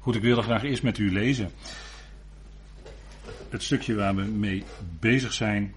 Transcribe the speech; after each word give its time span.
Goed, 0.00 0.14
ik 0.14 0.22
wilde 0.22 0.42
graag 0.42 0.62
eerst 0.62 0.82
met 0.82 0.98
u 0.98 1.12
lezen. 1.12 1.50
Het 3.48 3.62
stukje 3.62 3.94
waar 3.94 4.14
we 4.14 4.22
mee 4.22 4.64
bezig 5.00 5.32
zijn. 5.32 5.74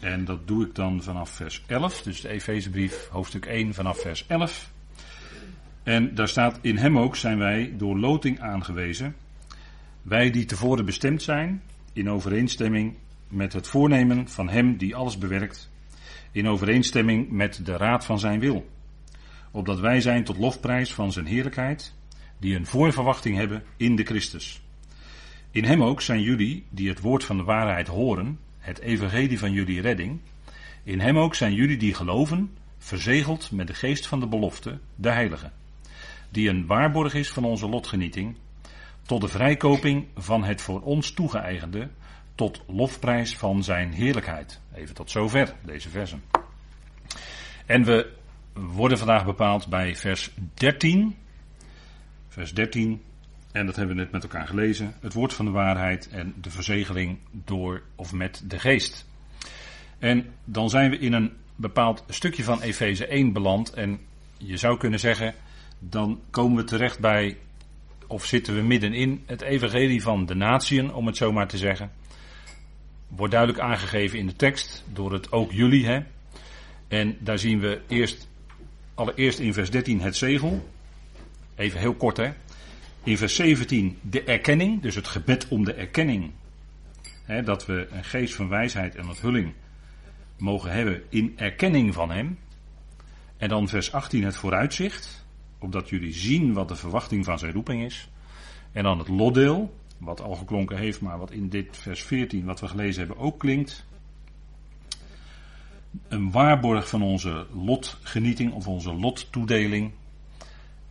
En 0.00 0.24
dat 0.24 0.46
doe 0.46 0.66
ik 0.66 0.74
dan 0.74 1.02
vanaf 1.02 1.30
vers 1.30 1.62
11. 1.66 2.02
Dus 2.02 2.20
de 2.20 2.28
Efezebrief, 2.28 3.08
hoofdstuk 3.08 3.46
1, 3.46 3.74
vanaf 3.74 4.00
vers 4.00 4.26
11. 4.26 4.70
En 5.82 6.14
daar 6.14 6.28
staat: 6.28 6.58
In 6.60 6.76
hem 6.76 6.98
ook 6.98 7.16
zijn 7.16 7.38
wij 7.38 7.74
door 7.76 7.98
loting 7.98 8.40
aangewezen. 8.40 9.16
Wij 10.02 10.30
die 10.30 10.44
tevoren 10.44 10.84
bestemd 10.84 11.22
zijn, 11.22 11.62
in 11.92 12.10
overeenstemming 12.10 12.94
met 13.28 13.52
het 13.52 13.66
voornemen 13.66 14.28
van 14.28 14.48
hem 14.48 14.76
die 14.76 14.96
alles 14.96 15.18
bewerkt. 15.18 15.70
In 16.32 16.48
overeenstemming 16.48 17.30
met 17.30 17.60
de 17.64 17.76
raad 17.76 18.04
van 18.04 18.18
zijn 18.18 18.40
wil. 18.40 18.70
Opdat 19.50 19.80
wij 19.80 20.00
zijn 20.00 20.24
tot 20.24 20.38
lofprijs 20.38 20.94
van 20.94 21.12
zijn 21.12 21.26
heerlijkheid 21.26 21.98
die 22.40 22.56
een 22.56 22.66
voorverwachting 22.66 23.36
hebben 23.36 23.64
in 23.76 23.96
de 23.96 24.04
Christus. 24.04 24.60
In 25.50 25.64
hem 25.64 25.82
ook 25.82 26.00
zijn 26.00 26.20
jullie, 26.20 26.64
die 26.70 26.88
het 26.88 27.00
woord 27.00 27.24
van 27.24 27.36
de 27.36 27.42
waarheid 27.42 27.88
horen, 27.88 28.38
het 28.58 28.78
evangelie 28.78 29.38
van 29.38 29.52
jullie 29.52 29.80
redding. 29.80 30.20
In 30.82 31.00
hem 31.00 31.18
ook 31.18 31.34
zijn 31.34 31.54
jullie 31.54 31.76
die 31.76 31.94
geloven, 31.94 32.56
verzegeld 32.78 33.50
met 33.50 33.66
de 33.66 33.74
geest 33.74 34.06
van 34.06 34.20
de 34.20 34.26
belofte, 34.26 34.78
de 34.94 35.10
heilige. 35.10 35.50
Die 36.28 36.48
een 36.48 36.66
waarborg 36.66 37.14
is 37.14 37.30
van 37.30 37.44
onze 37.44 37.68
lotgenieting, 37.68 38.36
tot 39.02 39.20
de 39.20 39.28
vrijkoping 39.28 40.06
van 40.16 40.44
het 40.44 40.60
voor 40.60 40.80
ons 40.80 41.10
toegeëigende, 41.10 41.88
tot 42.34 42.62
lofprijs 42.66 43.36
van 43.36 43.64
zijn 43.64 43.92
heerlijkheid. 43.92 44.60
Even 44.74 44.94
tot 44.94 45.10
zover, 45.10 45.54
deze 45.64 45.88
versen. 45.88 46.22
En 47.66 47.84
we 47.84 48.12
worden 48.52 48.98
vandaag 48.98 49.24
bepaald 49.24 49.68
bij 49.68 49.96
vers 49.96 50.30
13 50.54 51.16
vers 52.30 52.54
13. 52.54 53.02
En 53.52 53.66
dat 53.66 53.76
hebben 53.76 53.96
we 53.96 54.02
net 54.02 54.12
met 54.12 54.22
elkaar 54.22 54.46
gelezen. 54.46 54.94
Het 55.00 55.12
woord 55.12 55.32
van 55.34 55.44
de 55.44 55.50
waarheid 55.50 56.08
en 56.08 56.34
de 56.40 56.50
verzegeling 56.50 57.18
door 57.30 57.82
of 57.94 58.12
met 58.12 58.42
de 58.46 58.58
geest. 58.58 59.06
En 59.98 60.26
dan 60.44 60.70
zijn 60.70 60.90
we 60.90 60.98
in 60.98 61.12
een 61.12 61.32
bepaald 61.56 62.04
stukje 62.08 62.44
van 62.44 62.60
Efeze 62.62 63.06
1 63.06 63.32
beland. 63.32 63.72
En 63.72 64.00
je 64.36 64.56
zou 64.56 64.78
kunnen 64.78 65.00
zeggen, 65.00 65.34
dan 65.78 66.20
komen 66.30 66.56
we 66.56 66.64
terecht 66.64 66.98
bij, 66.98 67.36
of 68.06 68.24
zitten 68.24 68.54
we 68.54 68.62
middenin, 68.62 69.22
het 69.26 69.40
evangelie 69.40 70.02
van 70.02 70.26
de 70.26 70.34
natieën, 70.34 70.92
om 70.94 71.06
het 71.06 71.16
zo 71.16 71.32
maar 71.32 71.48
te 71.48 71.58
zeggen. 71.58 71.90
Wordt 73.08 73.32
duidelijk 73.32 73.62
aangegeven 73.62 74.18
in 74.18 74.26
de 74.26 74.36
tekst 74.36 74.84
door 74.92 75.12
het 75.12 75.32
ook 75.32 75.52
jullie. 75.52 75.86
Hè? 75.86 76.00
En 76.88 77.16
daar 77.20 77.38
zien 77.38 77.60
we 77.60 77.80
eerst, 77.88 78.28
allereerst 78.94 79.38
in 79.38 79.52
vers 79.52 79.70
13 79.70 80.00
het 80.00 80.16
zegel. 80.16 80.68
Even 81.60 81.80
heel 81.80 81.94
kort 81.94 82.16
hè. 82.16 82.32
In 83.02 83.16
vers 83.18 83.34
17 83.34 83.98
de 84.02 84.22
erkenning, 84.24 84.82
dus 84.82 84.94
het 84.94 85.08
gebed 85.08 85.48
om 85.48 85.64
de 85.64 85.72
erkenning. 85.74 86.30
Hè, 87.24 87.42
dat 87.42 87.66
we 87.66 87.88
een 87.90 88.04
geest 88.04 88.34
van 88.34 88.48
wijsheid 88.48 88.94
en 88.94 89.08
onthulling 89.08 89.52
mogen 90.38 90.72
hebben 90.72 91.02
in 91.08 91.32
erkenning 91.36 91.94
van 91.94 92.10
Hem. 92.10 92.38
En 93.36 93.48
dan 93.48 93.68
vers 93.68 93.92
18 93.92 94.24
het 94.24 94.36
vooruitzicht, 94.36 95.26
opdat 95.58 95.88
jullie 95.88 96.12
zien 96.12 96.52
wat 96.52 96.68
de 96.68 96.76
verwachting 96.76 97.24
van 97.24 97.38
zijn 97.38 97.52
roeping 97.52 97.84
is. 97.84 98.08
En 98.72 98.82
dan 98.82 98.98
het 98.98 99.08
lotdeel, 99.08 99.74
wat 99.98 100.20
al 100.20 100.34
geklonken 100.34 100.76
heeft, 100.76 101.00
maar 101.00 101.18
wat 101.18 101.30
in 101.30 101.48
dit 101.48 101.76
vers 101.76 102.02
14, 102.02 102.44
wat 102.44 102.60
we 102.60 102.68
gelezen 102.68 103.06
hebben, 103.06 103.24
ook 103.24 103.38
klinkt. 103.38 103.86
Een 106.08 106.30
waarborg 106.30 106.88
van 106.88 107.02
onze 107.02 107.46
lotgenieting 107.52 108.52
of 108.52 108.66
onze 108.66 108.94
lottoedeling. 108.94 109.92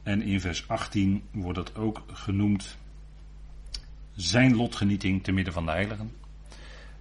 En 0.03 0.21
in 0.21 0.41
vers 0.41 0.67
18 0.67 1.23
wordt 1.31 1.57
het 1.57 1.75
ook 1.75 2.03
genoemd 2.11 2.77
zijn 4.15 4.55
lotgenieting 4.55 5.23
te 5.23 5.31
midden 5.31 5.53
van 5.53 5.65
de 5.65 5.71
heiligen. 5.71 6.11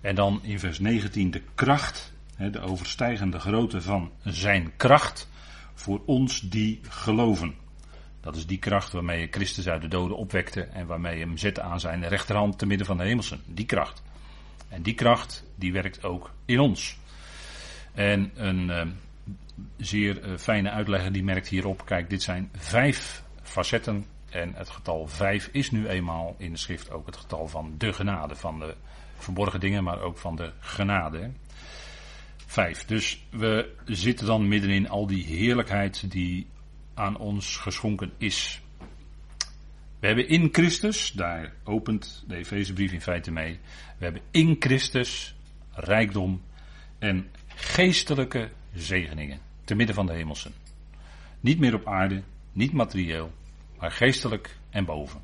En 0.00 0.14
dan 0.14 0.40
in 0.42 0.58
vers 0.58 0.78
19 0.78 1.30
de 1.30 1.42
kracht, 1.54 2.12
de 2.36 2.60
overstijgende 2.60 3.38
grootte 3.38 3.82
van 3.82 4.10
zijn 4.24 4.72
kracht 4.76 5.28
voor 5.74 6.02
ons 6.06 6.40
die 6.40 6.80
geloven. 6.82 7.54
Dat 8.20 8.36
is 8.36 8.46
die 8.46 8.58
kracht 8.58 8.92
waarmee 8.92 9.20
je 9.20 9.28
Christus 9.30 9.68
uit 9.68 9.82
de 9.82 9.88
doden 9.88 10.16
opwekte 10.16 10.62
en 10.62 10.86
waarmee 10.86 11.18
hem 11.18 11.36
zette 11.36 11.62
aan 11.62 11.80
zijn 11.80 12.08
rechterhand 12.08 12.58
te 12.58 12.66
midden 12.66 12.86
van 12.86 12.96
de 12.96 13.04
hemelsen. 13.04 13.40
Die 13.46 13.66
kracht. 13.66 14.02
En 14.68 14.82
die 14.82 14.94
kracht 14.94 15.44
die 15.54 15.72
werkt 15.72 16.04
ook 16.04 16.30
in 16.44 16.60
ons. 16.60 16.98
En 17.94 18.30
een 18.34 18.70
eh, 18.70 18.86
zeer 19.76 20.24
uh, 20.24 20.36
fijne 20.36 20.70
uitlegger 20.70 21.12
die 21.12 21.24
merkt 21.24 21.48
hierop, 21.48 21.84
kijk 21.84 22.10
dit 22.10 22.22
zijn 22.22 22.50
vijf 22.56 23.22
facetten 23.42 24.04
en 24.30 24.54
het 24.54 24.70
getal 24.70 25.06
vijf 25.06 25.48
is 25.52 25.70
nu 25.70 25.88
eenmaal 25.88 26.34
in 26.38 26.52
de 26.52 26.58
schrift 26.58 26.90
ook 26.90 27.06
het 27.06 27.16
getal 27.16 27.48
van 27.48 27.74
de 27.78 27.92
genade, 27.92 28.34
van 28.34 28.58
de 28.58 28.74
verborgen 29.16 29.60
dingen, 29.60 29.84
maar 29.84 30.00
ook 30.00 30.18
van 30.18 30.36
de 30.36 30.52
genade. 30.60 31.30
Vijf. 32.46 32.84
Dus 32.84 33.26
we 33.30 33.74
zitten 33.84 34.26
dan 34.26 34.48
middenin 34.48 34.88
al 34.88 35.06
die 35.06 35.24
heerlijkheid 35.24 36.10
die 36.10 36.46
aan 36.94 37.16
ons 37.16 37.56
geschonken 37.56 38.12
is. 38.18 38.60
We 40.00 40.06
hebben 40.06 40.28
in 40.28 40.48
Christus, 40.52 41.12
daar 41.12 41.52
opent 41.64 42.24
de 42.26 42.36
Efezebrief 42.36 42.92
in 42.92 43.00
feite 43.00 43.30
mee, 43.30 43.58
we 43.98 44.04
hebben 44.04 44.22
in 44.30 44.56
Christus 44.58 45.34
rijkdom 45.70 46.42
en 46.98 47.30
geestelijke 47.46 48.50
zegeningen 48.82 49.40
te 49.64 49.74
midden 49.74 49.94
van 49.94 50.06
de 50.06 50.12
hemelsen. 50.12 50.52
Niet 51.40 51.58
meer 51.58 51.74
op 51.74 51.86
aarde, 51.86 52.22
niet 52.52 52.72
materieel, 52.72 53.32
maar 53.78 53.90
geestelijk 53.90 54.56
en 54.70 54.84
boven. 54.84 55.20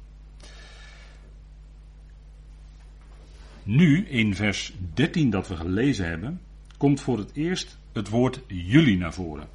Nu, 3.62 4.06
in 4.06 4.34
vers 4.34 4.72
13 4.94 5.30
dat 5.30 5.48
we 5.48 5.56
gelezen 5.56 6.08
hebben, 6.08 6.40
komt 6.76 7.00
voor 7.00 7.18
het 7.18 7.30
eerst 7.34 7.78
het 7.92 8.08
woord 8.08 8.40
jullie 8.46 8.96
naar 8.96 9.12
voren. 9.12 9.48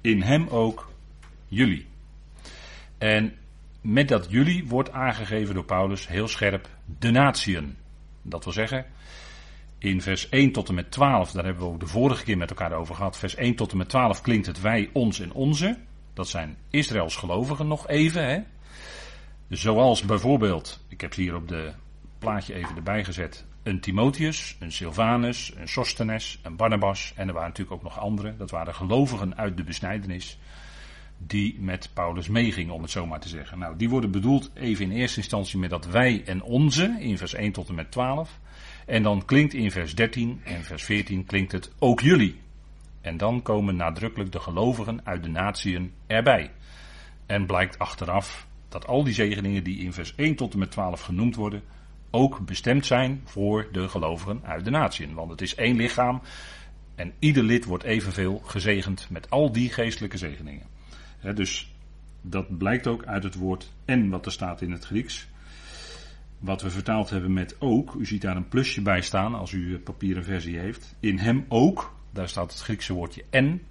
In 0.00 0.22
hem 0.22 0.48
ook 0.48 0.92
jullie. 1.46 1.86
En 2.98 3.34
met 3.80 4.08
dat 4.08 4.26
jullie 4.30 4.66
wordt 4.66 4.90
aangegeven 4.90 5.54
door 5.54 5.64
Paulus 5.64 6.08
heel 6.08 6.28
scherp 6.28 6.68
de 6.98 7.10
natieën. 7.10 7.76
Dat 8.22 8.44
wil 8.44 8.52
zeggen, 8.52 8.86
in 9.84 10.02
vers 10.02 10.28
1 10.28 10.52
tot 10.52 10.68
en 10.68 10.74
met 10.74 10.90
12, 10.90 11.30
daar 11.30 11.44
hebben 11.44 11.62
we 11.62 11.68
ook 11.68 11.80
de 11.80 11.86
vorige 11.86 12.24
keer 12.24 12.36
met 12.36 12.50
elkaar 12.50 12.72
over 12.72 12.94
gehad. 12.94 13.18
Vers 13.18 13.34
1 13.34 13.54
tot 13.54 13.70
en 13.70 13.76
met 13.76 13.88
12 13.88 14.20
klinkt 14.20 14.46
het 14.46 14.60
wij, 14.60 14.90
ons 14.92 15.20
en 15.20 15.32
onze. 15.32 15.78
Dat 16.14 16.28
zijn 16.28 16.56
Israëls 16.70 17.16
gelovigen 17.16 17.66
nog 17.66 17.88
even. 17.88 18.26
Hè? 18.26 18.40
Zoals 19.48 20.02
bijvoorbeeld, 20.02 20.84
ik 20.88 21.00
heb 21.00 21.14
ze 21.14 21.20
hier 21.20 21.34
op 21.34 21.48
de 21.48 21.72
plaatje 22.18 22.54
even 22.54 22.76
erbij 22.76 23.04
gezet. 23.04 23.46
Een 23.62 23.80
Timotheus, 23.80 24.56
een 24.60 24.72
Silvanus, 24.72 25.52
een 25.56 25.68
Sostenes, 25.68 26.38
een 26.42 26.56
Barnabas. 26.56 27.12
En 27.16 27.28
er 27.28 27.34
waren 27.34 27.48
natuurlijk 27.48 27.76
ook 27.76 27.82
nog 27.82 27.98
andere. 27.98 28.36
Dat 28.36 28.50
waren 28.50 28.74
gelovigen 28.74 29.36
uit 29.36 29.56
de 29.56 29.64
besnijdenis. 29.64 30.38
Die 31.18 31.56
met 31.60 31.90
Paulus 31.94 32.28
meegingen, 32.28 32.74
om 32.74 32.82
het 32.82 32.90
zo 32.90 33.06
maar 33.06 33.20
te 33.20 33.28
zeggen. 33.28 33.58
Nou, 33.58 33.76
die 33.76 33.88
worden 33.88 34.10
bedoeld 34.10 34.50
even 34.54 34.84
in 34.84 34.90
eerste 34.90 35.18
instantie 35.18 35.58
met 35.58 35.70
dat 35.70 35.86
wij 35.86 36.22
en 36.26 36.42
onze, 36.42 36.96
in 36.98 37.18
vers 37.18 37.34
1 37.34 37.52
tot 37.52 37.68
en 37.68 37.74
met 37.74 37.90
12. 37.90 38.38
En 38.86 39.02
dan 39.02 39.24
klinkt 39.24 39.54
in 39.54 39.70
vers 39.70 39.94
13 39.94 40.40
en 40.44 40.64
vers 40.64 40.84
14 40.84 41.24
klinkt 41.24 41.52
het 41.52 41.72
ook 41.78 42.00
jullie. 42.00 42.40
En 43.00 43.16
dan 43.16 43.42
komen 43.42 43.76
nadrukkelijk 43.76 44.32
de 44.32 44.40
gelovigen 44.40 45.00
uit 45.04 45.22
de 45.22 45.28
natieën 45.28 45.92
erbij. 46.06 46.50
En 47.26 47.46
blijkt 47.46 47.78
achteraf 47.78 48.46
dat 48.68 48.86
al 48.86 49.04
die 49.04 49.14
zegeningen 49.14 49.64
die 49.64 49.78
in 49.78 49.92
vers 49.92 50.14
1 50.14 50.36
tot 50.36 50.52
en 50.52 50.58
met 50.58 50.70
12 50.70 51.00
genoemd 51.00 51.36
worden, 51.36 51.62
ook 52.10 52.46
bestemd 52.46 52.86
zijn 52.86 53.20
voor 53.24 53.68
de 53.72 53.88
gelovigen 53.88 54.40
uit 54.44 54.64
de 54.64 54.70
natieën. 54.70 55.14
Want 55.14 55.30
het 55.30 55.40
is 55.40 55.54
één 55.54 55.76
lichaam 55.76 56.22
en 56.94 57.12
ieder 57.18 57.42
lid 57.42 57.64
wordt 57.64 57.84
evenveel 57.84 58.38
gezegend 58.38 59.06
met 59.10 59.30
al 59.30 59.52
die 59.52 59.70
geestelijke 59.70 60.16
zegeningen. 60.16 60.66
dus 61.34 61.72
dat 62.20 62.58
blijkt 62.58 62.86
ook 62.86 63.04
uit 63.04 63.22
het 63.22 63.34
woord 63.34 63.72
en 63.84 64.08
wat 64.08 64.26
er 64.26 64.32
staat 64.32 64.60
in 64.60 64.70
het 64.70 64.84
Grieks 64.84 65.28
wat 66.44 66.62
we 66.62 66.70
vertaald 66.70 67.10
hebben 67.10 67.32
met 67.32 67.56
ook. 67.58 67.94
U 67.94 68.06
ziet 68.06 68.22
daar 68.22 68.36
een 68.36 68.48
plusje 68.48 68.82
bij 68.82 69.00
staan 69.00 69.34
als 69.34 69.52
u 69.52 69.78
papieren 69.78 70.24
versie 70.24 70.58
heeft. 70.58 70.94
In 71.00 71.18
hem 71.18 71.44
ook, 71.48 71.94
daar 72.10 72.28
staat 72.28 72.52
het 72.52 72.60
Griekse 72.60 72.92
woordje 72.92 73.24
en. 73.30 73.62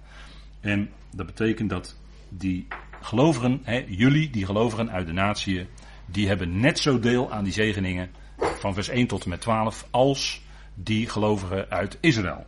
En 0.60 0.90
dat 1.10 1.26
betekent 1.26 1.70
dat 1.70 1.96
die 2.28 2.66
gelovigen, 3.00 3.60
hè, 3.62 3.84
jullie, 3.88 4.30
die 4.30 4.46
gelovigen 4.46 4.90
uit 4.90 5.06
de 5.06 5.12
natie, 5.12 5.66
die 6.06 6.28
hebben 6.28 6.60
net 6.60 6.78
zo 6.78 6.98
deel 6.98 7.32
aan 7.32 7.44
die 7.44 7.52
zegeningen 7.52 8.10
van 8.38 8.74
vers 8.74 8.88
1 8.88 9.06
tot 9.06 9.24
en 9.24 9.28
met 9.28 9.40
12 9.40 9.86
als 9.90 10.42
die 10.74 11.08
gelovigen 11.08 11.70
uit 11.70 11.98
Israël. 12.00 12.46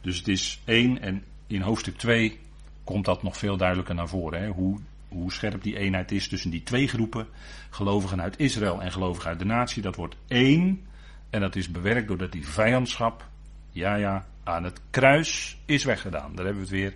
Dus 0.00 0.18
het 0.18 0.28
is 0.28 0.60
één 0.64 1.00
en 1.00 1.24
in 1.46 1.60
hoofdstuk 1.60 1.96
2 1.96 2.38
komt 2.84 3.04
dat 3.04 3.22
nog 3.22 3.36
veel 3.36 3.56
duidelijker 3.56 3.94
naar 3.94 4.08
voren. 4.08 4.40
Hè, 4.40 4.48
hoe 4.48 4.78
hoe 5.16 5.32
scherp 5.32 5.62
die 5.62 5.78
eenheid 5.78 6.12
is 6.12 6.28
tussen 6.28 6.50
die 6.50 6.62
twee 6.62 6.88
groepen, 6.88 7.26
gelovigen 7.70 8.22
uit 8.22 8.38
Israël 8.38 8.82
en 8.82 8.92
gelovigen 8.92 9.30
uit 9.30 9.38
de 9.38 9.44
natie, 9.44 9.82
dat 9.82 9.96
wordt 9.96 10.16
één. 10.26 10.86
En 11.30 11.40
dat 11.40 11.56
is 11.56 11.70
bewerkt 11.70 12.08
doordat 12.08 12.32
die 12.32 12.46
vijandschap, 12.46 13.28
ja 13.70 13.94
ja, 13.94 14.26
aan 14.44 14.64
het 14.64 14.80
kruis 14.90 15.58
is 15.64 15.84
weggedaan. 15.84 16.34
Daar 16.34 16.44
hebben 16.44 16.66
we 16.66 16.68
het 16.68 16.80
weer. 16.80 16.94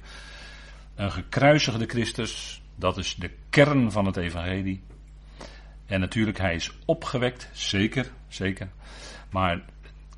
Een 0.95 1.13
gekruisigde 1.13 1.87
Christus, 1.87 2.63
dat 2.75 2.99
is 2.99 3.15
de 3.15 3.31
kern 3.51 3.93
van 3.93 4.07
het 4.07 4.17
evangelie. 4.17 4.83
En 5.87 6.01
natuurlijk, 6.01 6.39
hij 6.39 6.55
is 6.55 6.73
opgewekt, 6.85 7.49
zeker, 7.53 8.11
zeker. 8.29 8.69
Maar 9.31 9.61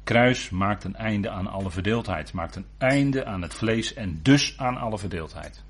kruis 0.04 0.50
maakt 0.50 0.84
een 0.84 0.96
einde 0.96 1.30
aan 1.30 1.46
alle 1.46 1.70
verdeeldheid. 1.70 2.32
Maakt 2.32 2.56
een 2.56 2.66
einde 2.78 3.24
aan 3.24 3.42
het 3.42 3.54
vlees 3.54 3.94
en 3.94 4.20
dus 4.22 4.58
aan 4.58 4.76
alle 4.76 4.98
verdeeldheid. 4.98 5.64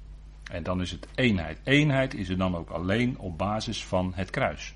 En 0.53 0.63
dan 0.63 0.81
is 0.81 0.91
het 0.91 1.07
eenheid. 1.15 1.59
Eenheid 1.65 2.15
is 2.15 2.29
er 2.29 2.37
dan 2.39 2.57
ook 2.57 2.71
alleen 2.71 3.19
op 3.19 3.39
basis 3.39 3.85
van 3.85 4.13
het 4.15 4.31
kruis. 4.31 4.75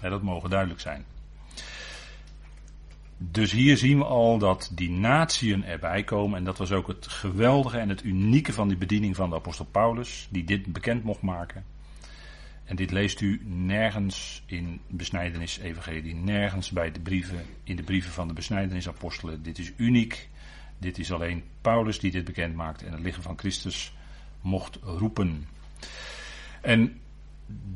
Dat 0.00 0.22
mogen 0.22 0.50
duidelijk 0.50 0.80
zijn. 0.80 1.04
Dus 3.18 3.52
hier 3.52 3.76
zien 3.76 3.98
we 3.98 4.04
al 4.04 4.38
dat 4.38 4.70
die 4.74 4.90
natieën 4.90 5.64
erbij 5.64 6.04
komen. 6.04 6.38
En 6.38 6.44
dat 6.44 6.58
was 6.58 6.72
ook 6.72 6.86
het 6.86 7.06
geweldige 7.06 7.78
en 7.78 7.88
het 7.88 8.04
unieke 8.04 8.52
van 8.52 8.68
die 8.68 8.76
bediening 8.76 9.16
van 9.16 9.30
de 9.30 9.36
apostel 9.36 9.64
Paulus, 9.64 10.28
die 10.30 10.44
dit 10.44 10.72
bekend 10.72 11.04
mocht 11.04 11.22
maken. 11.22 11.64
En 12.64 12.76
dit 12.76 12.90
leest 12.90 13.20
u 13.20 13.40
nergens 13.44 14.42
in 14.46 14.80
besnijdenis 14.86 15.58
evangelie, 15.58 16.14
nergens 16.14 16.70
bij 16.70 16.92
de 16.92 17.00
brieven, 17.00 17.44
in 17.64 17.76
de 17.76 17.82
brieven 17.82 18.12
van 18.12 18.28
de 18.28 18.34
besnijdenisapostelen. 18.34 19.42
Dit 19.42 19.58
is 19.58 19.72
uniek. 19.76 20.28
Dit 20.78 20.98
is 20.98 21.12
alleen 21.12 21.44
Paulus 21.60 22.00
die 22.00 22.10
dit 22.10 22.24
bekend 22.24 22.54
maakt 22.54 22.82
en 22.82 22.92
het 22.92 23.00
lichaam 23.00 23.22
van 23.22 23.38
Christus 23.38 23.92
mocht 24.40 24.78
roepen. 24.82 25.46
En 26.60 27.00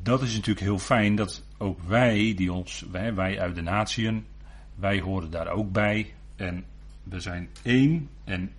dat 0.03 0.23
is 0.23 0.35
natuurlijk 0.35 0.67
heel 0.67 0.79
fijn 0.79 1.15
dat 1.15 1.45
ook 1.59 1.81
wij, 1.81 2.35
die 2.37 2.53
ons, 2.53 2.85
wij, 2.91 3.15
wij 3.15 3.41
uit 3.41 3.55
de 3.55 3.63
natieën, 3.63 4.27
wij 4.75 5.01
horen 5.01 5.31
daar 5.31 5.49
ook 5.49 5.73
bij. 5.73 6.15
En 6.37 6.65
we 7.03 7.21
zijn 7.21 7.49
één 7.63 8.09
en 8.25 8.53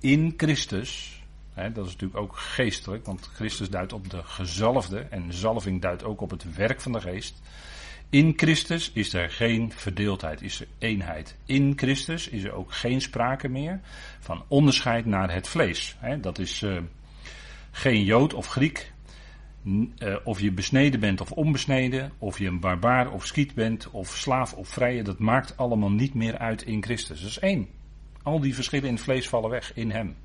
in 0.00 0.34
Christus. 0.36 1.22
Hè, 1.52 1.72
dat 1.72 1.86
is 1.86 1.92
natuurlijk 1.92 2.20
ook 2.20 2.36
geestelijk, 2.36 3.06
want 3.06 3.30
Christus 3.34 3.70
duidt 3.70 3.92
op 3.92 4.10
de 4.10 4.22
gezalfde 4.22 4.98
en 4.98 5.32
zalving 5.32 5.80
duidt 5.80 6.04
ook 6.04 6.20
op 6.20 6.30
het 6.30 6.54
werk 6.54 6.80
van 6.80 6.92
de 6.92 7.00
geest. 7.00 7.42
In 8.10 8.32
Christus 8.36 8.90
is 8.92 9.12
er 9.12 9.30
geen 9.30 9.72
verdeeldheid, 9.72 10.42
is 10.42 10.60
er 10.60 10.66
eenheid. 10.78 11.36
In 11.44 11.72
Christus 11.76 12.28
is 12.28 12.44
er 12.44 12.52
ook 12.52 12.72
geen 12.72 13.00
sprake 13.00 13.48
meer 13.48 13.80
van 14.20 14.44
onderscheid 14.48 15.06
naar 15.06 15.32
het 15.32 15.48
vlees. 15.48 15.96
Hè, 15.98 16.20
dat 16.20 16.38
is 16.38 16.62
uh, 16.62 16.78
geen 17.70 18.04
Jood 18.04 18.34
of 18.34 18.46
Griek, 18.46 18.92
uh, 19.64 20.16
of 20.24 20.40
je 20.40 20.52
besneden 20.52 21.00
bent 21.00 21.20
of 21.20 21.32
onbesneden, 21.32 22.12
of 22.18 22.38
je 22.38 22.46
een 22.46 22.60
barbaar 22.60 23.12
of 23.12 23.26
skiet 23.26 23.54
bent, 23.54 23.90
of 23.90 24.16
slaaf 24.16 24.52
of 24.52 24.68
vrije, 24.68 25.02
dat 25.02 25.18
maakt 25.18 25.56
allemaal 25.56 25.90
niet 25.90 26.14
meer 26.14 26.38
uit 26.38 26.62
in 26.62 26.82
Christus. 26.82 27.20
Dat 27.20 27.30
is 27.30 27.38
één. 27.38 27.68
Al 28.22 28.40
die 28.40 28.54
verschillen 28.54 28.88
in 28.88 28.94
het 28.94 29.02
vlees 29.02 29.28
vallen 29.28 29.50
weg 29.50 29.74
in 29.74 29.90
Hem. 29.90 30.16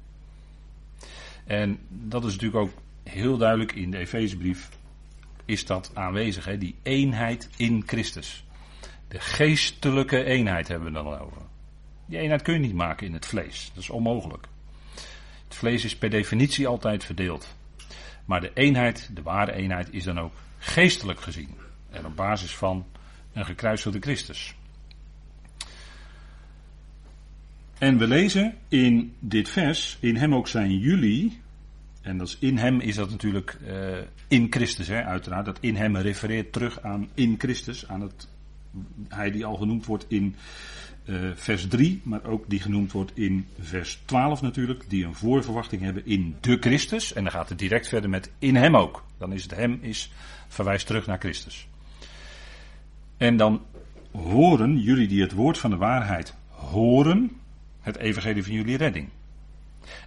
En 1.46 1.80
dat 1.90 2.26
is 2.26 2.32
natuurlijk 2.32 2.64
ook 2.64 2.74
heel 3.04 3.38
duidelijk 3.38 3.72
in 3.72 3.92
de 3.92 3.98
Efezebrief 3.98 4.70
is 5.46 5.66
dat 5.66 5.92
aanwezig, 5.94 6.46
hè? 6.46 6.58
die 6.58 6.76
eenheid 6.84 7.50
in 7.58 7.84
Christus. 7.86 8.46
De 9.08 9.20
geestelijke 9.20 10.24
eenheid 10.24 10.68
hebben 10.68 10.88
we 10.88 10.94
dan 10.94 11.20
over. 11.20 11.42
Die 12.06 12.20
eenheid 12.20 12.42
kun 12.42 12.54
je 12.54 12.60
niet 12.60 12.74
maken 12.74 13.08
in 13.08 13.14
het 13.14 13.26
vlees. 13.26 13.72
Dat 13.74 13.84
is 13.84 13.90
onmogelijk. 13.90 14.48
Vlees 15.56 15.86
is 15.86 15.96
per 15.96 16.10
definitie 16.10 16.68
altijd 16.68 17.04
verdeeld. 17.04 17.56
Maar 18.26 18.42
de 18.42 18.52
eenheid, 18.54 19.10
de 19.14 19.22
ware 19.22 19.54
eenheid, 19.54 19.88
is 19.92 20.04
dan 20.04 20.20
ook 20.20 20.34
geestelijk 20.58 21.20
gezien. 21.20 21.50
En 21.90 22.06
op 22.06 22.16
basis 22.16 22.56
van 22.56 22.86
een 23.34 23.46
gekruiselde 23.46 24.00
Christus. 24.00 24.56
En 27.78 27.98
we 27.98 28.08
lezen 28.08 28.58
in 28.68 29.14
dit 29.20 29.50
vers, 29.50 29.98
in 30.00 30.16
hem 30.16 30.36
ook 30.36 30.48
zijn 30.48 30.78
jullie, 30.78 31.40
en 32.02 32.18
dat 32.18 32.28
is 32.28 32.38
in 32.40 32.58
hem 32.58 32.80
is 32.80 32.96
dat 32.96 33.10
natuurlijk 33.10 33.58
uh, 33.68 33.98
in 34.28 34.48
Christus, 34.50 34.88
hè, 34.88 35.04
uiteraard. 35.04 35.46
Dat 35.46 35.58
in 35.60 35.76
hem 35.76 35.98
refereert 35.98 36.52
terug 36.52 36.82
aan 36.82 37.10
in 37.14 37.36
Christus, 37.38 37.88
aan 37.88 38.02
het, 38.02 38.28
hij 39.08 39.32
die 39.32 39.46
al 39.46 39.56
genoemd 39.56 39.86
wordt 39.86 40.06
in 40.08 40.36
uh, 41.06 41.30
vers 41.36 41.68
3, 41.68 42.02
maar 42.04 42.24
ook 42.24 42.44
die 42.48 42.60
genoemd 42.60 42.92
wordt 42.92 43.12
in 43.14 43.48
vers 43.60 44.02
12 44.06 44.42
natuurlijk, 44.42 44.90
die 44.90 45.06
een 45.06 45.16
voorverwachting 45.16 45.82
hebben 45.82 46.06
in 46.06 46.36
de 46.42 46.58
Christus. 46.60 47.14
En 47.14 47.24
dan 47.24 47.32
gaat 47.32 47.50
het 47.50 47.60
direct 47.60 47.88
verder 47.88 48.10
met 48.10 48.32
in 48.40 48.56
hem 48.56 48.78
ook. 48.78 49.04
Dan 49.18 49.34
is 49.34 49.44
het 49.44 49.56
hem, 49.56 49.80
is, 49.82 50.12
verwijst 50.48 50.88
terug 50.88 51.06
naar 51.06 51.20
Christus. 51.20 51.68
En 53.18 53.38
dan 53.38 53.62
horen 54.12 54.80
jullie 54.80 55.08
die 55.08 55.22
het 55.22 55.34
woord 55.34 55.58
van 55.58 55.70
de 55.70 55.78
waarheid 55.78 56.36
horen, 56.50 57.32
het 57.82 57.98
evangelie 57.98 58.44
van 58.44 58.54
jullie 58.54 58.78
redding. 58.78 59.10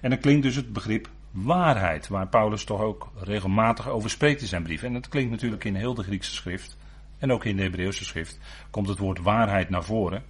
En 0.00 0.10
dan 0.10 0.18
klinkt 0.18 0.42
dus 0.42 0.56
het 0.56 0.72
begrip 0.72 1.08
waarheid, 1.30 2.08
waar 2.08 2.28
Paulus 2.28 2.64
toch 2.64 2.80
ook 2.80 3.10
regelmatig 3.20 3.88
over 3.88 4.10
spreekt 4.10 4.40
in 4.40 4.46
zijn 4.46 4.62
brief. 4.62 4.82
En 4.82 4.92
dat 4.92 5.08
klinkt 5.08 5.30
natuurlijk 5.30 5.64
in 5.64 5.74
heel 5.74 5.94
de 5.94 6.02
Griekse 6.02 6.34
schrift 6.34 6.76
en 7.18 7.32
ook 7.32 7.44
in 7.44 7.56
de 7.56 7.62
Hebreeuwse 7.62 8.04
schrift 8.04 8.38
komt 8.70 8.88
het 8.88 8.98
woord 8.98 9.18
waarheid 9.18 9.70
naar 9.70 9.84
voren. 9.84 10.22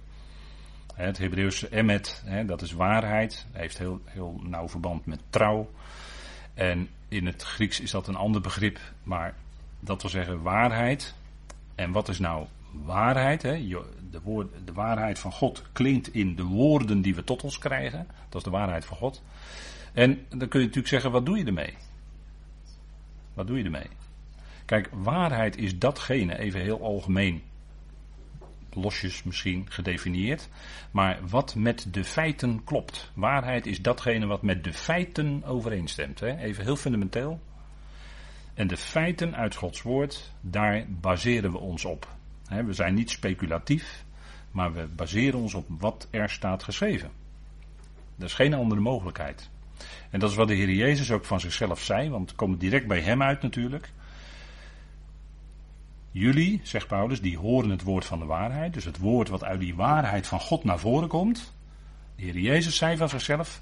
Het 0.99 1.17
Hebreeuwse 1.17 1.71
emet, 1.71 2.23
dat 2.45 2.61
is 2.61 2.71
waarheid, 2.71 3.45
heeft 3.51 3.77
heel, 3.77 4.01
heel 4.05 4.41
nauw 4.43 4.69
verband 4.69 5.05
met 5.05 5.21
trouw. 5.29 5.69
En 6.53 6.89
in 7.07 7.25
het 7.25 7.43
Grieks 7.43 7.79
is 7.79 7.91
dat 7.91 8.07
een 8.07 8.15
ander 8.15 8.41
begrip, 8.41 8.79
maar 9.03 9.35
dat 9.79 10.01
wil 10.01 10.11
zeggen 10.11 10.41
waarheid. 10.41 11.15
En 11.75 11.91
wat 11.91 12.07
is 12.09 12.19
nou 12.19 12.47
waarheid? 12.71 13.41
De, 13.41 14.19
woord, 14.23 14.47
de 14.65 14.73
waarheid 14.73 15.19
van 15.19 15.31
God 15.31 15.63
klinkt 15.71 16.13
in 16.13 16.35
de 16.35 16.43
woorden 16.43 17.01
die 17.01 17.15
we 17.15 17.23
tot 17.23 17.43
ons 17.43 17.57
krijgen. 17.57 18.07
Dat 18.29 18.35
is 18.41 18.43
de 18.43 18.57
waarheid 18.57 18.85
van 18.85 18.97
God. 18.97 19.23
En 19.93 20.25
dan 20.29 20.47
kun 20.47 20.59
je 20.59 20.65
natuurlijk 20.65 20.87
zeggen, 20.87 21.11
wat 21.11 21.25
doe 21.25 21.37
je 21.37 21.45
ermee? 21.45 21.73
Wat 23.33 23.47
doe 23.47 23.57
je 23.57 23.63
ermee? 23.63 23.89
Kijk, 24.65 24.89
waarheid 24.91 25.57
is 25.57 25.79
datgene, 25.79 26.37
even 26.37 26.61
heel 26.61 26.81
algemeen, 26.81 27.43
losjes 28.75 29.23
misschien 29.23 29.65
gedefinieerd, 29.69 30.49
maar 30.91 31.19
wat 31.27 31.55
met 31.55 31.87
de 31.91 32.03
feiten 32.03 32.63
klopt. 32.63 33.11
Waarheid 33.13 33.65
is 33.65 33.81
datgene 33.81 34.25
wat 34.25 34.41
met 34.41 34.63
de 34.63 34.73
feiten 34.73 35.43
overeenstemt. 35.43 36.19
Hè? 36.19 36.37
Even 36.37 36.63
heel 36.63 36.75
fundamenteel. 36.75 37.39
En 38.53 38.67
de 38.67 38.77
feiten 38.77 39.35
uit 39.35 39.55
Gods 39.55 39.81
woord, 39.81 40.33
daar 40.41 40.85
baseren 40.89 41.51
we 41.51 41.57
ons 41.57 41.85
op. 41.85 42.07
We 42.65 42.73
zijn 42.73 42.93
niet 42.93 43.09
speculatief, 43.09 44.05
maar 44.51 44.73
we 44.73 44.87
baseren 44.95 45.39
ons 45.39 45.53
op 45.53 45.65
wat 45.67 46.07
er 46.11 46.29
staat 46.29 46.63
geschreven. 46.63 47.11
Er 48.17 48.25
is 48.25 48.33
geen 48.33 48.53
andere 48.53 48.81
mogelijkheid. 48.81 49.49
En 50.09 50.19
dat 50.19 50.29
is 50.29 50.35
wat 50.35 50.47
de 50.47 50.53
Heer 50.53 50.69
Jezus 50.69 51.11
ook 51.11 51.25
van 51.25 51.39
zichzelf 51.39 51.81
zei, 51.81 52.09
want 52.09 52.29
het 52.29 52.37
komt 52.37 52.59
direct 52.59 52.87
bij 52.87 53.01
hem 53.01 53.21
uit 53.21 53.41
natuurlijk. 53.41 53.91
Jullie, 56.11 56.59
zegt 56.63 56.87
Paulus, 56.87 57.21
die 57.21 57.37
horen 57.37 57.69
het 57.69 57.83
woord 57.83 58.05
van 58.05 58.19
de 58.19 58.25
waarheid, 58.25 58.73
dus 58.73 58.85
het 58.85 58.97
woord 58.97 59.29
wat 59.29 59.43
uit 59.43 59.59
die 59.59 59.75
waarheid 59.75 60.27
van 60.27 60.39
God 60.39 60.63
naar 60.63 60.79
voren 60.79 61.07
komt. 61.07 61.53
De 62.15 62.23
Heer 62.23 62.37
Jezus 62.37 62.75
zei 62.75 62.97
van 62.97 63.09
zichzelf, 63.09 63.61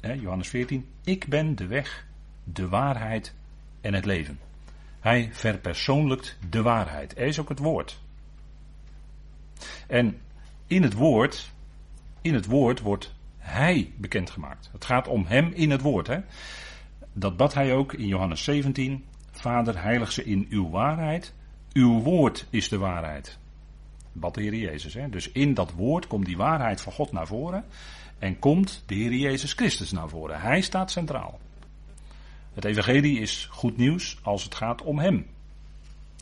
Johannes 0.00 0.48
14, 0.48 0.88
ik 1.04 1.26
ben 1.26 1.56
de 1.56 1.66
weg, 1.66 2.06
de 2.44 2.68
waarheid 2.68 3.34
en 3.80 3.94
het 3.94 4.04
leven. 4.04 4.38
Hij 5.00 5.28
verpersoonlijkt 5.32 6.38
de 6.50 6.62
waarheid. 6.62 7.14
Hij 7.14 7.26
is 7.26 7.38
ook 7.38 7.48
het 7.48 7.58
woord. 7.58 8.00
En 9.86 10.20
in 10.66 10.82
het 10.82 10.94
woord, 10.94 11.50
in 12.20 12.34
het 12.34 12.46
woord 12.46 12.80
wordt 12.80 13.14
hij 13.38 13.92
bekendgemaakt. 13.96 14.68
Het 14.72 14.84
gaat 14.84 15.08
om 15.08 15.24
hem 15.26 15.52
in 15.52 15.70
het 15.70 15.80
woord. 15.80 16.06
Hè? 16.06 16.18
Dat 17.12 17.36
bad 17.36 17.54
hij 17.54 17.74
ook 17.74 17.92
in 17.92 18.06
Johannes 18.06 18.44
17. 18.44 19.04
Vader, 19.40 19.82
heilig 19.82 20.12
ze 20.12 20.24
in 20.24 20.46
uw 20.50 20.70
waarheid. 20.70 21.34
Uw 21.72 22.00
woord 22.00 22.46
is 22.50 22.68
de 22.68 22.78
waarheid. 22.78 23.38
Bad 24.12 24.34
de 24.34 24.42
Heer 24.42 24.54
Jezus. 24.54 24.94
Hè? 24.94 25.08
Dus 25.08 25.32
in 25.32 25.54
dat 25.54 25.72
woord 25.72 26.06
komt 26.06 26.26
die 26.26 26.36
waarheid 26.36 26.80
van 26.80 26.92
God 26.92 27.12
naar 27.12 27.26
voren. 27.26 27.64
En 28.18 28.38
komt 28.38 28.82
de 28.86 28.94
Heer 28.94 29.14
Jezus 29.14 29.52
Christus 29.52 29.90
naar 29.90 30.08
voren. 30.08 30.40
Hij 30.40 30.60
staat 30.60 30.90
centraal. 30.90 31.38
Het 32.54 32.64
evangelie 32.64 33.20
is 33.20 33.48
goed 33.50 33.76
nieuws 33.76 34.18
als 34.22 34.44
het 34.44 34.54
gaat 34.54 34.82
om 34.82 34.98
hem. 34.98 35.26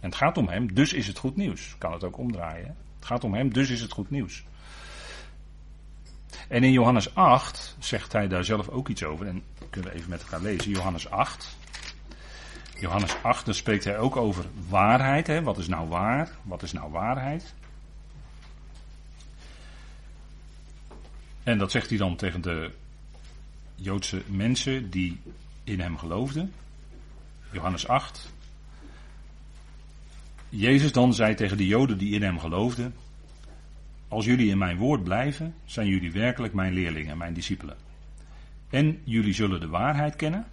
En 0.00 0.08
het 0.08 0.14
gaat 0.14 0.36
om 0.36 0.48
hem, 0.48 0.74
dus 0.74 0.92
is 0.92 1.06
het 1.06 1.18
goed 1.18 1.36
nieuws. 1.36 1.74
Kan 1.78 1.92
het 1.92 2.04
ook 2.04 2.18
omdraaien. 2.18 2.76
Het 2.96 3.04
gaat 3.04 3.24
om 3.24 3.34
hem, 3.34 3.52
dus 3.52 3.70
is 3.70 3.80
het 3.80 3.92
goed 3.92 4.10
nieuws. 4.10 4.44
En 6.48 6.64
in 6.64 6.72
Johannes 6.72 7.14
8 7.14 7.76
zegt 7.78 8.12
hij 8.12 8.28
daar 8.28 8.44
zelf 8.44 8.68
ook 8.68 8.88
iets 8.88 9.04
over. 9.04 9.26
En 9.26 9.42
kunnen 9.70 9.90
we 9.90 9.96
even 9.96 10.10
met 10.10 10.22
elkaar 10.22 10.40
lezen. 10.40 10.70
Johannes 10.70 11.10
8. 11.10 11.56
Johannes 12.78 13.16
8, 13.22 13.44
dan 13.44 13.54
spreekt 13.54 13.84
hij 13.84 13.98
ook 13.98 14.16
over 14.16 14.44
waarheid. 14.68 15.26
Hè? 15.26 15.42
Wat 15.42 15.58
is 15.58 15.68
nou 15.68 15.88
waar? 15.88 16.30
Wat 16.42 16.62
is 16.62 16.72
nou 16.72 16.90
waarheid? 16.90 17.54
En 21.42 21.58
dat 21.58 21.70
zegt 21.70 21.88
hij 21.88 21.98
dan 21.98 22.16
tegen 22.16 22.40
de 22.40 22.70
Joodse 23.74 24.22
mensen 24.26 24.90
die 24.90 25.20
in 25.64 25.80
hem 25.80 25.98
geloofden. 25.98 26.52
Johannes 27.52 27.88
8. 27.88 28.32
Jezus 30.48 30.92
dan 30.92 31.14
zei 31.14 31.34
tegen 31.34 31.56
de 31.56 31.66
Joden 31.66 31.98
die 31.98 32.14
in 32.14 32.22
hem 32.22 32.38
geloofden: 32.38 32.94
als 34.08 34.24
jullie 34.24 34.50
in 34.50 34.58
mijn 34.58 34.76
woord 34.76 35.04
blijven, 35.04 35.54
zijn 35.64 35.86
jullie 35.86 36.12
werkelijk 36.12 36.54
mijn 36.54 36.72
leerlingen, 36.72 37.18
mijn 37.18 37.34
discipelen. 37.34 37.76
En 38.70 39.00
jullie 39.04 39.34
zullen 39.34 39.60
de 39.60 39.68
waarheid 39.68 40.16
kennen. 40.16 40.46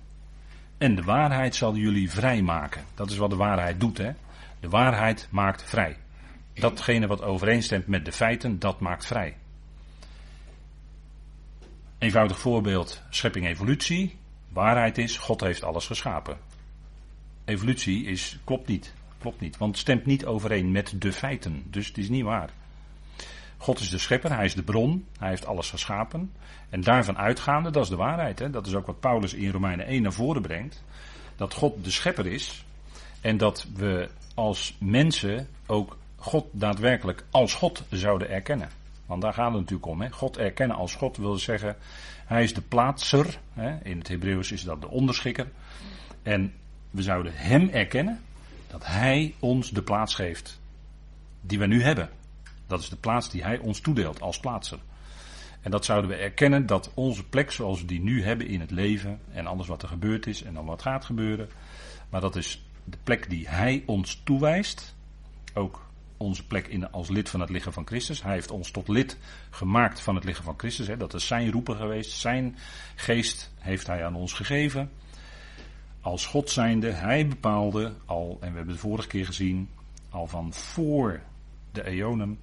En 0.78 0.96
de 0.96 1.04
waarheid 1.04 1.56
zal 1.56 1.76
jullie 1.76 2.10
vrijmaken. 2.10 2.84
Dat 2.96 3.10
is 3.10 3.18
wat 3.18 3.30
de 3.30 3.36
waarheid 3.36 3.80
doet, 3.80 3.98
hè. 3.98 4.12
De 4.60 4.70
waarheid 4.70 5.28
maakt 5.32 5.64
vrij. 5.64 5.98
Datgene 6.54 7.08
wat 7.08 7.22
overeenstemt 7.22 7.88
met 7.88 8.06
de 8.06 8.12
feiten, 8.12 8.60
dat 8.60 8.80
maakt 8.80 9.06
vrij. 9.06 9.36
Eenvoudig 11.98 12.40
voorbeeld, 12.40 13.02
schepping-evolutie. 13.10 14.18
Waarheid 14.50 14.98
is, 14.98 15.18
God 15.18 15.42
heeft 15.42 15.64
alles 15.64 15.88
geschapen. 15.88 16.38
Evolutie 17.46 18.06
is, 18.06 18.40
klopt 18.44 18.68
niet. 18.68 18.94
Klopt 19.18 19.40
niet, 19.40 19.58
want 19.58 19.72
het 19.72 19.82
stemt 19.82 20.06
niet 20.06 20.26
overeen 20.26 20.72
met 20.72 20.94
de 20.98 21.14
feiten. 21.14 21.64
Dus 21.66 21.88
het 21.88 21.98
is 21.98 22.10
niet 22.10 22.24
waar. 22.24 22.50
God 23.64 23.80
is 23.80 23.90
de 23.90 23.98
schepper, 23.98 24.36
hij 24.36 24.46
is 24.46 24.54
de 24.54 24.64
bron, 24.64 25.08
hij 25.20 25.30
heeft 25.30 25.46
alles 25.46 25.70
geschapen. 25.70 26.32
En 26.70 26.82
daarvan 26.82 27.18
uitgaande, 27.18 27.72
dat 27.72 27.84
is 27.84 27.90
de 27.90 27.96
waarheid. 27.96 28.40
Hè? 28.40 28.50
Dat 28.50 28.68
is 28.68 28.76
ook 28.76 28.86
wat 28.86 29.00
Paulus 29.00 29.34
in 29.34 29.52
Romeinen 29.52 29.86
1 29.86 30.02
naar 30.02 30.14
voren 30.14 30.42
brengt. 30.42 30.84
Dat 31.36 31.54
God 31.54 31.84
de 31.84 31.92
schepper 31.92 32.28
is. 32.28 32.66
En 33.22 33.38
dat 33.38 33.68
we 33.76 34.10
als 34.36 34.76
mensen 34.80 35.48
ook 35.66 35.98
God 36.16 36.46
daadwerkelijk 36.52 37.26
als 37.32 37.54
God 37.54 37.84
zouden 37.90 38.30
erkennen. 38.30 38.70
Want 39.06 39.22
daar 39.22 39.34
gaat 39.34 39.52
het 39.52 39.60
natuurlijk 39.60 39.88
om. 39.88 40.02
Hè? 40.02 40.10
God 40.10 40.38
erkennen 40.38 40.78
als 40.78 40.96
God 40.96 41.18
wil 41.18 41.36
zeggen, 41.36 41.76
hij 42.26 42.44
is 42.44 42.54
de 42.54 42.62
plaatser. 42.62 43.40
Hè? 43.54 43.78
In 43.84 43.98
het 43.98 44.08
Hebreeuws 44.08 44.52
is 44.52 44.64
dat 44.64 44.82
de 44.82 44.90
onderschikker. 44.90 45.48
En 46.24 46.54
we 46.90 47.02
zouden 47.02 47.32
hem 47.36 47.70
erkennen 47.70 48.22
dat 48.68 48.86
hij 48.86 49.36
ons 49.40 49.70
de 49.70 49.82
plaats 49.82 50.16
geeft 50.16 50.60
die 51.42 51.60
we 51.60 51.66
nu 51.66 51.84
hebben. 51.84 52.10
Dat 52.74 52.82
is 52.82 52.90
de 52.90 52.96
plaats 52.96 53.30
die 53.30 53.44
hij 53.44 53.58
ons 53.58 53.80
toedeelt 53.80 54.22
als 54.22 54.40
plaatser. 54.40 54.80
En 55.62 55.72
dat 55.72 55.86
zouden 55.86 56.10
we 56.10 56.16
erkennen 56.16 56.66
dat 56.66 56.92
onze 56.94 57.26
plek 57.26 57.52
zoals 57.52 57.82
we 57.82 57.88
die 57.88 58.02
nu 58.02 58.24
hebben 58.24 58.48
in 58.48 58.60
het 58.60 58.72
leven 58.72 59.20
en 59.32 59.48
alles 59.48 59.68
wat 59.68 59.82
er 59.82 59.88
gebeurd 59.88 60.28
is 60.28 60.44
en 60.44 60.54
dan 60.54 60.66
wat 60.66 60.82
gaat 60.82 61.06
gebeuren. 61.06 61.50
Maar 62.10 62.22
dat 62.22 62.36
is 62.36 62.66
de 62.84 62.98
plek 63.04 63.30
die 63.30 63.50
hij 63.50 63.84
ons 63.86 64.22
toewijst. 64.24 64.96
Ook 65.54 65.86
onze 66.18 66.48
plek 66.48 66.68
in, 66.68 66.92
als 66.92 67.10
lid 67.10 67.30
van 67.30 67.40
het 67.40 67.50
lichaam 67.50 67.74
van 67.74 67.88
Christus. 67.88 68.24
Hij 68.24 68.34
heeft 68.34 68.52
ons 68.52 68.72
tot 68.72 68.88
lid 68.88 69.18
gemaakt 69.50 70.00
van 70.00 70.16
het 70.16 70.24
lichaam 70.24 70.44
van 70.44 70.58
Christus. 70.60 70.88
Hè. 70.88 70.98
Dat 70.98 71.14
is 71.14 71.28
zijn 71.28 71.52
roepen 71.52 71.76
geweest. 71.76 72.12
Zijn 72.12 72.58
geest 72.96 73.52
heeft 73.58 73.88
hij 73.88 74.06
aan 74.06 74.16
ons 74.16 74.34
gegeven. 74.34 74.92
Als 76.02 76.26
God 76.26 76.50
zijnde, 76.50 76.92
hij 76.92 77.28
bepaalde 77.28 77.94
al, 78.06 78.38
en 78.42 78.50
we 78.50 78.58
hebben 78.58 78.74
de 78.74 78.80
vorige 78.80 79.08
keer 79.08 79.26
gezien, 79.26 79.70
al 80.10 80.28
van 80.28 80.54
voor 80.54 81.22
de 81.72 81.86
eonen 81.86 82.40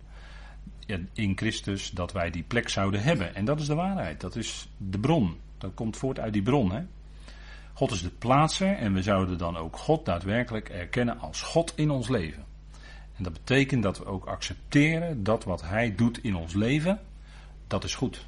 in 1.13 1.37
Christus 1.37 1.91
dat 1.91 2.13
wij 2.13 2.31
die 2.31 2.43
plek 2.43 2.69
zouden 2.69 3.03
hebben. 3.03 3.35
En 3.35 3.45
dat 3.45 3.61
is 3.61 3.67
de 3.67 3.75
waarheid. 3.75 4.21
Dat 4.21 4.37
is 4.37 4.69
de 4.77 4.99
bron. 4.99 5.37
Dat 5.59 5.75
komt 5.75 5.97
voort 5.97 6.19
uit 6.19 6.33
die 6.33 6.43
bron. 6.43 6.73
Hè? 6.73 6.83
God 7.73 7.91
is 7.91 8.03
de 8.03 8.11
plaatser 8.11 8.77
en 8.77 8.93
we 8.93 9.03
zouden 9.03 9.39
dan 9.39 9.57
ook 9.57 9.77
God 9.77 10.05
daadwerkelijk 10.05 10.69
erkennen 10.69 11.19
als 11.19 11.43
God 11.43 11.73
in 11.77 11.91
ons 11.91 12.09
leven. 12.09 12.45
En 13.17 13.23
dat 13.23 13.33
betekent 13.33 13.83
dat 13.83 13.99
we 13.99 14.05
ook 14.05 14.25
accepteren 14.25 15.23
dat 15.23 15.45
wat 15.45 15.63
Hij 15.63 15.95
doet 15.95 16.23
in 16.23 16.35
ons 16.35 16.55
leven, 16.55 17.01
dat 17.67 17.85
is 17.85 17.95
goed. 17.95 18.27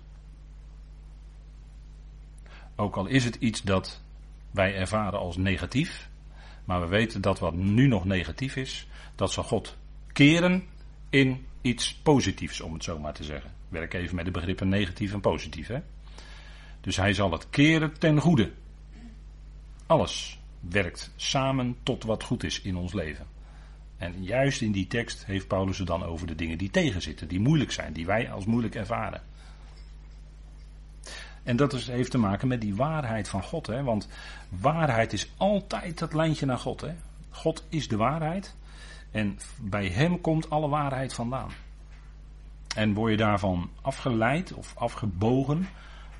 Ook 2.76 2.96
al 2.96 3.06
is 3.06 3.24
het 3.24 3.34
iets 3.34 3.62
dat 3.62 4.02
wij 4.50 4.74
ervaren 4.74 5.18
als 5.18 5.36
negatief, 5.36 6.08
maar 6.64 6.80
we 6.80 6.86
weten 6.86 7.20
dat 7.20 7.38
wat 7.38 7.54
nu 7.54 7.86
nog 7.86 8.04
negatief 8.04 8.56
is, 8.56 8.88
dat 9.14 9.32
zal 9.32 9.44
God 9.44 9.76
keren 10.12 10.64
in 11.10 11.46
iets 11.62 11.94
positiefs, 11.94 12.60
om 12.60 12.72
het 12.72 12.84
zo 12.84 12.98
maar 12.98 13.12
te 13.12 13.24
zeggen. 13.24 13.50
Werk 13.68 13.94
even 13.94 14.16
met 14.16 14.24
de 14.24 14.30
begrippen 14.30 14.68
negatief 14.68 15.12
en 15.12 15.20
positief. 15.20 15.66
Hè? 15.66 15.78
Dus 16.80 16.96
hij 16.96 17.12
zal 17.12 17.32
het 17.32 17.50
keren 17.50 17.98
ten 17.98 18.20
goede. 18.20 18.50
Alles 19.86 20.38
werkt 20.60 21.12
samen 21.16 21.76
tot 21.82 22.04
wat 22.04 22.22
goed 22.22 22.44
is 22.44 22.60
in 22.60 22.76
ons 22.76 22.92
leven. 22.92 23.26
En 23.96 24.24
juist 24.24 24.60
in 24.60 24.72
die 24.72 24.86
tekst 24.86 25.26
heeft 25.26 25.46
Paulus 25.46 25.78
het 25.78 25.86
dan 25.86 26.04
over 26.04 26.26
de 26.26 26.34
dingen 26.34 26.58
die 26.58 26.70
tegenzitten, 26.70 27.28
die 27.28 27.40
moeilijk 27.40 27.72
zijn, 27.72 27.92
die 27.92 28.06
wij 28.06 28.30
als 28.30 28.44
moeilijk 28.44 28.74
ervaren. 28.74 29.22
En 31.42 31.56
dat 31.56 31.72
is, 31.72 31.86
heeft 31.86 32.10
te 32.10 32.18
maken 32.18 32.48
met 32.48 32.60
die 32.60 32.74
waarheid 32.74 33.28
van 33.28 33.42
God. 33.42 33.66
Hè? 33.66 33.82
Want 33.82 34.08
waarheid 34.48 35.12
is 35.12 35.30
altijd 35.36 35.98
dat 35.98 36.14
lijntje 36.14 36.46
naar 36.46 36.58
God. 36.58 36.80
Hè? 36.80 36.94
God 37.30 37.64
is 37.68 37.88
de 37.88 37.96
waarheid. 37.96 38.54
En 39.12 39.38
bij 39.60 39.88
hem 39.88 40.20
komt 40.20 40.50
alle 40.50 40.68
waarheid 40.68 41.14
vandaan. 41.14 41.50
En 42.74 42.94
word 42.94 43.10
je 43.10 43.16
daarvan 43.16 43.70
afgeleid 43.82 44.52
of 44.52 44.76
afgebogen, 44.76 45.68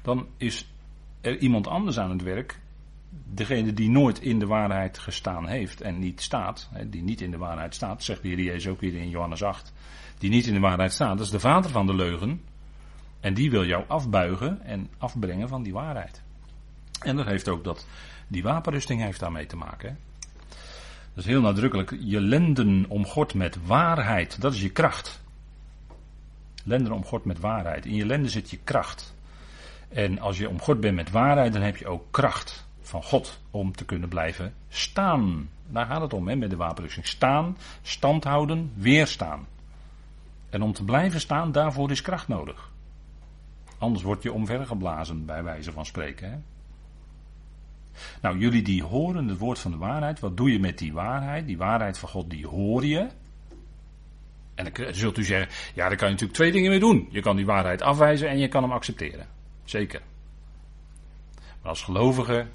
dan 0.03 0.27
is 0.37 0.73
er 1.21 1.39
iemand 1.39 1.67
anders 1.67 1.99
aan 1.99 2.11
het 2.11 2.23
werk. 2.23 2.61
Degene 3.25 3.73
die 3.73 3.91
nooit 3.91 4.21
in 4.21 4.39
de 4.39 4.47
waarheid 4.47 4.99
gestaan 4.99 5.47
heeft 5.47 5.81
en 5.81 5.99
niet 5.99 6.21
staat, 6.21 6.71
die 6.87 7.03
niet 7.03 7.21
in 7.21 7.31
de 7.31 7.39
waarheid 7.39 7.75
staat, 7.75 8.03
zegt 8.03 8.23
de 8.23 8.43
Jezus 8.43 8.69
ook 8.69 8.81
weer 8.81 8.95
in 8.95 9.11
Johannes 9.11 9.43
8, 9.43 9.73
die 10.19 10.31
niet 10.31 10.47
in 10.47 10.55
de 10.55 10.61
waarheid 10.61 10.93
staat, 10.93 11.17
dat 11.17 11.27
is 11.27 11.33
de 11.33 11.41
vader 11.41 11.71
van 11.71 11.87
de 11.87 11.95
leugen. 11.95 12.41
En 13.21 13.35
die 13.35 13.51
wil 13.51 13.65
jou 13.65 13.85
afbuigen 13.89 14.63
en 14.63 14.89
afbrengen 14.99 15.49
van 15.49 15.63
die 15.63 15.73
waarheid. 15.73 16.23
En 17.01 17.17
dat 17.17 17.27
heeft 17.27 17.49
ook 17.49 17.65
dat, 17.65 17.87
die 18.29 18.43
wapenrusting 18.43 19.01
heeft 19.01 19.21
daarmee 19.21 19.47
te 19.47 19.57
maken. 19.57 19.99
Dat 21.15 21.25
is 21.25 21.31
heel 21.31 21.41
nadrukkelijk. 21.41 21.97
Je 22.01 22.21
lenden 22.21 22.85
omgord 22.89 23.35
met 23.35 23.67
waarheid. 23.67 24.41
Dat 24.41 24.55
is 24.55 24.63
je 24.63 24.71
kracht. 24.71 25.23
Lenden 26.65 26.93
omgord 26.93 27.25
met 27.25 27.41
waarheid. 27.41 27.87
In 27.87 27.95
je 27.95 28.07
lenden 28.07 28.31
zit 28.31 28.51
je 28.51 28.59
kracht. 28.65 29.15
En 29.89 30.19
als 30.19 30.39
je 30.39 30.49
omgord 30.49 30.81
bent 30.81 30.95
met 30.95 31.11
waarheid, 31.11 31.53
dan 31.53 31.63
heb 31.63 31.77
je 31.77 31.87
ook 31.87 32.05
kracht 32.11 32.67
van 32.81 33.03
God 33.03 33.41
om 33.51 33.73
te 33.73 33.85
kunnen 33.85 34.09
blijven 34.09 34.55
staan. 34.69 35.49
Daar 35.67 35.87
gaat 35.87 36.01
het 36.01 36.13
om 36.13 36.29
hè, 36.29 36.37
met 36.37 36.51
de 36.51 36.57
wapenrusting. 36.57 37.07
Staan, 37.07 37.57
stand 37.83 38.25
houden, 38.25 38.73
weerstaan. 38.75 39.47
En 40.51 40.63
om 40.63 40.73
te 40.73 40.85
blijven 40.85 41.21
staan, 41.21 41.53
daarvoor 41.53 41.91
is 41.91 42.03
kracht 42.03 42.29
nodig. 42.29 42.71
Anders 43.79 44.03
word 44.03 44.23
je 44.23 44.33
omvergeblazen, 44.33 45.27
bij 45.27 45.43
wijze 45.43 45.73
van 45.73 45.87
spreken. 45.87 46.31
Hè. 46.31 46.37
Nou, 48.23 48.39
jullie 48.39 48.63
die 48.63 48.83
horen 48.83 49.29
het 49.29 49.39
woord 49.39 49.59
van 49.59 49.71
de 49.71 49.77
waarheid, 49.77 50.21
wat 50.21 50.37
doe 50.37 50.53
je 50.53 50.59
met 50.61 50.79
die 50.79 50.93
waarheid? 50.93 51.47
Die 51.47 51.59
waarheid 51.59 51.99
van 51.99 52.09
God, 52.09 52.31
die 52.31 52.47
hoor 52.47 52.85
je. 52.85 53.09
En 54.55 54.73
dan 54.73 54.95
zult 54.95 55.19
u 55.19 55.25
zeggen, 55.25 55.49
ja, 55.75 55.89
daar 55.89 55.97
kan 55.97 56.07
je 56.07 56.13
natuurlijk 56.13 56.39
twee 56.39 56.53
dingen 56.53 56.71
mee 56.71 56.81
doen. 56.81 57.09
Je 57.11 57.21
kan 57.21 57.37
die 57.37 57.47
waarheid 57.47 57.83
afwijzen 57.83 58.29
en 58.29 58.39
je 58.39 58.49
kan 58.49 58.63
hem 58.63 58.73
accepteren. 58.73 59.27
Zeker. 59.65 60.01
Maar 61.35 61.71
als 61.71 61.83
gelovigen 61.83 62.51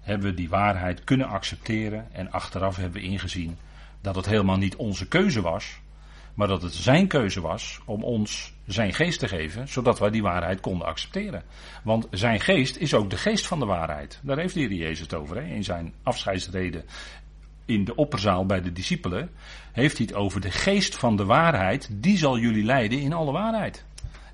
hebben 0.00 0.28
we 0.28 0.34
die 0.34 0.48
waarheid 0.48 1.04
kunnen 1.04 1.28
accepteren 1.28 2.12
en 2.12 2.30
achteraf 2.30 2.76
hebben 2.76 3.00
we 3.00 3.08
ingezien 3.08 3.56
dat 4.00 4.14
het 4.14 4.26
helemaal 4.26 4.56
niet 4.56 4.76
onze 4.76 5.08
keuze 5.08 5.40
was, 5.40 5.80
maar 6.38 6.48
dat 6.48 6.62
het 6.62 6.74
zijn 6.74 7.06
keuze 7.06 7.40
was 7.40 7.80
om 7.84 8.02
ons 8.02 8.52
zijn 8.66 8.92
geest 8.92 9.18
te 9.18 9.28
geven, 9.28 9.68
zodat 9.68 9.98
wij 9.98 10.10
die 10.10 10.22
waarheid 10.22 10.60
konden 10.60 10.86
accepteren. 10.86 11.42
Want 11.84 12.06
zijn 12.10 12.40
geest 12.40 12.76
is 12.76 12.94
ook 12.94 13.10
de 13.10 13.16
geest 13.16 13.46
van 13.46 13.58
de 13.58 13.64
waarheid. 13.66 14.20
Daar 14.22 14.38
heeft 14.38 14.54
de 14.54 14.60
Heer 14.60 14.72
Jezus 14.72 15.00
het 15.00 15.14
over. 15.14 15.36
Hè? 15.36 15.54
In 15.54 15.64
zijn 15.64 15.94
afscheidsreden 16.02 16.84
in 17.64 17.84
de 17.84 17.94
opperzaal 17.94 18.46
bij 18.46 18.60
de 18.60 18.72
discipelen 18.72 19.30
heeft 19.72 19.96
hij 19.96 20.06
het 20.06 20.16
over 20.16 20.40
de 20.40 20.50
geest 20.50 20.96
van 20.96 21.16
de 21.16 21.24
waarheid. 21.24 21.88
Die 21.92 22.16
zal 22.16 22.38
jullie 22.38 22.64
leiden 22.64 23.00
in 23.00 23.12
alle 23.12 23.32
waarheid. 23.32 23.84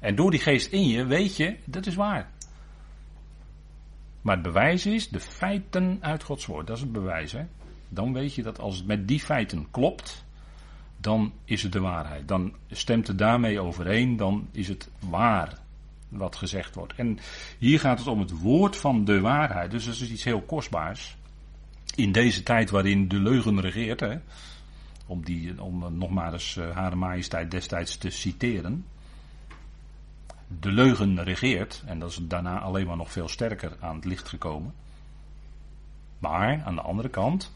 En 0.01 0.15
door 0.15 0.31
die 0.31 0.41
geest 0.41 0.73
in 0.73 0.89
je 0.89 1.05
weet 1.05 1.37
je, 1.37 1.57
dat 1.65 1.87
is 1.87 1.95
waar. 1.95 2.31
Maar 4.21 4.35
het 4.35 4.45
bewijs 4.45 4.87
is 4.87 5.09
de 5.09 5.21
feiten 5.21 5.99
uit 6.01 6.23
Gods 6.23 6.47
woord. 6.47 6.67
Dat 6.67 6.77
is 6.77 6.83
het 6.83 6.93
bewijs. 6.93 7.33
Hè? 7.33 7.45
Dan 7.89 8.13
weet 8.13 8.35
je 8.35 8.43
dat 8.43 8.59
als 8.59 8.77
het 8.77 8.87
met 8.87 9.09
die 9.09 9.21
feiten 9.21 9.67
klopt, 9.71 10.24
dan 11.05 11.33
is 11.45 11.63
het 11.63 11.73
de 11.73 11.81
waarheid. 11.81 12.29
Dan 12.29 12.55
stemt 12.71 13.07
het 13.07 13.19
daarmee 13.19 13.61
overeen, 13.61 14.17
dan 14.17 14.49
is 14.53 14.69
het 14.69 14.91
waar 14.99 15.59
wat 16.09 16.37
gezegd 16.37 16.75
wordt. 16.75 16.95
En 16.95 17.19
hier 17.59 17.81
gaat 17.81 17.99
het 17.99 18.07
om 18.07 18.21
het 18.21 18.41
woord 18.41 18.77
van 18.77 19.05
de 19.05 19.21
waarheid. 19.21 19.71
Dus 19.71 19.85
dat 19.85 19.95
is 19.95 20.11
iets 20.11 20.25
heel 20.25 20.41
kostbaars. 20.41 21.17
In 21.95 22.13
deze 22.13 22.43
tijd 22.43 22.71
waarin 22.71 23.09
de 23.09 23.21
leugen 23.21 23.61
regeert, 23.61 24.01
hè, 24.01 24.19
om, 25.07 25.25
die, 25.25 25.63
om 25.63 25.99
nog 25.99 26.11
maar 26.11 26.33
eens 26.33 26.57
uh, 26.57 26.71
Hare 26.71 26.97
Majesteit 26.97 27.51
destijds 27.51 27.97
te 27.97 28.11
citeren. 28.11 28.85
De 30.61 30.73
leugen 30.73 31.23
regeert, 31.23 31.83
en 31.87 31.99
dat 31.99 32.11
is 32.11 32.19
daarna 32.23 32.61
alleen 32.61 32.87
maar 32.87 32.97
nog 32.97 33.13
veel 33.13 33.29
sterker 33.29 33.77
aan 33.81 33.97
het 33.97 34.05
licht 34.05 34.29
gekomen. 34.29 34.75
Maar 36.19 36.63
aan 36.65 36.75
de 36.75 36.83
andere 36.83 37.09
kant 37.09 37.53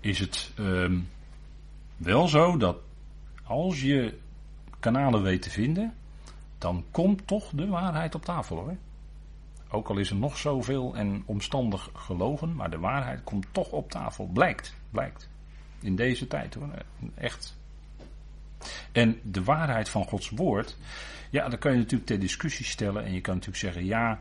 is 0.00 0.18
het 0.18 0.52
uh, 0.58 0.98
wel 1.96 2.28
zo 2.28 2.56
dat 2.56 2.76
als 3.46 3.80
je 3.80 4.18
kanalen 4.80 5.22
weet 5.22 5.42
te 5.42 5.50
vinden, 5.50 5.94
dan 6.58 6.84
komt 6.90 7.26
toch 7.26 7.50
de 7.54 7.66
waarheid 7.66 8.14
op 8.14 8.24
tafel 8.24 8.56
hoor. 8.56 8.76
Ook 9.68 9.88
al 9.88 9.98
is 9.98 10.10
er 10.10 10.16
nog 10.16 10.36
zoveel 10.36 10.96
en 10.96 11.22
omstandig 11.26 11.90
gelogen, 11.94 12.54
maar 12.54 12.70
de 12.70 12.78
waarheid 12.78 13.24
komt 13.24 13.46
toch 13.52 13.70
op 13.70 13.90
tafel. 13.90 14.26
Blijkt, 14.26 14.74
blijkt. 14.90 15.28
In 15.80 15.96
deze 15.96 16.26
tijd 16.26 16.54
hoor, 16.54 16.68
echt. 17.14 17.56
En 18.92 19.20
de 19.22 19.44
waarheid 19.44 19.88
van 19.88 20.04
Gods 20.04 20.30
woord, 20.30 20.76
ja, 21.30 21.48
dan 21.48 21.58
kan 21.58 21.72
je 21.72 21.78
natuurlijk 21.78 22.06
ter 22.06 22.20
discussie 22.20 22.66
stellen 22.66 23.04
en 23.04 23.12
je 23.12 23.20
kan 23.20 23.34
natuurlijk 23.34 23.62
zeggen, 23.62 23.84
ja, 23.84 24.18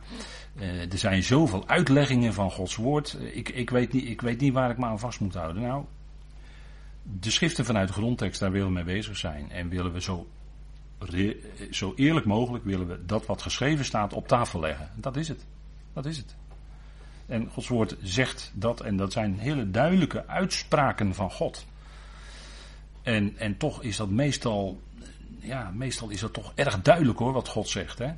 eh, 0.56 0.92
er 0.92 0.98
zijn 0.98 1.24
zoveel 1.24 1.68
uitleggingen 1.68 2.34
van 2.34 2.52
Gods 2.52 2.76
woord, 2.76 3.18
ik, 3.34 3.50
ik, 3.50 3.70
weet 3.70 3.94
niet, 3.94 4.08
ik 4.08 4.22
weet 4.22 4.40
niet 4.40 4.54
waar 4.54 4.70
ik 4.70 4.78
me 4.78 4.86
aan 4.86 5.00
vast 5.00 5.20
moet 5.20 5.34
houden. 5.34 5.62
Nou, 5.62 5.86
de 7.06 7.32
schriften 7.32 7.66
vanuit 7.66 7.88
de 7.88 7.94
grondtekst, 7.94 8.40
daar 8.40 8.52
willen 8.52 8.68
we 8.68 8.74
mee 8.74 8.84
bezig 8.84 9.18
zijn. 9.18 9.52
En 9.52 9.70
willen 9.70 9.94
we 9.94 10.02
zo, 10.02 10.28
zo 11.72 11.94
eerlijk 11.96 12.26
mogelijk, 12.26 12.64
willen 12.64 12.88
we 12.88 13.06
dat 13.06 13.26
wat 13.26 13.42
geschreven 13.42 13.86
staat 13.86 14.14
op 14.14 14.28
tafel 14.28 14.60
leggen. 14.60 14.90
Dat 14.96 15.16
is 15.16 15.28
het. 15.28 15.46
Dat 15.94 16.06
is 16.06 16.18
het. 16.18 16.36
En 17.26 17.50
Gods 17.50 17.68
woord 17.68 17.96
zegt 18.02 18.52
dat, 18.54 18.82
en 18.82 18.98
dat 18.98 19.12
zijn 19.12 19.40
hele 19.40 19.72
duidelijke 19.72 20.28
uitspraken 20.28 21.14
van 21.14 21.32
God. 21.32 21.66
En, 23.04 23.38
en 23.38 23.58
toch 23.58 23.84
is 23.84 23.98
dat 23.98 24.10
meestal, 24.10 24.82
ja, 25.40 25.72
meestal 25.74 26.10
is 26.10 26.20
dat 26.20 26.34
toch 26.34 26.52
erg 26.56 26.82
duidelijk 26.82 27.20
hoor, 27.20 27.34
wat 27.34 27.48
God 27.48 27.70
zegt. 27.70 28.00
Hè? 28.00 28.14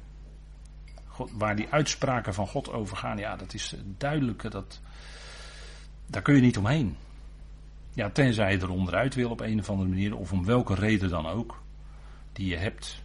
God, 1.08 1.32
waar 1.34 1.56
die 1.56 1.67
uitspraken 1.70 2.34
van 2.34 2.48
God 2.48 2.72
over 2.72 2.98
gaan, 2.98 3.17
ja, 3.17 3.36
dat 3.36 3.53
is 3.53 3.75
duidelijk, 3.98 4.51
dat, 4.51 4.79
daar 6.06 6.22
kun 6.22 6.36
je 6.36 6.41
niet 6.41 6.58
omheen. 6.58 6.98
Ja, 7.97 8.09
tenzij 8.09 8.51
je 8.51 8.59
er 8.59 8.69
onderuit 8.69 9.15
wil 9.15 9.29
op 9.29 9.39
een 9.39 9.59
of 9.59 9.69
andere 9.69 9.89
manier, 9.89 10.15
of 10.15 10.31
om 10.31 10.45
welke 10.45 10.75
reden 10.75 11.09
dan 11.09 11.27
ook, 11.27 11.61
die 12.33 12.47
je 12.47 12.57
hebt. 12.57 13.03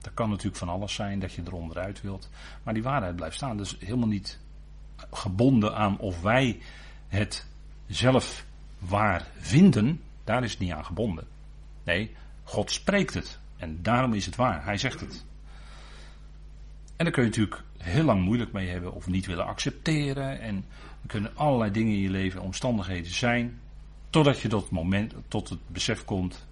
Dat 0.00 0.14
kan 0.14 0.28
natuurlijk 0.28 0.56
van 0.56 0.68
alles 0.68 0.94
zijn 0.94 1.18
dat 1.18 1.32
je 1.32 1.42
er 1.42 1.54
onderuit 1.54 2.00
wilt. 2.00 2.30
Maar 2.62 2.74
die 2.74 2.82
waarheid 2.82 3.16
blijft 3.16 3.36
staan. 3.36 3.56
Dus 3.56 3.76
helemaal 3.78 4.08
niet 4.08 4.38
gebonden 5.10 5.74
aan 5.74 5.98
of 5.98 6.22
wij 6.22 6.60
het 7.08 7.46
zelf 7.86 8.46
waar 8.78 9.26
vinden. 9.38 10.00
Daar 10.24 10.44
is 10.44 10.50
het 10.50 10.60
niet 10.60 10.72
aan 10.72 10.84
gebonden. 10.84 11.26
Nee, 11.84 12.14
God 12.42 12.70
spreekt 12.70 13.14
het. 13.14 13.38
En 13.56 13.82
daarom 13.82 14.12
is 14.12 14.26
het 14.26 14.36
waar. 14.36 14.64
Hij 14.64 14.76
zegt 14.76 15.00
het. 15.00 15.24
En 16.96 17.04
daar 17.04 17.10
kun 17.10 17.22
je 17.22 17.28
natuurlijk 17.28 17.62
heel 17.78 18.04
lang 18.04 18.24
moeilijk 18.24 18.52
mee 18.52 18.68
hebben 18.68 18.92
of 18.92 19.06
niet 19.06 19.26
willen 19.26 19.46
accepteren. 19.46 20.40
En 20.40 20.56
er 21.02 21.08
kunnen 21.08 21.36
allerlei 21.36 21.70
dingen 21.70 21.92
in 21.92 22.00
je 22.00 22.10
leven, 22.10 22.40
omstandigheden 22.40 23.12
zijn. 23.12 23.60
Totdat 24.12 24.40
je 24.40 24.48
tot 24.48 24.62
het 24.62 24.70
moment, 24.70 25.14
tot 25.28 25.48
het 25.48 25.58
besef 25.66 26.04
komt. 26.04 26.46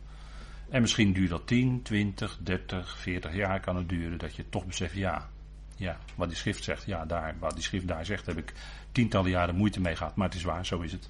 En 0.69 0.81
misschien 0.81 1.13
duurt 1.13 1.31
dat 1.31 1.47
10, 1.47 1.83
20, 1.83 2.39
30, 2.43 2.99
40 2.99 3.35
jaar 3.35 3.61
kan 3.61 3.77
het 3.77 3.89
duren. 3.89 4.19
Dat 4.19 4.37
je 4.37 4.45
toch 4.49 4.67
beseft, 4.67 4.95
ja, 4.95 5.29
ja, 5.77 5.99
wat 6.15 6.29
die 6.29 6.37
schrift 6.37 6.65
zegt, 6.65 6.85
ja, 6.85 7.05
daar, 7.05 7.35
wat 7.39 7.55
die 7.55 7.63
schrift 7.63 7.89
daar 7.89 8.05
zegt, 8.05 8.27
heb 8.27 8.39
ik 8.39 8.53
tientallen 8.93 9.31
jaren 9.31 9.55
moeite 9.55 9.81
mee 9.81 9.97
gehad. 9.97 10.17
Maar 10.17 10.27
het 10.29 10.37
is 10.37 10.43
waar, 10.43 10.67
zo 10.67 10.81
is 10.81 10.93
het. 10.93 11.09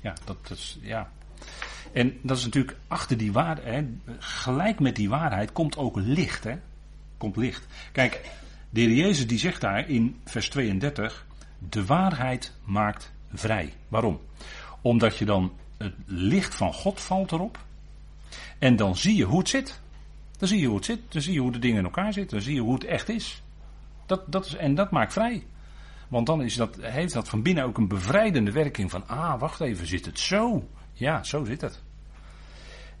Ja, 0.00 0.14
dat, 0.24 0.50
is, 0.50 0.78
ja. 0.80 1.10
En 1.92 2.18
dat 2.22 2.36
is 2.36 2.44
natuurlijk 2.44 2.76
achter 2.86 3.16
die 3.16 3.32
waarheid, 3.32 3.88
gelijk 4.18 4.80
met 4.80 4.96
die 4.96 5.08
waarheid 5.08 5.52
komt 5.52 5.76
ook 5.76 5.96
licht, 5.96 6.44
hè. 6.44 6.56
Komt 7.18 7.36
licht. 7.36 7.66
Kijk, 7.92 8.20
de 8.70 8.80
heer 8.80 8.92
Jezus 8.92 9.26
die 9.26 9.38
zegt 9.38 9.60
daar 9.60 9.88
in 9.88 10.20
vers 10.24 10.48
32, 10.48 11.26
de 11.58 11.84
waarheid 11.84 12.52
maakt 12.64 13.12
vrij. 13.32 13.72
Waarom? 13.88 14.20
Omdat 14.80 15.18
je 15.18 15.24
dan 15.24 15.52
het 15.84 15.94
licht 16.06 16.54
van 16.54 16.72
God 16.72 17.00
valt 17.00 17.32
erop. 17.32 17.58
En 18.58 18.76
dan 18.76 18.96
zie 18.96 19.16
je 19.16 19.24
hoe 19.24 19.38
het 19.38 19.48
zit. 19.48 19.80
Dan 20.38 20.48
zie 20.48 20.60
je 20.60 20.66
hoe 20.66 20.76
het 20.76 20.84
zit. 20.84 21.00
Dan 21.08 21.22
zie 21.22 21.32
je 21.32 21.40
hoe 21.40 21.52
de 21.52 21.58
dingen 21.58 21.78
in 21.78 21.84
elkaar 21.84 22.12
zitten. 22.12 22.36
Dan 22.36 22.46
zie 22.46 22.54
je 22.54 22.60
hoe 22.60 22.74
het 22.74 22.84
echt 22.84 23.08
is. 23.08 23.42
Dat, 24.06 24.32
dat 24.32 24.46
is 24.46 24.54
en 24.54 24.74
dat 24.74 24.90
maakt 24.90 25.12
vrij. 25.12 25.44
Want 26.08 26.26
dan 26.26 26.42
is 26.42 26.54
dat, 26.54 26.76
heeft 26.80 27.12
dat 27.12 27.28
van 27.28 27.42
binnen 27.42 27.64
ook 27.64 27.78
een 27.78 27.88
bevrijdende 27.88 28.52
werking 28.52 28.90
van, 28.90 29.08
ah, 29.08 29.40
wacht 29.40 29.60
even, 29.60 29.86
zit 29.86 30.06
het 30.06 30.18
zo? 30.18 30.68
Ja, 30.92 31.22
zo 31.22 31.44
zit 31.44 31.60
het. 31.60 31.82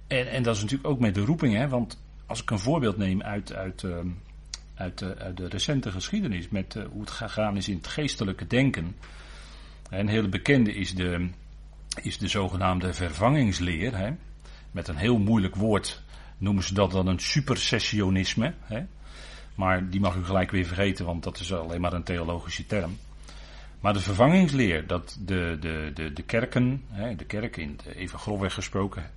En, 0.06 0.30
en 0.30 0.42
dat 0.42 0.56
is 0.56 0.62
natuurlijk 0.62 0.88
ook 0.88 1.00
met 1.00 1.14
de 1.14 1.24
roeping, 1.24 1.54
hè, 1.54 1.68
want 1.68 2.02
als 2.26 2.42
ik 2.42 2.50
een 2.50 2.58
voorbeeld 2.58 2.96
neem 2.96 3.22
uit, 3.22 3.52
uit, 3.52 3.84
ehm, 3.84 4.08
uit, 4.74 4.98
de, 4.98 5.48
recente 5.48 5.90
geschiedenis, 5.90 6.48
met 6.48 6.74
uh, 6.74 6.84
hoe 6.90 7.00
het 7.00 7.10
gegaan 7.10 7.56
is 7.56 7.68
in 7.68 7.76
het 7.76 7.86
geestelijke 7.86 8.46
denken. 8.46 8.96
Een 9.90 10.08
hele 10.08 10.28
bekende 10.28 10.74
is 10.74 10.94
de, 10.94 11.28
is 12.02 12.18
de 12.18 12.28
zogenaamde 12.28 12.94
vervangingsleer. 12.94 13.96
Hè. 13.96 14.10
Met 14.70 14.88
een 14.88 14.96
heel 14.96 15.18
moeilijk 15.18 15.56
woord 15.56 16.02
noemen 16.38 16.62
ze 16.62 16.74
dat 16.74 16.90
dan 16.90 17.06
een 17.06 17.18
supersessionisme. 17.18 18.54
Hè. 18.60 18.84
Maar 19.54 19.90
die 19.90 20.00
mag 20.00 20.16
u 20.16 20.24
gelijk 20.24 20.50
weer 20.50 20.66
vergeten, 20.66 21.04
want 21.04 21.22
dat 21.22 21.40
is 21.40 21.52
alleen 21.52 21.80
maar 21.80 21.92
een 21.92 22.02
theologische 22.02 22.66
term. 22.66 22.96
Maar 23.80 23.92
de 23.92 24.00
vervangingsleer, 24.00 24.86
dat 24.86 25.18
de, 25.20 25.56
de, 25.60 25.90
de, 25.94 26.12
de 26.12 26.22
kerken, 26.22 26.82
hè, 26.88 27.16
de 27.16 27.24
kerk 27.24 27.56
in, 27.56 27.78
even 27.94 28.18
grofweg 28.18 28.54
gesproken, 28.54 29.10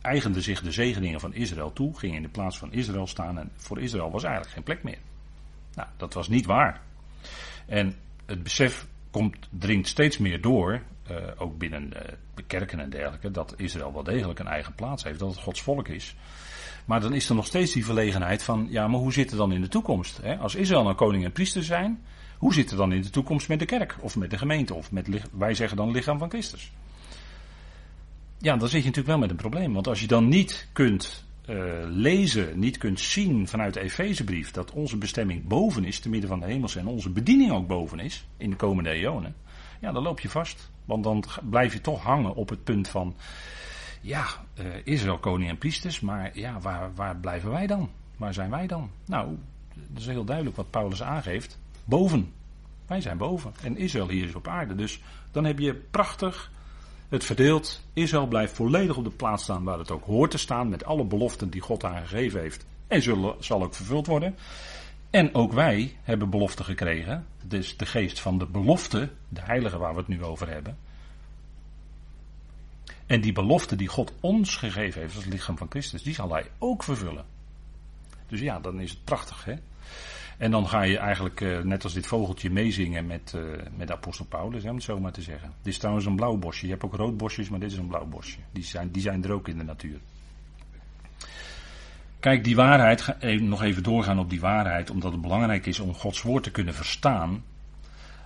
eigende 0.00 0.40
zich 0.40 0.60
de 0.62 0.72
zegeningen 0.72 1.20
van 1.20 1.34
Israël 1.34 1.72
toe, 1.72 1.98
ging 1.98 2.14
in 2.14 2.22
de 2.22 2.28
plaats 2.28 2.58
van 2.58 2.72
Israël 2.72 3.06
staan 3.06 3.38
en 3.38 3.50
voor 3.56 3.80
Israël 3.80 4.10
was 4.10 4.22
eigenlijk 4.22 4.54
geen 4.54 4.62
plek 4.62 4.82
meer. 4.82 4.98
Nou, 5.74 5.88
dat 5.96 6.14
was 6.14 6.28
niet 6.28 6.46
waar. 6.46 6.80
En 7.66 7.94
het 8.26 8.42
besef 8.42 8.86
komt, 9.10 9.48
dringt 9.50 9.88
steeds 9.88 10.18
meer 10.18 10.40
door, 10.40 10.82
uh, 11.10 11.16
ook 11.38 11.58
binnen 11.58 11.90
de 12.34 12.42
kerken 12.42 12.80
en 12.80 12.90
dergelijke, 12.90 13.30
dat 13.30 13.54
Israël 13.56 13.92
wel 13.92 14.02
degelijk 14.02 14.38
een 14.38 14.46
eigen 14.46 14.74
plaats 14.74 15.02
heeft, 15.02 15.18
dat 15.18 15.30
het 15.30 15.42
Gods 15.42 15.62
volk 15.62 15.88
is. 15.88 16.16
Maar 16.84 17.00
dan 17.00 17.14
is 17.14 17.28
er 17.28 17.34
nog 17.34 17.46
steeds 17.46 17.72
die 17.72 17.84
verlegenheid 17.84 18.42
van, 18.42 18.66
ja, 18.70 18.88
maar 18.88 19.00
hoe 19.00 19.12
zit 19.12 19.30
het 19.30 19.38
dan 19.38 19.52
in 19.52 19.60
de 19.60 19.68
toekomst? 19.68 20.18
Hè? 20.22 20.36
Als 20.36 20.54
Israël 20.54 20.88
een 20.88 20.94
koning 20.94 21.24
en 21.24 21.32
priester 21.32 21.64
zijn, 21.64 22.02
hoe 22.38 22.54
zit 22.54 22.70
het 22.70 22.78
dan 22.78 22.92
in 22.92 23.02
de 23.02 23.10
toekomst 23.10 23.48
met 23.48 23.58
de 23.58 23.64
kerk? 23.64 23.96
Of 24.00 24.16
met 24.16 24.30
de 24.30 24.38
gemeente? 24.38 24.74
Of 24.74 24.92
met, 24.92 25.08
wij 25.32 25.54
zeggen 25.54 25.76
dan 25.76 25.90
lichaam 25.90 26.18
van 26.18 26.28
Christus. 26.28 26.72
Ja, 28.38 28.56
dan 28.56 28.68
zit 28.68 28.80
je 28.80 28.86
natuurlijk 28.86 29.06
wel 29.06 29.18
met 29.18 29.30
een 29.30 29.36
probleem. 29.36 29.72
Want 29.72 29.86
als 29.86 30.00
je 30.00 30.06
dan 30.06 30.28
niet 30.28 30.68
kunt 30.72 31.24
uh, 31.48 31.64
lezen, 31.88 32.58
niet 32.58 32.78
kunt 32.78 33.00
zien 33.00 33.48
vanuit 33.48 33.74
de 33.74 33.80
Efezebrief 33.80 34.50
dat 34.50 34.70
onze 34.70 34.96
bestemming 34.96 35.46
boven 35.46 35.84
is, 35.84 35.98
te 35.98 36.08
midden 36.08 36.28
van 36.28 36.40
de 36.40 36.46
hemels 36.46 36.76
en 36.76 36.86
onze 36.86 37.10
bediening 37.10 37.52
ook 37.52 37.66
boven 37.66 37.98
is, 37.98 38.26
in 38.36 38.50
de 38.50 38.56
komende 38.56 38.90
eonen. 38.90 39.34
Ja, 39.80 39.92
dan 39.92 40.02
loop 40.02 40.20
je 40.20 40.28
vast. 40.28 40.70
Want 40.86 41.04
dan 41.04 41.24
blijf 41.42 41.72
je 41.72 41.80
toch 41.80 42.02
hangen 42.02 42.34
op 42.34 42.48
het 42.48 42.64
punt 42.64 42.88
van, 42.88 43.14
ja, 44.00 44.26
uh, 44.60 44.66
Israël 44.84 45.18
koning 45.18 45.50
en 45.50 45.58
priesters, 45.58 46.00
maar 46.00 46.38
ja, 46.38 46.60
waar, 46.60 46.94
waar 46.94 47.16
blijven 47.16 47.50
wij 47.50 47.66
dan? 47.66 47.90
Waar 48.16 48.34
zijn 48.34 48.50
wij 48.50 48.66
dan? 48.66 48.90
Nou, 49.06 49.36
dat 49.74 50.00
is 50.00 50.06
heel 50.06 50.24
duidelijk 50.24 50.56
wat 50.56 50.70
Paulus 50.70 51.02
aangeeft. 51.02 51.58
Boven. 51.84 52.32
Wij 52.86 53.00
zijn 53.00 53.18
boven. 53.18 53.52
En 53.62 53.76
Israël 53.76 54.08
hier 54.08 54.28
is 54.28 54.34
op 54.34 54.48
aarde. 54.48 54.74
Dus 54.74 55.02
dan 55.30 55.44
heb 55.44 55.58
je 55.58 55.74
prachtig 55.74 56.50
het 57.08 57.24
verdeeld. 57.24 57.82
Israël 57.92 58.26
blijft 58.26 58.52
volledig 58.52 58.96
op 58.96 59.04
de 59.04 59.10
plaats 59.10 59.42
staan 59.42 59.64
waar 59.64 59.78
het 59.78 59.90
ook 59.90 60.04
hoort 60.04 60.30
te 60.30 60.38
staan. 60.38 60.68
Met 60.68 60.84
alle 60.84 61.04
beloften 61.04 61.50
die 61.50 61.60
God 61.60 61.82
haar 61.82 62.06
gegeven 62.06 62.40
heeft. 62.40 62.66
En 62.86 63.02
zullen, 63.02 63.34
zal 63.38 63.62
ook 63.62 63.74
vervuld 63.74 64.06
worden. 64.06 64.36
En 65.16 65.34
ook 65.34 65.52
wij 65.52 65.96
hebben 66.02 66.30
beloften 66.30 66.64
gekregen. 66.64 67.26
Dus 67.44 67.76
de 67.76 67.86
geest 67.86 68.20
van 68.20 68.38
de 68.38 68.46
belofte, 68.46 69.10
de 69.28 69.40
heilige 69.40 69.78
waar 69.78 69.92
we 69.92 69.98
het 69.98 70.08
nu 70.08 70.22
over 70.22 70.48
hebben. 70.48 70.76
En 73.06 73.20
die 73.20 73.32
belofte 73.32 73.76
die 73.76 73.88
God 73.88 74.12
ons 74.20 74.56
gegeven 74.56 75.00
heeft 75.00 75.16
als 75.16 75.24
lichaam 75.24 75.58
van 75.58 75.70
Christus, 75.70 76.02
die 76.02 76.14
zal 76.14 76.32
hij 76.32 76.46
ook 76.58 76.82
vervullen. 76.82 77.24
Dus 78.26 78.40
ja, 78.40 78.60
dan 78.60 78.80
is 78.80 78.90
het 78.90 79.04
prachtig, 79.04 79.44
hè? 79.44 79.54
En 80.38 80.50
dan 80.50 80.68
ga 80.68 80.82
je 80.82 80.98
eigenlijk, 80.98 81.40
uh, 81.40 81.60
net 81.60 81.84
als 81.84 81.92
dit 81.92 82.06
vogeltje, 82.06 82.50
meezingen 82.50 83.06
met, 83.06 83.32
uh, 83.36 83.42
met 83.76 83.90
apostel 83.90 84.24
Paulus, 84.24 84.64
om 84.64 84.74
het 84.74 84.82
zo 84.82 85.00
maar 85.00 85.12
te 85.12 85.22
zeggen. 85.22 85.52
Dit 85.62 85.72
is 85.72 85.78
trouwens 85.78 86.06
een 86.06 86.16
blauw 86.16 86.36
bosje. 86.36 86.64
Je 86.64 86.72
hebt 86.72 86.84
ook 86.84 86.94
rood 86.94 87.16
bosjes, 87.16 87.48
maar 87.48 87.60
dit 87.60 87.70
is 87.70 87.78
een 87.78 87.88
blauw 87.88 88.06
bosje. 88.06 88.38
Die 88.52 88.64
zijn, 88.64 88.90
die 88.90 89.02
zijn 89.02 89.24
er 89.24 89.32
ook 89.32 89.48
in 89.48 89.58
de 89.58 89.64
natuur. 89.64 90.00
Kijk, 92.26 92.44
die 92.44 92.56
waarheid, 92.56 93.14
even, 93.18 93.48
nog 93.48 93.62
even 93.62 93.82
doorgaan 93.82 94.18
op 94.18 94.30
die 94.30 94.40
waarheid, 94.40 94.90
omdat 94.90 95.12
het 95.12 95.20
belangrijk 95.20 95.66
is 95.66 95.80
om 95.80 95.94
Gods 95.94 96.22
woord 96.22 96.42
te 96.42 96.50
kunnen 96.50 96.74
verstaan. 96.74 97.44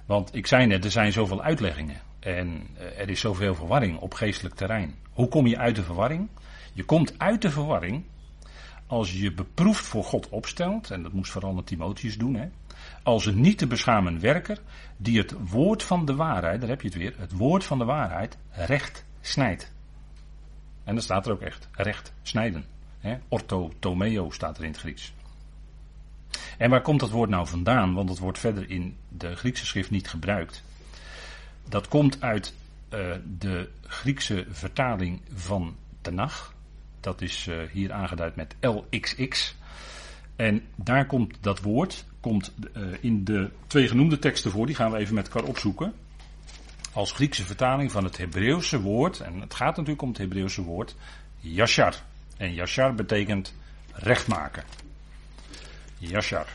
Want 0.06 0.34
ik 0.34 0.46
zei 0.46 0.66
net, 0.66 0.84
er 0.84 0.90
zijn 0.90 1.12
zoveel 1.12 1.42
uitleggingen. 1.42 2.00
En 2.20 2.66
uh, 2.78 3.00
er 3.00 3.08
is 3.08 3.20
zoveel 3.20 3.54
verwarring 3.54 3.98
op 3.98 4.14
geestelijk 4.14 4.54
terrein. 4.54 4.94
Hoe 5.10 5.28
kom 5.28 5.46
je 5.46 5.58
uit 5.58 5.76
de 5.76 5.82
verwarring? 5.82 6.28
Je 6.72 6.84
komt 6.84 7.18
uit 7.18 7.42
de 7.42 7.50
verwarring 7.50 8.04
als 8.86 9.12
je 9.12 9.22
je 9.22 9.32
beproefd 9.32 9.86
voor 9.86 10.04
God 10.04 10.28
opstelt, 10.28 10.90
en 10.90 11.02
dat 11.02 11.12
moest 11.12 11.32
vooral 11.32 11.52
met 11.52 11.66
Timotheus 11.66 12.18
doen, 12.18 12.34
hè, 12.34 12.48
als 13.02 13.26
een 13.26 13.40
niet 13.40 13.58
te 13.58 13.66
beschamen 13.66 14.20
werker, 14.20 14.58
die 14.96 15.18
het 15.18 15.34
woord 15.48 15.82
van 15.82 16.04
de 16.04 16.14
waarheid, 16.14 16.60
daar 16.60 16.70
heb 16.70 16.80
je 16.80 16.88
het 16.88 16.96
weer, 16.96 17.14
het 17.18 17.32
woord 17.32 17.64
van 17.64 17.78
de 17.78 17.84
waarheid 17.84 18.38
recht 18.50 19.04
snijdt. 19.20 19.72
En 20.84 20.94
dan 20.94 21.02
staat 21.02 21.26
er 21.26 21.32
ook 21.32 21.42
echt, 21.42 21.68
recht 21.72 22.12
snijden. 22.22 22.79
Hè, 23.00 23.18
orthotomeo 23.28 24.30
staat 24.30 24.58
er 24.58 24.64
in 24.64 24.70
het 24.70 24.80
Grieks. 24.80 25.12
En 26.58 26.70
waar 26.70 26.82
komt 26.82 27.00
dat 27.00 27.10
woord 27.10 27.30
nou 27.30 27.46
vandaan? 27.46 27.94
Want 27.94 28.08
het 28.08 28.18
wordt 28.18 28.38
verder 28.38 28.70
in 28.70 28.96
de 29.08 29.36
Griekse 29.36 29.66
schrift 29.66 29.90
niet 29.90 30.08
gebruikt. 30.08 30.62
Dat 31.68 31.88
komt 31.88 32.22
uit 32.22 32.54
uh, 32.94 33.14
de 33.38 33.68
Griekse 33.82 34.46
vertaling 34.50 35.20
van 35.34 35.76
Tenach. 36.00 36.54
Dat 37.00 37.20
is 37.20 37.46
uh, 37.46 37.62
hier 37.72 37.92
aangeduid 37.92 38.36
met 38.36 38.56
LXX. 38.60 39.54
En 40.36 40.62
daar 40.74 41.06
komt 41.06 41.36
dat 41.40 41.60
woord 41.60 42.04
komt, 42.20 42.52
uh, 42.76 42.82
in 43.00 43.24
de 43.24 43.50
twee 43.66 43.88
genoemde 43.88 44.18
teksten 44.18 44.50
voor. 44.50 44.66
Die 44.66 44.74
gaan 44.74 44.90
we 44.90 44.98
even 44.98 45.14
met 45.14 45.28
elkaar 45.28 45.48
opzoeken. 45.48 45.94
Als 46.92 47.12
Griekse 47.12 47.44
vertaling 47.44 47.92
van 47.92 48.04
het 48.04 48.16
Hebreeuwse 48.16 48.80
woord. 48.80 49.20
En 49.20 49.40
het 49.40 49.54
gaat 49.54 49.76
natuurlijk 49.76 50.02
om 50.02 50.08
het 50.08 50.18
Hebreeuwse 50.18 50.62
woord. 50.62 50.96
Yashar. 51.36 51.94
En 52.40 52.54
Yashar 52.54 52.94
betekent 52.94 53.54
rechtmaken. 53.92 54.64
Yashar. 55.98 56.46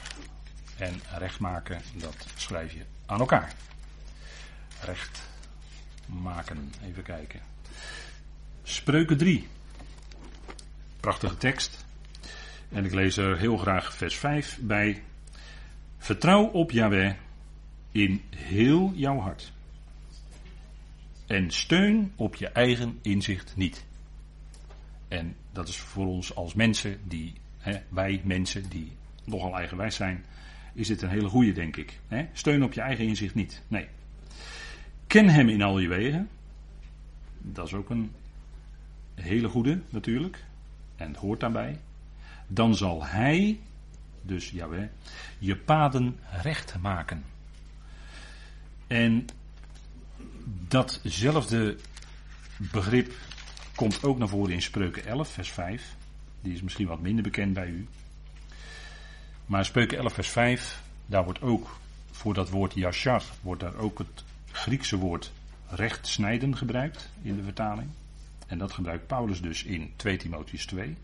En 0.77 1.01
rechtmaken, 1.17 1.81
dat 1.93 2.27
schrijf 2.35 2.73
je 2.73 2.85
aan 3.05 3.19
elkaar. 3.19 3.53
Recht 4.81 5.21
maken. 6.05 6.73
Even 6.85 7.03
kijken. 7.03 7.39
Spreuken 8.63 9.17
3. 9.17 9.47
Prachtige 10.99 11.37
tekst. 11.37 11.85
En 12.69 12.85
ik 12.85 12.93
lees 12.93 13.17
er 13.17 13.37
heel 13.37 13.57
graag 13.57 13.93
vers 13.93 14.15
5 14.15 14.57
bij. 14.61 15.03
Vertrouw 15.97 16.43
op 16.45 16.71
Yahweh 16.71 17.13
in 17.91 18.23
heel 18.35 18.91
jouw 18.95 19.19
hart. 19.19 19.51
En 21.27 21.51
steun 21.51 22.13
op 22.15 22.35
je 22.35 22.47
eigen 22.47 22.99
inzicht 23.01 23.55
niet. 23.55 23.85
En 25.07 25.35
dat 25.55 25.67
is 25.67 25.77
voor 25.77 26.05
ons 26.05 26.35
als 26.35 26.53
mensen 26.53 26.99
die, 27.03 27.33
hè, 27.57 27.77
wij 27.89 28.21
mensen 28.23 28.69
die 28.69 28.91
nogal 29.23 29.57
eigenwijs 29.57 29.95
zijn, 29.95 30.25
is 30.73 30.87
dit 30.87 31.01
een 31.01 31.09
hele 31.09 31.29
goede, 31.29 31.51
denk 31.51 31.75
ik. 31.75 31.99
Hè? 32.07 32.27
Steun 32.33 32.63
op 32.63 32.73
je 32.73 32.81
eigen 32.81 33.05
inzicht 33.05 33.35
niet. 33.35 33.61
Nee. 33.67 33.87
Ken 35.07 35.29
hem 35.29 35.49
in 35.49 35.61
al 35.61 35.79
je 35.79 35.87
wegen. 35.87 36.29
Dat 37.37 37.67
is 37.67 37.73
ook 37.73 37.89
een 37.89 38.11
hele 39.13 39.47
goede 39.47 39.81
natuurlijk. 39.89 40.43
En 40.95 41.07
het 41.07 41.17
hoort 41.17 41.39
daarbij. 41.39 41.79
Dan 42.47 42.75
zal 42.75 43.05
hij, 43.05 43.59
dus 44.21 44.49
Jaweh, 44.49 44.87
je 45.39 45.57
paden 45.57 46.19
recht 46.41 46.75
maken. 46.81 47.23
En 48.87 49.25
datzelfde 50.67 51.77
begrip 52.57 53.13
komt 53.75 54.03
ook 54.03 54.17
naar 54.17 54.27
voren 54.27 54.53
in 54.53 54.61
Spreuken 54.61 55.05
11, 55.05 55.29
vers 55.29 55.51
5. 55.51 55.95
Die 56.41 56.53
is 56.53 56.61
misschien 56.61 56.87
wat 56.87 57.01
minder 57.01 57.23
bekend 57.23 57.53
bij 57.53 57.67
u. 57.67 57.87
Maar 59.45 59.65
Spreuken 59.65 59.97
11, 59.97 60.13
vers 60.13 60.29
5, 60.29 60.81
daar 61.05 61.23
wordt 61.23 61.41
ook 61.41 61.77
voor 62.11 62.33
dat 62.33 62.49
woord 62.49 62.73
yashar, 62.73 63.23
wordt 63.41 63.61
daar 63.61 63.75
ook 63.75 63.97
het 63.97 64.23
Griekse 64.51 64.97
woord 64.97 65.31
recht 65.69 66.07
snijden 66.07 66.57
gebruikt 66.57 67.09
in 67.21 67.35
de 67.35 67.43
vertaling. 67.43 67.89
En 68.47 68.57
dat 68.57 68.71
gebruikt 68.71 69.07
Paulus 69.07 69.41
dus 69.41 69.63
in 69.63 69.93
2 69.95 70.17
Timotheus 70.17 70.65
2. 70.65 70.97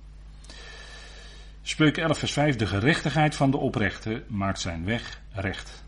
Spreuken 1.62 2.04
11 2.04 2.18
vers 2.18 2.34
5. 2.34 2.56
De 2.56 2.68
gerechtigheid 2.68 3.36
van 3.36 3.52
de 3.52 3.58
oprechte 3.58 4.24
maakt 4.28 4.60
zijn 4.60 4.86
weg 4.86 5.22
recht. 5.32 5.84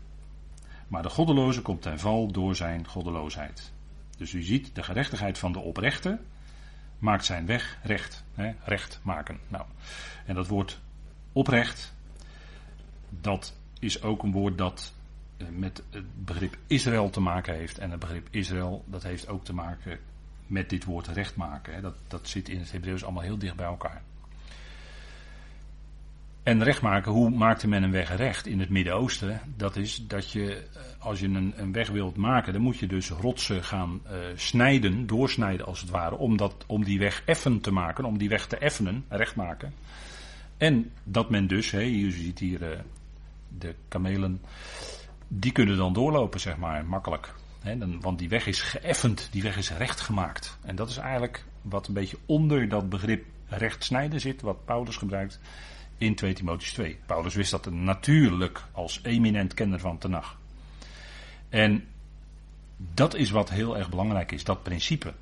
Maar 0.88 1.02
de 1.02 1.08
goddeloze 1.08 1.62
komt 1.62 1.82
ten 1.82 1.98
val 1.98 2.32
door 2.32 2.56
zijn 2.56 2.86
goddeloosheid. 2.86 3.72
Dus 4.16 4.32
u 4.32 4.42
ziet, 4.42 4.74
de 4.74 4.82
gerechtigheid 4.82 5.38
van 5.38 5.52
de 5.52 5.58
oprechte 5.58 6.18
maakt 7.04 7.24
zijn 7.24 7.46
weg 7.46 7.78
recht. 7.82 8.24
Hè, 8.34 8.52
recht 8.64 9.00
maken. 9.02 9.38
Nou, 9.48 9.64
en 10.26 10.34
dat 10.34 10.46
woord 10.46 10.80
oprecht, 11.32 11.94
dat 13.08 13.56
is 13.78 14.02
ook 14.02 14.22
een 14.22 14.32
woord 14.32 14.58
dat 14.58 14.92
eh, 15.36 15.46
met 15.48 15.82
het 15.90 16.24
begrip 16.24 16.56
Israël 16.66 17.10
te 17.10 17.20
maken 17.20 17.54
heeft. 17.54 17.78
En 17.78 17.90
het 17.90 18.00
begrip 18.00 18.28
Israël, 18.30 18.84
dat 18.86 19.02
heeft 19.02 19.28
ook 19.28 19.44
te 19.44 19.54
maken 19.54 19.98
met 20.46 20.70
dit 20.70 20.84
woord 20.84 21.06
recht 21.06 21.36
maken. 21.36 21.82
Dat, 21.82 21.94
dat 22.08 22.28
zit 22.28 22.48
in 22.48 22.58
het 22.58 22.72
Hebreeuws 22.72 23.04
allemaal 23.04 23.22
heel 23.22 23.38
dicht 23.38 23.56
bij 23.56 23.66
elkaar. 23.66 24.02
En 26.44 26.62
recht 26.62 26.82
maken, 26.82 27.12
hoe 27.12 27.30
maakte 27.30 27.68
men 27.68 27.82
een 27.82 27.90
weg 27.90 28.16
recht 28.16 28.46
in 28.46 28.60
het 28.60 28.68
Midden-Oosten? 28.68 29.40
Dat 29.56 29.76
is 29.76 30.06
dat 30.06 30.32
je, 30.32 30.56
eh, 30.56 30.80
als 30.98 31.20
je 31.20 31.26
een, 31.26 31.54
een, 31.56 31.72
weg 31.72 31.88
wilt 31.88 32.16
maken, 32.16 32.52
dan 32.52 32.62
moet 32.62 32.78
je 32.78 32.86
dus 32.86 33.08
rotsen 33.08 33.64
gaan 33.64 34.00
uh, 34.06 34.12
snijden, 34.34 35.06
doorsnijden 35.06 35.66
als 35.66 35.80
het 35.80 35.90
ware, 35.90 36.16
om, 36.16 36.36
dat, 36.36 36.64
om 36.66 36.84
die 36.84 36.98
weg 36.98 37.22
effen 37.24 37.60
te 37.60 37.70
maken, 37.70 38.04
om 38.04 38.18
die 38.18 38.28
weg 38.28 38.46
te 38.46 38.58
effenen, 38.58 39.04
recht 39.08 39.36
maken. 39.36 39.74
En 40.56 40.90
dat 41.04 41.30
men 41.30 41.46
dus, 41.46 41.70
hè, 41.70 41.80
je 41.80 42.10
ziet 42.10 42.38
hier 42.38 42.62
uh, 42.62 42.78
de 43.58 43.74
kamelen, 43.88 44.40
die 45.28 45.52
kunnen 45.52 45.76
dan 45.76 45.92
doorlopen, 45.92 46.40
zeg 46.40 46.56
maar, 46.56 46.86
makkelijk. 46.86 47.34
dan, 47.62 48.00
want 48.00 48.18
die 48.18 48.28
weg 48.28 48.46
is 48.46 48.62
geëffend, 48.62 49.28
die 49.30 49.42
weg 49.42 49.56
is 49.56 49.70
recht 49.70 50.00
gemaakt. 50.00 50.58
En 50.62 50.76
dat 50.76 50.88
is 50.88 50.96
eigenlijk 50.96 51.44
wat 51.62 51.88
een 51.88 51.94
beetje 51.94 52.18
onder 52.26 52.68
dat 52.68 52.88
begrip 52.88 53.24
recht 53.48 53.84
snijden 53.84 54.20
zit, 54.20 54.42
wat 54.42 54.64
Paulus 54.64 54.96
gebruikt 54.96 55.40
in 55.98 56.14
2 56.14 56.32
Timotheus 56.32 56.72
2. 56.72 56.98
Paulus 57.06 57.34
wist 57.34 57.50
dat 57.50 57.70
natuurlijk 57.70 58.64
als 58.72 59.00
eminent 59.02 59.54
kenner 59.54 59.80
van 59.80 59.98
Tenach. 59.98 60.38
En 61.48 61.84
dat 62.76 63.14
is 63.14 63.30
wat 63.30 63.50
heel 63.50 63.76
erg 63.76 63.88
belangrijk 63.88 64.32
is, 64.32 64.44
dat 64.44 64.62
principe. 64.62 65.12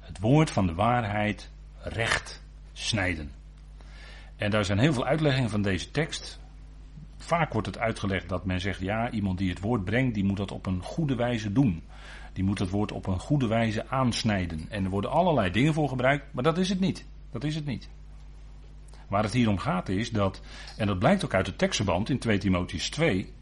Het 0.00 0.18
woord 0.18 0.50
van 0.50 0.66
de 0.66 0.74
waarheid 0.74 1.50
recht 1.82 2.42
snijden. 2.72 3.30
En 4.36 4.50
daar 4.50 4.64
zijn 4.64 4.78
heel 4.78 4.92
veel 4.92 5.06
uitleggingen 5.06 5.50
van 5.50 5.62
deze 5.62 5.90
tekst. 5.90 6.40
Vaak 7.16 7.52
wordt 7.52 7.66
het 7.66 7.78
uitgelegd 7.78 8.28
dat 8.28 8.44
men 8.44 8.60
zegt, 8.60 8.80
ja, 8.80 9.10
iemand 9.10 9.38
die 9.38 9.48
het 9.48 9.60
woord 9.60 9.84
brengt, 9.84 10.14
die 10.14 10.24
moet 10.24 10.36
dat 10.36 10.50
op 10.52 10.66
een 10.66 10.82
goede 10.82 11.14
wijze 11.14 11.52
doen. 11.52 11.82
Die 12.32 12.44
moet 12.44 12.58
het 12.58 12.70
woord 12.70 12.92
op 12.92 13.06
een 13.06 13.18
goede 13.18 13.46
wijze 13.46 13.88
aansnijden. 13.88 14.66
En 14.68 14.84
er 14.84 14.90
worden 14.90 15.10
allerlei 15.10 15.50
dingen 15.50 15.74
voor 15.74 15.88
gebruikt, 15.88 16.32
maar 16.32 16.42
dat 16.42 16.58
is 16.58 16.68
het 16.68 16.80
niet. 16.80 17.06
Dat 17.30 17.44
is 17.44 17.54
het 17.54 17.66
niet. 17.66 17.88
Waar 19.08 19.22
het 19.22 19.32
hier 19.32 19.48
om 19.48 19.58
gaat 19.58 19.88
is 19.88 20.10
dat, 20.10 20.40
en 20.76 20.86
dat 20.86 20.98
blijkt 20.98 21.24
ook 21.24 21.34
uit 21.34 21.46
het 21.46 21.58
tekstverband 21.58 22.10
in 22.10 22.18
2 22.18 22.38
Timotheus 22.38 22.90
2. 22.90 23.32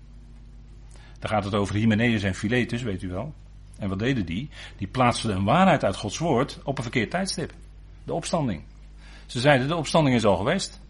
Daar 1.18 1.30
gaat 1.30 1.44
het 1.44 1.54
over 1.54 1.74
Hymenaeus 1.74 2.22
en 2.22 2.34
Philetus, 2.34 2.82
weet 2.82 3.02
u 3.02 3.08
wel. 3.08 3.34
En 3.78 3.88
wat 3.88 3.98
deden 3.98 4.26
die? 4.26 4.48
Die 4.76 4.86
plaatsten 4.86 5.36
een 5.36 5.44
waarheid 5.44 5.84
uit 5.84 5.96
Gods 5.96 6.18
woord 6.18 6.60
op 6.64 6.76
een 6.76 6.82
verkeerd 6.82 7.10
tijdstip. 7.10 7.52
De 8.04 8.12
opstanding. 8.12 8.62
Ze 9.26 9.40
zeiden 9.40 9.68
de 9.68 9.76
opstanding 9.76 10.16
is 10.16 10.24
al 10.24 10.36
geweest. 10.36 10.80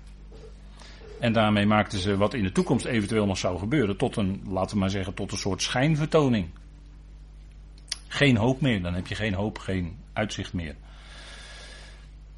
En 1.21 1.33
daarmee 1.33 1.67
maakten 1.67 1.99
ze 1.99 2.17
wat 2.17 2.35
in 2.35 2.43
de 2.43 2.53
toekomst 2.53 2.85
eventueel 2.85 3.27
nog 3.27 3.39
zou 3.39 3.59
gebeuren 3.59 3.97
tot 3.97 4.17
een, 4.17 4.43
laten 4.49 4.75
we 4.75 4.81
maar 4.81 4.91
zeggen, 4.91 5.15
tot 5.15 5.33
een 5.33 5.39
soort 5.39 5.63
schijnvertoning. 5.63 6.49
Geen 8.09 8.37
hoop 8.37 8.61
meer, 8.61 8.83
dan 8.83 8.95
heb 8.95 9.07
je 9.07 9.15
geen 9.15 9.35
hoop, 9.35 9.59
geen 9.59 9.97
uitzicht 10.13 10.53
meer. 10.53 10.75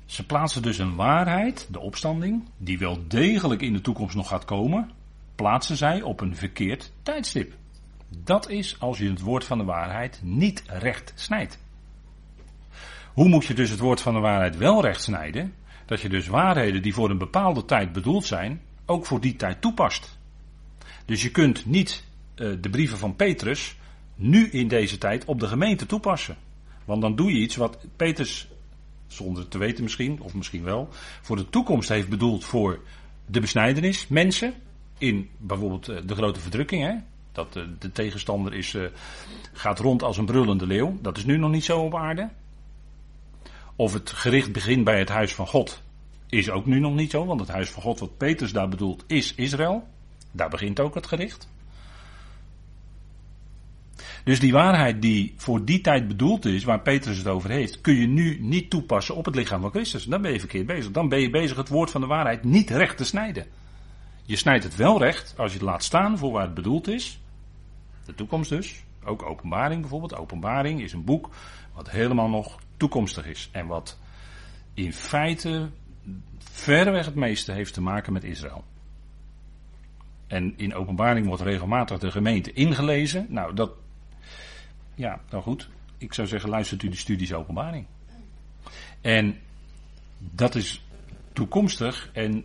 Ze 0.06 0.26
plaatsen 0.26 0.62
dus 0.62 0.78
een 0.78 0.94
waarheid, 0.94 1.68
de 1.70 1.80
opstanding, 1.80 2.44
die 2.56 2.78
wel 2.78 2.98
degelijk 3.08 3.62
in 3.62 3.72
de 3.72 3.80
toekomst 3.80 4.16
nog 4.16 4.28
gaat 4.28 4.44
komen, 4.44 4.90
plaatsen 5.34 5.76
zij 5.76 6.02
op 6.02 6.20
een 6.20 6.36
verkeerd 6.36 6.92
tijdstip. 7.02 7.54
Dat 8.08 8.48
is 8.48 8.80
als 8.80 8.98
je 8.98 9.08
het 9.08 9.20
woord 9.20 9.44
van 9.44 9.58
de 9.58 9.64
waarheid 9.64 10.20
niet 10.22 10.62
recht 10.66 11.12
snijdt. 11.14 11.58
Hoe 13.12 13.28
moet 13.28 13.44
je 13.44 13.54
dus 13.54 13.70
het 13.70 13.78
woord 13.78 14.00
van 14.00 14.14
de 14.14 14.20
waarheid 14.20 14.56
wel 14.56 14.82
recht 14.82 15.02
snijden? 15.02 15.54
Dat 15.86 16.00
je 16.00 16.08
dus 16.08 16.26
waarheden 16.26 16.82
die 16.82 16.94
voor 16.94 17.10
een 17.10 17.18
bepaalde 17.18 17.64
tijd 17.64 17.92
bedoeld 17.92 18.24
zijn, 18.24 18.60
ook 18.86 19.06
voor 19.06 19.20
die 19.20 19.36
tijd 19.36 19.60
toepast. 19.60 20.18
Dus 21.04 21.22
je 21.22 21.30
kunt 21.30 21.66
niet 21.66 22.04
uh, 22.36 22.56
de 22.60 22.70
brieven 22.70 22.98
van 22.98 23.16
Petrus 23.16 23.76
nu 24.14 24.48
in 24.48 24.68
deze 24.68 24.98
tijd 24.98 25.24
op 25.24 25.40
de 25.40 25.46
gemeente 25.46 25.86
toepassen. 25.86 26.36
Want 26.84 27.00
dan 27.00 27.16
doe 27.16 27.32
je 27.32 27.38
iets 27.38 27.56
wat 27.56 27.78
Petrus 27.96 28.48
zonder 29.06 29.48
te 29.48 29.58
weten 29.58 29.82
misschien, 29.82 30.20
of 30.20 30.34
misschien 30.34 30.62
wel, 30.62 30.88
voor 31.22 31.36
de 31.36 31.48
toekomst 31.48 31.88
heeft 31.88 32.08
bedoeld 32.08 32.44
voor 32.44 32.80
de 33.26 33.40
besnijdenis, 33.40 34.08
mensen, 34.08 34.54
in 34.98 35.28
bijvoorbeeld 35.38 35.88
eh, 35.88 35.96
de 36.04 36.14
grote 36.14 36.40
verdrukking, 36.40 36.82
hè? 36.82 36.94
dat 37.32 37.52
de 37.78 37.92
tegenstander 37.92 38.54
is, 38.54 38.74
uh, 38.74 38.86
gaat 39.52 39.78
rond 39.78 40.02
als 40.02 40.18
een 40.18 40.24
brullende 40.24 40.66
leeuw, 40.66 40.98
dat 41.02 41.16
is 41.16 41.24
nu 41.24 41.36
nog 41.36 41.50
niet 41.50 41.64
zo 41.64 41.80
op 41.80 41.94
aarde. 41.94 42.28
Of 43.76 43.92
het 43.92 44.10
gericht 44.10 44.52
begint 44.52 44.84
bij 44.84 44.98
het 44.98 45.08
huis 45.08 45.34
van 45.34 45.46
God, 45.46 45.82
is 46.28 46.50
ook 46.50 46.66
nu 46.66 46.80
nog 46.80 46.94
niet 46.94 47.10
zo, 47.10 47.24
want 47.24 47.40
het 47.40 47.48
huis 47.48 47.70
van 47.70 47.82
God 47.82 48.00
wat 48.00 48.16
Petrus 48.16 48.52
daar 48.52 48.68
bedoelt 48.68 49.04
is 49.06 49.34
Israël. 49.34 49.88
Daar 50.32 50.48
begint 50.48 50.80
ook 50.80 50.94
het 50.94 51.06
gericht. 51.06 51.48
Dus 54.26 54.40
die 54.40 54.52
waarheid 54.52 55.02
die 55.02 55.34
voor 55.36 55.64
die 55.64 55.80
tijd 55.80 56.08
bedoeld 56.08 56.44
is, 56.44 56.64
waar 56.64 56.80
Petrus 56.80 57.18
het 57.18 57.26
over 57.26 57.50
heeft, 57.50 57.80
kun 57.80 57.94
je 57.94 58.06
nu 58.06 58.38
niet 58.40 58.70
toepassen 58.70 59.14
op 59.14 59.24
het 59.24 59.34
lichaam 59.34 59.60
van 59.60 59.70
Christus. 59.70 60.04
Dan 60.04 60.22
ben 60.22 60.32
je 60.32 60.38
verkeerd 60.38 60.66
bezig. 60.66 60.90
Dan 60.90 61.08
ben 61.08 61.20
je 61.20 61.30
bezig 61.30 61.56
het 61.56 61.68
woord 61.68 61.90
van 61.90 62.00
de 62.00 62.06
waarheid 62.06 62.44
niet 62.44 62.70
recht 62.70 62.96
te 62.96 63.04
snijden. 63.04 63.46
Je 64.22 64.36
snijdt 64.36 64.64
het 64.64 64.76
wel 64.76 64.98
recht 64.98 65.34
als 65.36 65.52
je 65.52 65.58
het 65.58 65.66
laat 65.66 65.84
staan 65.84 66.18
voor 66.18 66.32
waar 66.32 66.42
het 66.42 66.54
bedoeld 66.54 66.88
is. 66.88 67.20
De 68.04 68.14
toekomst 68.14 68.50
dus. 68.50 68.84
Ook 69.04 69.22
openbaring 69.22 69.80
bijvoorbeeld. 69.80 70.16
Openbaring 70.16 70.82
is 70.82 70.92
een 70.92 71.04
boek 71.04 71.30
wat 71.74 71.90
helemaal 71.90 72.28
nog 72.28 72.58
toekomstig 72.76 73.26
is. 73.26 73.48
En 73.52 73.66
wat 73.66 73.98
in 74.74 74.92
feite 74.92 75.70
verreweg 76.38 77.04
het 77.04 77.14
meeste 77.14 77.52
heeft 77.52 77.74
te 77.74 77.82
maken 77.82 78.12
met 78.12 78.24
Israël. 78.24 78.64
En 80.26 80.54
in 80.56 80.74
openbaring 80.74 81.26
wordt 81.26 81.42
regelmatig 81.42 81.98
de 81.98 82.10
gemeente 82.10 82.52
ingelezen. 82.52 83.26
Nou, 83.28 83.54
dat 83.54 83.70
ja, 84.96 85.20
nou 85.30 85.42
goed. 85.42 85.68
Ik 85.98 86.14
zou 86.14 86.28
zeggen, 86.28 86.50
luistert 86.50 86.82
u 86.82 86.88
de 86.88 86.96
studies 86.96 87.32
openbaring. 87.32 87.86
En 89.00 89.38
dat 90.18 90.54
is 90.54 90.84
toekomstig. 91.32 92.10
En 92.12 92.44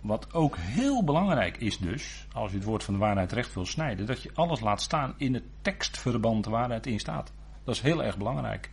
wat 0.00 0.34
ook 0.34 0.56
heel 0.58 1.04
belangrijk 1.04 1.56
is 1.56 1.78
dus, 1.78 2.26
als 2.32 2.50
je 2.50 2.56
het 2.56 2.66
woord 2.66 2.84
van 2.84 2.94
de 2.94 3.00
waarheid 3.00 3.32
recht 3.32 3.54
wil 3.54 3.66
snijden, 3.66 4.06
dat 4.06 4.22
je 4.22 4.30
alles 4.34 4.60
laat 4.60 4.82
staan 4.82 5.14
in 5.16 5.34
het 5.34 5.44
tekstverband 5.62 6.46
waar 6.46 6.70
het 6.70 6.86
in 6.86 6.98
staat. 6.98 7.32
Dat 7.64 7.74
is 7.74 7.80
heel 7.80 8.04
erg 8.04 8.16
belangrijk. 8.16 8.70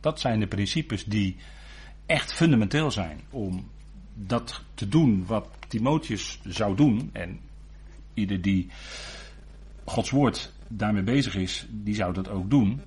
Dat 0.00 0.20
zijn 0.20 0.40
de 0.40 0.46
principes 0.46 1.04
die 1.04 1.36
echt 2.06 2.32
fundamenteel 2.32 2.90
zijn 2.90 3.20
om 3.30 3.70
dat 4.14 4.62
te 4.74 4.88
doen 4.88 5.26
wat 5.26 5.48
Timotheus 5.68 6.40
zou 6.44 6.76
doen. 6.76 7.10
En 7.12 7.40
ieder 8.14 8.42
die 8.42 8.70
Gods 9.84 10.10
woord 10.10 10.52
daarmee 10.68 11.02
bezig 11.02 11.34
is, 11.34 11.66
die 11.70 11.94
zou 11.94 12.12
dat 12.12 12.28
ook 12.28 12.50
doen. 12.50 12.80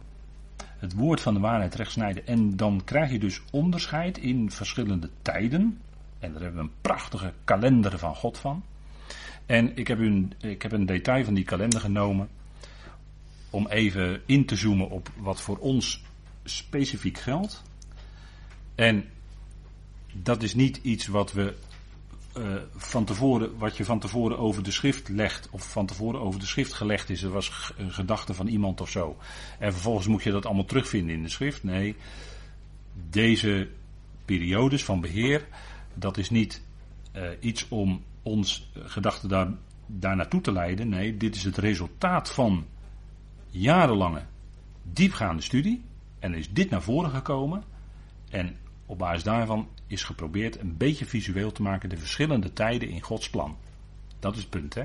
het 0.78 0.94
woord 0.94 1.22
van 1.22 1.34
de 1.34 1.40
waarheid 1.40 1.76
recht 1.76 1.92
snijden. 1.92 2.28
En 2.28 2.56
dan 2.56 2.82
krijg 2.84 3.12
je 3.12 3.20
dus 3.20 3.42
onderscheid 3.52 4.18
in 4.18 4.52
verschillende 4.52 5.10
tijden. 5.22 5.80
En 6.20 6.32
daar 6.32 6.42
hebben 6.42 6.62
we 6.62 6.68
een 6.68 6.82
prachtige 6.82 7.34
kalender 7.44 8.00
van 8.00 8.16
God 8.16 8.38
van. 8.38 8.64
En 9.46 9.78
ik 9.78 9.88
heb, 9.88 10.00
een, 10.00 10.34
ik 10.42 10.62
heb 10.62 10.72
een 10.72 10.86
detail 10.86 11.24
van 11.24 11.34
die 11.34 11.44
kalender 11.44 11.80
genomen. 11.80 12.30
Om 13.50 13.68
even 13.68 14.22
in 14.26 14.46
te 14.46 14.56
zoomen 14.56 14.90
op 14.90 15.10
wat 15.18 15.42
voor 15.42 15.58
ons 15.58 16.04
specifiek 16.44 17.18
geldt. 17.18 17.64
En 18.76 19.06
dat 20.14 20.44
is 20.44 20.54
niet 20.54 20.80
iets 20.82 21.08
wat 21.08 21.34
we 21.34 21.56
uh, 22.40 22.56
van 22.76 23.06
tevoren, 23.06 23.58
wat 23.58 23.78
je 23.78 23.86
van 23.86 24.00
tevoren 24.00 24.38
over 24.38 24.64
de 24.64 24.72
schrift 24.72 25.10
legt, 25.10 25.50
of 25.52 25.72
van 25.72 25.86
tevoren 25.86 26.22
over 26.22 26.40
de 26.40 26.46
schrift 26.46 26.74
gelegd 26.74 27.10
is. 27.10 27.24
Er 27.24 27.30
was 27.30 27.74
een 27.78 27.92
gedachte 27.92 28.34
van 28.34 28.48
iemand 28.48 28.82
of 28.82 28.90
zo. 28.90 29.18
En 29.60 29.74
vervolgens 29.74 30.08
moet 30.08 30.24
je 30.24 30.32
dat 30.32 30.46
allemaal 30.46 30.66
terugvinden 30.66 31.16
in 31.16 31.24
de 31.24 31.30
schrift. 31.30 31.64
Nee, 31.64 31.96
deze 33.10 33.70
periodes 34.26 34.84
van 34.84 35.02
beheer, 35.02 35.48
dat 35.94 36.18
is 36.18 36.30
niet 36.30 36.62
uh, 37.16 37.28
iets 37.40 37.68
om 37.70 38.04
ons 38.24 38.72
gedachten 38.74 39.30
daar, 39.30 39.48
daar 39.86 40.16
naartoe 40.16 40.42
te 40.42 40.52
leiden. 40.52 40.90
Nee, 40.90 41.18
dit 41.18 41.36
is 41.36 41.44
het 41.44 41.58
resultaat 41.58 42.32
van 42.32 42.66
jarenlange 43.50 44.22
diepgaande 44.84 45.42
studie. 45.42 45.84
En 46.20 46.34
is 46.34 46.54
dit 46.54 46.70
naar 46.70 46.82
voren 46.82 47.10
gekomen. 47.10 47.64
En 48.30 48.58
op 48.86 48.98
basis 48.98 49.24
daarvan 49.24 49.68
is 49.90 50.04
geprobeerd 50.04 50.60
een 50.60 50.78
beetje 50.78 51.06
visueel 51.06 51.52
te 51.52 51.62
maken 51.62 51.90
de 51.90 51.98
verschillende 51.98 52.54
tijden 52.54 52.90
in 52.90 53.02
Gods 53.02 53.30
plan. 53.30 53.58
Dat 54.20 54.36
is 54.36 54.42
het 54.42 54.50
punt, 54.50 54.74
hè? 54.74 54.84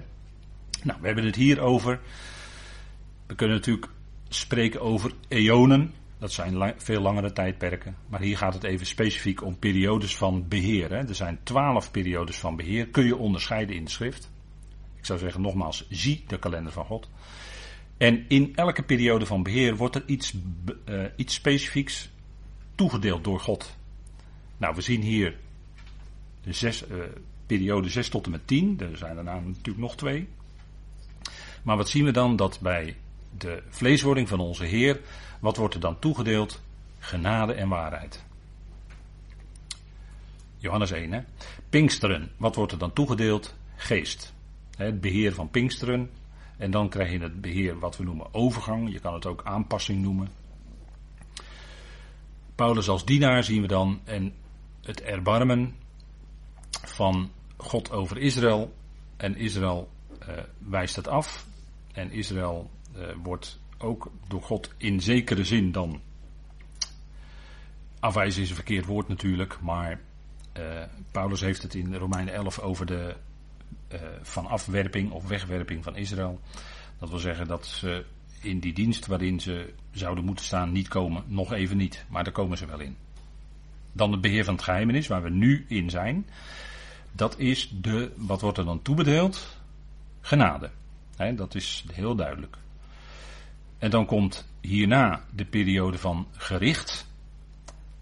Nou, 0.83 1.01
we 1.01 1.07
hebben 1.07 1.25
het 1.25 1.37
hier 1.37 1.61
over. 1.61 2.01
We 3.27 3.35
kunnen 3.35 3.57
natuurlijk 3.57 3.88
spreken 4.29 4.81
over 4.81 5.12
eonen. 5.29 5.93
Dat 6.19 6.33
zijn 6.33 6.75
veel 6.77 7.01
langere 7.01 7.33
tijdperken. 7.33 7.97
Maar 8.09 8.21
hier 8.21 8.37
gaat 8.37 8.55
het 8.55 8.64
even 8.64 8.87
specifiek 8.87 9.43
om 9.43 9.59
periodes 9.59 10.17
van 10.17 10.49
beheer. 10.49 10.90
Hè? 10.90 11.09
Er 11.09 11.14
zijn 11.14 11.38
twaalf 11.43 11.90
periodes 11.90 12.38
van 12.38 12.57
beheer. 12.57 12.88
Kun 12.88 13.05
je 13.05 13.17
onderscheiden 13.17 13.77
in 13.77 13.85
de 13.85 13.90
schrift. 13.90 14.31
Ik 14.97 15.07
zou 15.07 15.19
zeggen 15.19 15.40
nogmaals, 15.40 15.87
zie 15.90 16.25
de 16.27 16.38
kalender 16.38 16.73
van 16.73 16.85
God. 16.85 17.11
En 17.97 18.25
in 18.29 18.57
elke 18.57 18.83
periode 18.83 19.27
van 19.27 19.43
beheer 19.43 19.77
wordt 19.77 19.95
er 19.95 20.03
iets, 20.07 20.35
uh, 20.88 21.05
iets 21.17 21.35
specifieks 21.35 22.11
toegedeeld 22.75 23.25
door 23.25 23.40
God. 23.40 23.77
Nou, 24.57 24.75
we 24.75 24.81
zien 24.81 25.03
hier 25.03 25.37
de 26.43 26.53
zes, 26.53 26.88
uh, 26.88 26.97
periode 27.47 27.88
6 27.88 28.09
tot 28.09 28.25
en 28.25 28.31
met 28.31 28.47
10. 28.47 28.81
Er 28.81 28.97
zijn 28.97 29.14
daarna 29.14 29.40
natuurlijk 29.40 29.79
nog 29.79 29.97
twee. 29.97 30.29
Maar 31.62 31.77
wat 31.77 31.88
zien 31.88 32.05
we 32.05 32.11
dan? 32.11 32.37
Dat 32.37 32.61
bij 32.61 32.97
de 33.38 33.62
vleeswording 33.69 34.29
van 34.29 34.40
onze 34.40 34.64
Heer, 34.64 35.01
wat 35.40 35.57
wordt 35.57 35.75
er 35.75 35.81
dan 35.81 35.99
toegedeeld? 35.99 36.62
Genade 36.99 37.53
en 37.53 37.69
waarheid. 37.69 38.25
Johannes 40.57 40.90
1, 40.90 41.12
hè? 41.12 41.21
Pinksteren, 41.69 42.31
wat 42.37 42.55
wordt 42.55 42.73
er 42.73 42.79
dan 42.79 42.93
toegedeeld? 42.93 43.55
Geest. 43.77 44.33
Het 44.77 45.01
beheer 45.01 45.35
van 45.35 45.51
Pinksteren. 45.51 46.11
En 46.57 46.71
dan 46.71 46.88
krijg 46.88 47.12
je 47.12 47.19
het 47.19 47.40
beheer 47.40 47.79
wat 47.79 47.97
we 47.97 48.05
noemen 48.05 48.35
overgang. 48.35 48.93
Je 48.93 49.01
kan 49.01 49.14
het 49.14 49.27
ook 49.27 49.45
aanpassing 49.45 50.03
noemen. 50.03 50.29
Paulus 52.55 52.88
als 52.88 53.05
dienaar 53.05 53.45
zien 53.45 53.61
we 53.61 53.67
dan. 53.67 54.01
En 54.05 54.35
het 54.85 55.03
erbarmen 55.03 55.75
van 56.70 57.31
God 57.57 57.90
over 57.90 58.18
Israël. 58.18 58.75
En 59.16 59.37
Israël 59.37 59.90
uh, 60.29 60.35
wijst 60.59 60.97
het 60.97 61.09
af. 61.09 61.47
En 61.92 62.11
Israël 62.11 62.70
uh, 62.97 63.03
wordt 63.23 63.61
ook 63.79 64.11
door 64.29 64.42
God 64.42 64.75
in 64.77 65.01
zekere 65.01 65.44
zin 65.44 65.73
dan. 65.73 66.01
Afwijzen 68.01 68.42
is 68.42 68.49
een 68.49 68.55
verkeerd 68.55 68.87
woord 68.87 69.09
natuurlijk, 69.09 69.61
maar 69.61 70.01
uh, 70.59 70.83
Paulus 71.11 71.40
heeft 71.40 71.62
het 71.62 71.75
in 71.75 71.94
Romeinen 71.94 72.35
11 72.35 72.59
over 72.59 72.87
de 72.87 73.16
van 74.23 74.47
afwerping 74.47 75.11
of 75.11 75.29
wegwerping 75.29 75.85
van 75.85 75.97
Israël. 75.97 76.40
Dat 76.99 77.11
wil 77.11 77.18
zeggen 77.18 77.47
dat 77.47 77.66
ze 77.66 78.05
in 78.40 78.59
die 78.59 78.73
dienst 78.73 79.07
waarin 79.07 79.40
ze 79.40 79.75
zouden 79.90 80.25
moeten 80.25 80.44
staan 80.44 80.73
niet 80.73 80.88
komen, 80.88 81.25
nog 81.27 81.53
even 81.53 81.77
niet, 81.77 82.05
maar 82.09 82.25
daar 82.25 82.33
komen 82.33 82.59
ze 82.59 82.66
wel 82.66 82.81
in. 82.81 82.97
Dan 83.97 84.13
het 84.13 84.21
beheer 84.21 84.45
van 84.45 84.55
het 84.55 84.63
geheimenis, 84.63 85.07
waar 85.07 85.23
we 85.23 85.31
nu 85.31 85.65
in 85.69 85.91
zijn. 85.91 86.27
Dat 87.13 87.39
is 87.39 87.75
de, 87.81 88.13
wat 88.17 88.41
wordt 88.41 88.59
er 88.59 88.65
dan 88.65 88.83
toebedeeld? 88.83 89.57
Genade. 90.21 90.71
dat 91.35 91.55
is 91.55 91.85
heel 91.93 92.15
duidelijk. 92.15 92.57
En 93.79 93.91
dan 93.91 94.07
komt 94.07 94.49
hierna 94.61 95.25
de 95.31 95.45
periode 95.45 95.99
van 95.99 96.27
gericht. 96.33 97.07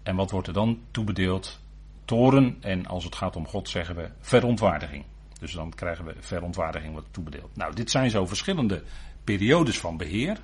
En 0.03 0.15
wat 0.15 0.31
wordt 0.31 0.47
er 0.47 0.53
dan 0.53 0.79
toebedeeld? 0.91 1.59
Toren. 2.05 2.57
En 2.59 2.85
als 2.85 3.03
het 3.03 3.15
gaat 3.15 3.35
om 3.35 3.47
God 3.47 3.69
zeggen 3.69 3.95
we 3.95 4.09
verontwaardiging. 4.19 5.03
Dus 5.39 5.51
dan 5.51 5.73
krijgen 5.73 6.05
we 6.05 6.15
verontwaardiging 6.19 6.93
wat 6.93 7.05
toebedeeld. 7.11 7.55
Nou, 7.55 7.75
dit 7.75 7.91
zijn 7.91 8.09
zo 8.09 8.25
verschillende 8.25 8.83
periodes 9.23 9.79
van 9.79 9.97
beheer. 9.97 10.37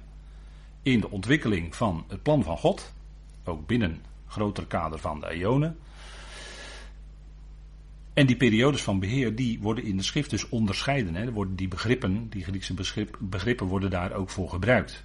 In 0.84 1.00
de 1.00 1.10
ontwikkeling 1.10 1.76
van 1.76 2.06
het 2.08 2.24
plan 2.24 2.44
van 2.44 2.58
God. 2.58 2.94
Ook 3.44 3.68
binnen 3.68 4.02
grotere 4.30 4.68
kader 4.68 5.00
van 5.00 5.20
de 5.20 5.36
Ionen. 5.36 5.78
En 8.14 8.26
die 8.26 8.38
periodes 8.38 8.82
van 8.82 9.00
beheer, 9.00 9.36
die 9.36 9.60
worden 9.60 9.84
in 9.84 9.98
de 9.98 10.04
schrift 10.04 10.30
dus 10.30 10.50
onderscheiden. 10.50 11.16
Hè. 11.16 11.32
Worden 11.32 11.56
die 11.56 11.68
begrippen, 11.68 12.30
die 12.30 12.44
Griekse 12.44 12.74
begrippen, 13.20 13.68
worden 13.68 13.90
daar 13.90 14.12
ook 14.12 14.30
voor 14.30 14.50
gebruikt. 14.50 15.04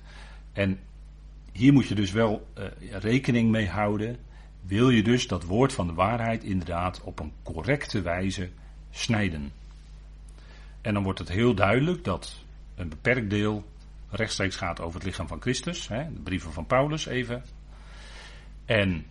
En 0.52 0.78
hier 1.52 1.72
moet 1.72 1.88
je 1.88 1.94
dus 1.94 2.12
wel 2.12 2.48
uh, 2.58 2.64
rekening 2.90 3.50
mee 3.50 3.68
houden. 3.68 4.18
Wil 4.60 4.90
je 4.90 5.02
dus 5.02 5.26
dat 5.26 5.44
woord 5.44 5.72
van 5.72 5.86
de 5.86 5.92
waarheid 5.92 6.44
inderdaad 6.44 7.00
op 7.02 7.20
een 7.20 7.32
correcte 7.42 8.02
wijze 8.02 8.50
snijden. 8.90 9.52
En 10.80 10.94
dan 10.94 11.02
wordt 11.02 11.18
het 11.18 11.28
heel 11.28 11.54
duidelijk 11.54 12.04
dat 12.04 12.44
een 12.74 12.88
beperkt 12.88 13.30
deel 13.30 13.64
rechtstreeks 14.10 14.56
gaat 14.56 14.80
over 14.80 14.94
het 14.94 15.04
lichaam 15.04 15.28
van 15.28 15.40
Christus. 15.40 15.88
Hè, 15.88 16.12
de 16.12 16.20
brieven 16.20 16.52
van 16.52 16.66
Paulus 16.66 17.06
even. 17.06 17.44
En 18.64 19.04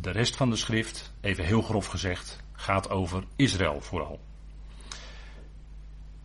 de 0.00 0.10
rest 0.10 0.36
van 0.36 0.50
de 0.50 0.56
schrift, 0.56 1.12
even 1.20 1.44
heel 1.44 1.62
grof 1.62 1.86
gezegd, 1.86 2.42
gaat 2.52 2.90
over 2.90 3.24
Israël 3.36 3.80
vooral. 3.80 4.20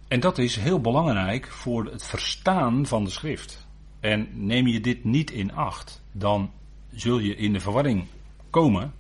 En 0.08 0.20
dat 0.20 0.38
is 0.38 0.56
heel 0.56 0.82
belangrijk 0.82 1.52
voor 1.52 1.86
het 1.86 2.06
verstaan 2.06 2.86
van 2.86 3.04
de 3.04 3.10
schrift. 3.10 3.68
En 4.00 4.30
neem 4.34 4.68
je 4.68 4.80
dit 4.80 5.04
niet 5.04 5.32
in 5.32 5.54
acht, 5.54 6.04
dan 6.12 6.52
zul 6.92 7.20
je 7.20 7.36
in 7.36 7.54
de 7.54 7.60
verwarring 7.60 8.06
komen. 8.50 8.94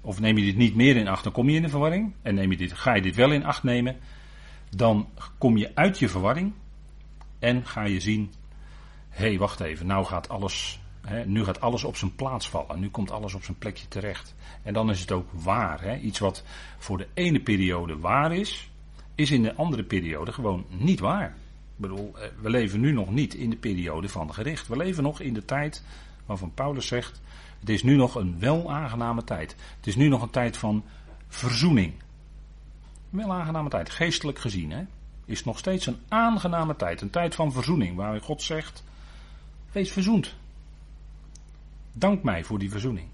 Of 0.00 0.20
neem 0.20 0.38
je 0.38 0.44
dit 0.44 0.56
niet 0.56 0.74
meer 0.74 0.96
in 0.96 1.08
acht, 1.08 1.24
dan 1.24 1.32
kom 1.32 1.48
je 1.48 1.56
in 1.56 1.62
de 1.62 1.68
verwarring. 1.68 2.14
En 2.22 2.34
neem 2.34 2.50
je 2.50 2.56
dit, 2.56 2.72
ga 2.72 2.94
je 2.94 3.02
dit 3.02 3.16
wel 3.16 3.32
in 3.32 3.44
acht 3.44 3.62
nemen, 3.62 3.96
dan 4.70 5.08
kom 5.38 5.56
je 5.56 5.70
uit 5.74 5.98
je 5.98 6.08
verwarring. 6.08 6.52
En 7.38 7.66
ga 7.66 7.84
je 7.84 8.00
zien, 8.00 8.32
hé 9.08 9.26
hey, 9.28 9.38
wacht 9.38 9.60
even, 9.60 9.86
nou 9.86 10.04
gaat 10.04 10.28
alles 10.28 10.81
nu 11.26 11.44
gaat 11.44 11.60
alles 11.60 11.84
op 11.84 11.96
zijn 11.96 12.14
plaats 12.14 12.48
vallen. 12.48 12.80
Nu 12.80 12.90
komt 12.90 13.10
alles 13.10 13.34
op 13.34 13.44
zijn 13.44 13.58
plekje 13.58 13.88
terecht. 13.88 14.34
En 14.62 14.72
dan 14.72 14.90
is 14.90 15.00
het 15.00 15.12
ook 15.12 15.28
waar. 15.32 15.98
Iets 15.98 16.18
wat 16.18 16.44
voor 16.78 16.98
de 16.98 17.08
ene 17.14 17.40
periode 17.40 17.98
waar 17.98 18.34
is, 18.34 18.70
is 19.14 19.30
in 19.30 19.42
de 19.42 19.54
andere 19.54 19.84
periode 19.84 20.32
gewoon 20.32 20.64
niet 20.68 21.00
waar. 21.00 21.28
Ik 21.28 21.88
bedoel, 21.88 22.12
eh, 22.16 22.28
we 22.40 22.50
leven 22.50 22.80
nu 22.80 22.92
nog 22.92 23.10
niet 23.10 23.34
in 23.34 23.50
de 23.50 23.56
periode 23.56 24.08
van 24.08 24.34
gericht. 24.34 24.68
We 24.68 24.76
leven 24.76 25.02
nog 25.02 25.20
in 25.20 25.34
de 25.34 25.44
tijd 25.44 25.84
waarvan 26.26 26.54
Paulus 26.54 26.86
zegt: 26.86 27.20
het 27.60 27.68
is 27.68 27.82
nu 27.82 27.96
nog 27.96 28.14
een 28.14 28.38
wel 28.38 28.72
aangename 28.72 29.24
tijd. 29.24 29.56
Het 29.76 29.86
is 29.86 29.96
nu 29.96 30.08
nog 30.08 30.22
een 30.22 30.30
tijd 30.30 30.56
van 30.56 30.84
verzoening. 31.28 31.92
Wel 33.10 33.32
aangename 33.32 33.68
tijd, 33.68 33.90
geestelijk 33.90 34.38
gezien, 34.38 34.70
hè? 34.70 34.82
Is 35.24 35.44
nog 35.44 35.58
steeds 35.58 35.86
een 35.86 35.98
aangename 36.08 36.76
tijd. 36.76 37.00
Een 37.00 37.10
tijd 37.10 37.34
van 37.34 37.52
verzoening, 37.52 37.96
waar 37.96 38.20
God 38.20 38.42
zegt: 38.42 38.84
wees 39.72 39.92
verzoend. 39.92 40.34
Dank 41.92 42.22
mij 42.22 42.44
voor 42.44 42.58
die 42.58 42.70
verzoening. 42.70 43.08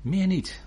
Meer 0.00 0.26
niet. 0.26 0.64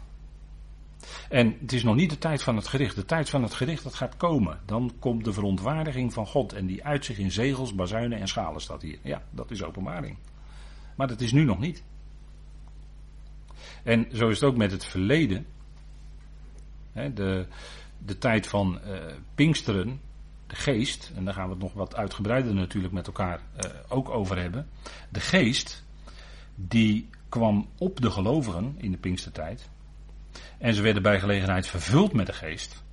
En 1.29 1.57
het 1.61 1.73
is 1.73 1.83
nog 1.83 1.95
niet 1.95 2.09
de 2.09 2.17
tijd 2.17 2.43
van 2.43 2.55
het 2.55 2.67
gericht. 2.67 2.95
De 2.95 3.05
tijd 3.05 3.29
van 3.29 3.43
het 3.43 3.53
gericht 3.53 3.83
dat 3.83 3.95
gaat 3.95 4.17
komen. 4.17 4.59
Dan 4.65 4.93
komt 4.99 5.25
de 5.25 5.33
verontwaardiging 5.33 6.13
van 6.13 6.27
God. 6.27 6.53
En 6.53 6.65
die 6.65 6.83
uit 6.83 7.05
zich 7.05 7.17
in 7.17 7.31
zegels, 7.31 7.75
bazuinen 7.75 8.19
en 8.19 8.27
schalen 8.27 8.61
staat 8.61 8.81
hier. 8.81 8.97
Ja, 9.01 9.21
dat 9.29 9.51
is 9.51 9.63
openbaring. 9.63 10.17
Maar 10.95 11.07
dat 11.07 11.21
is 11.21 11.31
nu 11.31 11.43
nog 11.43 11.59
niet. 11.59 11.83
En 13.83 14.07
zo 14.13 14.29
is 14.29 14.39
het 14.39 14.49
ook 14.49 14.57
met 14.57 14.71
het 14.71 14.85
verleden. 14.85 15.45
de, 16.93 17.47
de 17.97 18.17
tijd 18.17 18.47
van 18.47 18.79
uh, 18.87 18.97
Pinksteren, 19.35 20.01
de 20.47 20.55
geest, 20.55 21.11
en 21.15 21.25
daar 21.25 21.33
gaan 21.33 21.45
we 21.45 21.53
het 21.53 21.61
nog 21.61 21.73
wat 21.73 21.95
uitgebreider 21.95 22.53
natuurlijk 22.53 22.93
met 22.93 23.07
elkaar 23.07 23.39
uh, 23.39 23.71
ook 23.87 24.09
over 24.09 24.37
hebben. 24.39 24.67
De 25.09 25.19
geest, 25.19 25.83
die 26.55 27.09
kwam 27.29 27.67
op 27.77 28.01
de 28.01 28.11
gelovigen 28.11 28.75
in 28.77 28.91
de 28.91 28.97
Pinkstertijd. 28.97 29.69
En 30.57 30.73
ze 30.73 30.81
werden 30.81 31.03
bij 31.03 31.19
gelegenheid 31.19 31.67
vervuld 31.67 32.13
met 32.13 32.25
de 32.25 32.33
geest. 32.33 32.83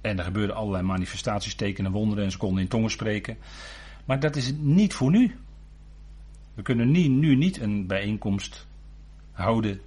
En 0.00 0.18
er 0.18 0.24
gebeurden 0.24 0.56
allerlei 0.56 0.82
manifestaties, 0.82 1.54
tekenen, 1.54 1.92
wonderen 1.92 2.24
en 2.24 2.30
ze 2.30 2.38
konden 2.38 2.62
in 2.62 2.68
tongen 2.68 2.90
spreken. 2.90 3.38
Maar 4.04 4.20
dat 4.20 4.36
is 4.36 4.52
niet 4.52 4.94
voor 4.94 5.10
nu. 5.10 5.36
We 6.54 6.62
kunnen 6.62 6.90
nu, 6.90 7.36
niet 7.36 7.60
een 7.60 7.86
bijeenkomst 7.86 8.66
houden 9.32 9.80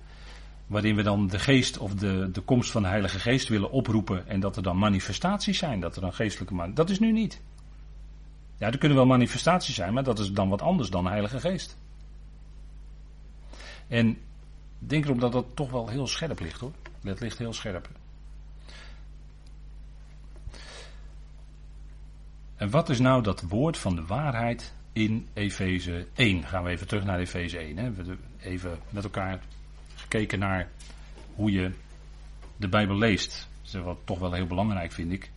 waarin 0.67 0.95
we 0.95 1.03
dan 1.03 1.27
de 1.27 1.39
geest 1.39 1.77
of 1.77 1.93
de, 1.95 2.29
de 2.31 2.41
komst 2.41 2.71
van 2.71 2.81
de 2.81 2.87
Heilige 2.87 3.19
Geest 3.19 3.47
willen 3.47 3.71
oproepen 3.71 4.27
en 4.27 4.39
dat 4.39 4.55
er 4.55 4.63
dan 4.63 4.77
manifestaties 4.77 5.57
zijn, 5.57 5.79
dat 5.79 5.95
er 5.95 6.01
dan 6.01 6.13
geestelijke 6.13 6.53
man. 6.53 6.73
Dat 6.73 6.89
is 6.89 6.99
nu 6.99 7.11
niet. 7.11 7.41
Ja, 8.61 8.71
er 8.71 8.77
kunnen 8.77 8.97
wel 8.97 9.05
manifestaties 9.05 9.75
zijn, 9.75 9.93
maar 9.93 10.03
dat 10.03 10.19
is 10.19 10.31
dan 10.31 10.49
wat 10.49 10.61
anders 10.61 10.89
dan 10.89 11.07
Heilige 11.07 11.39
Geest. 11.39 11.77
En 13.87 14.17
denk 14.79 15.05
erom 15.05 15.19
dat 15.19 15.31
dat 15.31 15.45
toch 15.53 15.71
wel 15.71 15.87
heel 15.87 16.07
scherp 16.07 16.39
ligt 16.39 16.59
hoor. 16.59 16.71
Dat 17.01 17.19
ligt 17.19 17.37
heel 17.37 17.53
scherp. 17.53 17.89
En 22.55 22.69
wat 22.69 22.89
is 22.89 22.99
nou 22.99 23.23
dat 23.23 23.41
woord 23.41 23.77
van 23.77 23.95
de 23.95 24.05
waarheid 24.05 24.73
in 24.93 25.27
Efeze 25.33 26.07
1? 26.13 26.43
Gaan 26.43 26.63
we 26.63 26.69
even 26.69 26.87
terug 26.87 27.03
naar 27.03 27.19
Efeze 27.19 27.57
1. 27.57 27.77
Hè? 27.77 27.91
We 27.91 27.95
hebben 27.95 28.19
even 28.39 28.79
met 28.89 29.03
elkaar 29.03 29.41
gekeken 29.95 30.39
naar 30.39 30.69
hoe 31.35 31.51
je 31.51 31.71
de 32.57 32.67
Bijbel 32.67 32.97
leest. 32.97 33.47
Dat 33.61 33.73
is 33.73 33.81
wat 33.81 33.99
toch 34.03 34.19
wel 34.19 34.33
heel 34.33 34.47
belangrijk 34.47 34.91
vind 34.91 35.11
ik. 35.11 35.31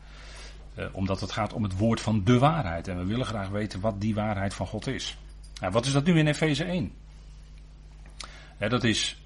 Eh, 0.74 0.86
omdat 0.92 1.20
het 1.20 1.32
gaat 1.32 1.52
om 1.52 1.62
het 1.62 1.76
woord 1.76 2.00
van 2.00 2.24
de 2.24 2.38
waarheid. 2.38 2.88
En 2.88 2.98
we 2.98 3.04
willen 3.04 3.26
graag 3.26 3.48
weten 3.48 3.80
wat 3.80 4.00
die 4.00 4.14
waarheid 4.14 4.54
van 4.54 4.66
God 4.66 4.86
is. 4.86 5.18
Nou, 5.60 5.72
wat 5.72 5.86
is 5.86 5.92
dat 5.92 6.04
nu 6.04 6.18
in 6.18 6.26
Efeze 6.26 6.64
1? 6.64 6.92
Ja, 8.58 8.68
dat 8.68 8.84
is 8.84 9.18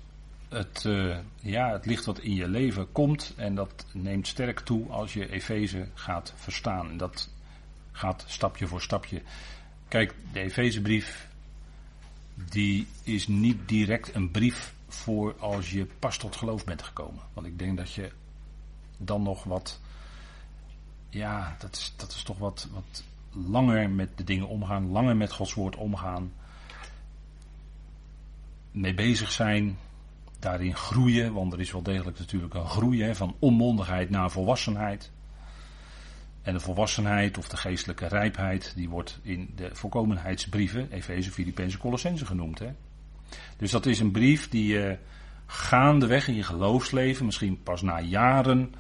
het, 0.49 0.85
uh, 0.87 1.17
ja, 1.41 1.73
het 1.73 1.87
licht 1.87 2.05
wat 2.05 2.19
in 2.19 2.35
je 2.35 2.49
leven 2.49 2.93
komt. 2.93 3.35
En 3.37 3.55
dat 3.55 3.87
neemt 3.93 4.27
sterk 4.27 4.61
toe 4.61 4.91
als 4.91 5.13
je 5.13 5.31
Efeze 5.31 5.89
gaat 5.95 6.33
verstaan. 6.37 6.97
Dat 6.97 7.31
gaat 7.93 8.25
stapje 8.27 8.67
voor 8.67 8.83
stapje. 8.83 9.23
Kijk, 9.89 10.15
de 10.33 10.41
Efezebrief, 10.41 11.29
die 12.35 12.87
is 13.03 13.29
niet 13.29 13.69
direct 13.69 14.15
een 14.15 14.31
brief 14.31 14.75
voor 14.89 15.35
als 15.39 15.71
je 15.71 15.87
pas 15.99 16.17
tot 16.17 16.37
geloof 16.37 16.65
bent 16.65 16.83
gekomen. 16.83 17.23
Want 17.33 17.47
ik 17.47 17.59
denk 17.59 17.77
dat 17.77 17.93
je 17.93 18.11
dan 18.97 19.23
nog 19.23 19.45
wat, 19.45 19.81
ja, 21.09 21.57
dat 21.59 21.77
is, 21.77 21.93
dat 21.97 22.11
is 22.11 22.23
toch 22.23 22.39
wat, 22.39 22.69
wat 22.73 23.05
langer 23.47 23.91
met 23.91 24.09
de 24.17 24.25
dingen 24.25 24.49
omgaan, 24.49 24.91
langer 24.91 25.17
met 25.17 25.33
Gods 25.33 25.55
woord 25.55 25.77
omgaan, 25.77 26.33
mee 28.71 28.95
bezig 28.95 29.31
zijn, 29.31 29.79
daarin 30.39 30.75
groeien, 30.75 31.33
want 31.33 31.53
er 31.53 31.61
is 31.61 31.73
wel 31.73 31.83
degelijk 31.83 32.19
natuurlijk 32.19 32.55
een 32.55 32.69
groei 32.69 33.15
van 33.15 33.37
onmondigheid 33.39 34.11
naar 34.11 34.31
volwassenheid. 34.31 35.11
En 36.43 36.53
de 36.53 36.61
volwassenheid 36.61 37.39
of 37.39 37.49
de 37.49 37.57
geestelijke 37.57 38.07
rijpheid, 38.07 38.73
die 38.77 38.89
wordt 38.89 39.19
in 39.23 39.53
de 39.57 39.71
volkomenheidsbrieven, 39.73 40.91
Efeze, 40.91 41.31
Filippenzen, 41.31 41.81
Colossense 41.81 42.27
genoemd. 42.27 42.59
Hè? 42.59 42.73
Dus 43.57 43.71
dat 43.71 43.87
is 43.87 44.01
een 44.01 44.11
brief 44.11 44.49
die 44.49 44.67
je 44.67 44.99
gaandeweg 45.47 46.29
in 46.29 46.35
je 46.35 46.43
geloofsleven, 46.43 47.27
misschien 47.27 47.63
pas 47.63 47.83
na 47.83 48.01
jaren, 48.01 48.75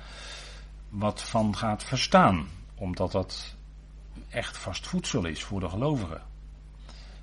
wat 0.88 1.22
van 1.22 1.56
gaat 1.56 1.84
verstaan. 1.84 2.46
Omdat 2.74 3.12
dat 3.12 3.56
echt 4.28 4.56
vast 4.56 4.86
voedsel 4.86 5.24
is 5.24 5.44
voor 5.44 5.60
de 5.60 5.68
gelovigen. 5.68 6.22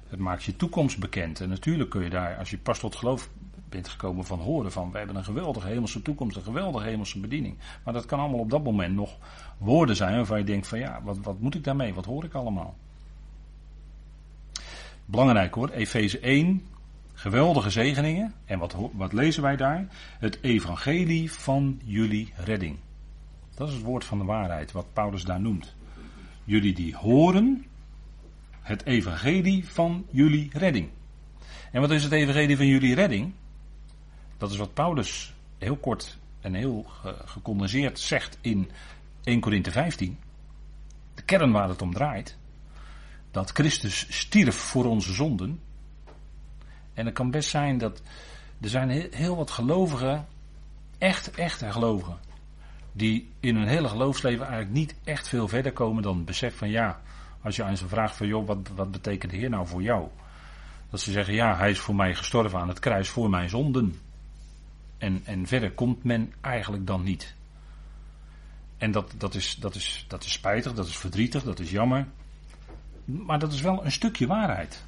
Het 0.08 0.20
maakt 0.20 0.44
je 0.44 0.56
toekomst 0.56 1.00
bekend. 1.00 1.42
En 1.42 1.50
natuurlijk 1.50 1.90
kun 1.90 2.04
je 2.04 2.10
daar, 2.10 2.38
als 2.38 2.50
je 2.50 2.58
pas 2.58 2.80
tot 2.80 2.96
geloof 2.96 3.30
bent 3.70 3.88
gekomen 3.88 4.26
van 4.26 4.40
horen 4.40 4.72
van 4.72 4.92
we 4.92 4.98
hebben 4.98 5.16
een 5.16 5.24
geweldige 5.24 5.68
hemelse 5.68 6.02
toekomst, 6.02 6.36
een 6.36 6.44
geweldige 6.44 6.86
hemelse 6.86 7.20
bediening. 7.20 7.58
Maar 7.84 7.94
dat 7.94 8.06
kan 8.06 8.20
allemaal 8.20 8.40
op 8.40 8.50
dat 8.50 8.64
moment 8.64 8.96
nog 8.96 9.18
woorden 9.58 9.96
zijn 9.96 10.16
waarvan 10.16 10.38
je 10.38 10.44
denkt 10.44 10.68
van 10.68 10.80
ja, 10.80 11.02
wat, 11.04 11.18
wat 11.18 11.40
moet 11.40 11.56
ik 11.56 11.64
daarmee? 11.64 11.94
Wat 11.94 12.06
hoor 12.06 12.24
ik 12.24 12.34
allemaal? 12.34 12.76
Belangrijk 15.06 15.54
hoor, 15.54 15.70
Efeze 15.70 16.20
1, 16.20 16.62
geweldige 17.14 17.70
zegeningen. 17.70 18.34
En 18.46 18.60
wat, 18.60 18.76
wat 18.94 19.14
lezen 19.14 19.44
wij 19.44 19.56
daar? 19.56 19.88
Het 20.20 20.38
evangelie 20.42 21.32
van 21.32 21.82
jullie 21.84 22.34
redding. 22.36 22.78
Dat 23.56 23.68
is 23.68 23.74
het 23.74 23.84
woord 23.84 24.06
van 24.06 24.18
de 24.18 24.24
waarheid, 24.24 24.72
wat 24.72 24.94
Paulus 24.94 25.24
daar 25.24 25.42
noemt. 25.42 25.76
Jullie 26.44 26.74
die 26.74 26.96
horen 26.96 27.66
het 28.62 28.86
evangelie 28.86 29.70
van 29.70 30.06
jullie 30.10 30.50
redding. 30.54 30.90
En 31.72 31.82
wat 31.82 31.92
is 31.92 32.04
het 32.04 32.12
evangelie 32.12 32.58
van 32.58 32.68
jullie 32.68 32.96
redding? 32.96 33.34
Dat 34.38 34.52
is 34.52 34.58
wat 34.58 34.74
Paulus 34.74 35.34
heel 35.58 35.78
kort 35.78 36.18
en 36.42 36.54
heel 36.54 36.86
gecondenseerd 37.26 38.00
zegt 38.00 38.38
in 38.42 38.72
1 39.24 39.40
Korinthe 39.40 39.72
15. 39.72 40.18
De 41.14 41.22
kern 41.22 41.52
waar 41.52 41.70
het 41.70 41.82
om 41.82 41.94
draait. 41.94 42.38
Dat 43.32 43.52
Christus 43.52 44.18
stierf 44.18 44.56
voor 44.56 44.86
onze 44.86 45.14
zonden. 45.14 45.60
En 46.94 47.06
het 47.06 47.14
kan 47.14 47.32
best 47.32 47.50
zijn 47.50 47.78
dat 47.78 48.02
er 48.62 48.70
zijn 48.70 48.90
heel 49.12 49.36
wat 49.36 49.52
gelovigen, 49.52 50.28
echt, 50.98 51.32
echte 51.32 51.72
gelovigen, 51.72 52.20
die 52.98 53.32
in 53.40 53.56
hun 53.56 53.68
hele 53.68 53.88
geloofsleven 53.88 54.46
eigenlijk 54.46 54.76
niet 54.76 54.96
echt 55.04 55.28
veel 55.28 55.48
verder 55.48 55.72
komen 55.72 56.04
dan 56.04 56.16
het 56.16 56.26
besef 56.26 56.58
van 56.58 56.70
ja, 56.70 57.02
als 57.42 57.56
je 57.56 57.64
aan 57.64 57.78
ze 57.78 57.88
vraagt 57.88 58.16
van 58.16 58.28
joh, 58.28 58.48
wat, 58.48 58.70
wat 58.76 58.92
betekent 58.92 59.32
de 59.32 59.38
Heer 59.38 59.50
nou 59.50 59.68
voor 59.68 59.82
jou? 59.82 60.08
Dat 60.90 61.00
ze 61.00 61.12
zeggen 61.12 61.34
ja, 61.34 61.58
hij 61.58 61.70
is 61.70 61.80
voor 61.80 61.96
mij 61.96 62.16
gestorven 62.16 62.60
aan 62.60 62.68
het 62.68 62.80
kruis 62.80 63.10
voor 63.10 63.30
mijn 63.30 63.50
zonden. 63.50 64.00
En, 64.98 65.22
en 65.26 65.48
verder 65.48 65.72
komt 65.72 66.04
men 66.04 66.34
eigenlijk 66.42 66.88
dan 66.88 67.04
niet. 67.04 67.36
En 68.78 68.92
dat, 68.92 69.14
dat, 69.18 69.36
is, 69.36 69.56
dat, 69.56 69.76
is, 69.76 70.06
dat 70.08 70.24
is 70.24 70.32
spijtig, 70.32 70.74
dat 70.74 70.88
is 70.88 70.98
verdrietig, 70.98 71.44
dat 71.44 71.60
is 71.60 71.72
jammer. 71.72 72.08
Maar 73.06 73.40
dat 73.40 73.54
is 73.54 73.62
wel 73.62 73.86
een 73.86 73.92
stukje 73.92 74.28
waarheid. 74.28 74.84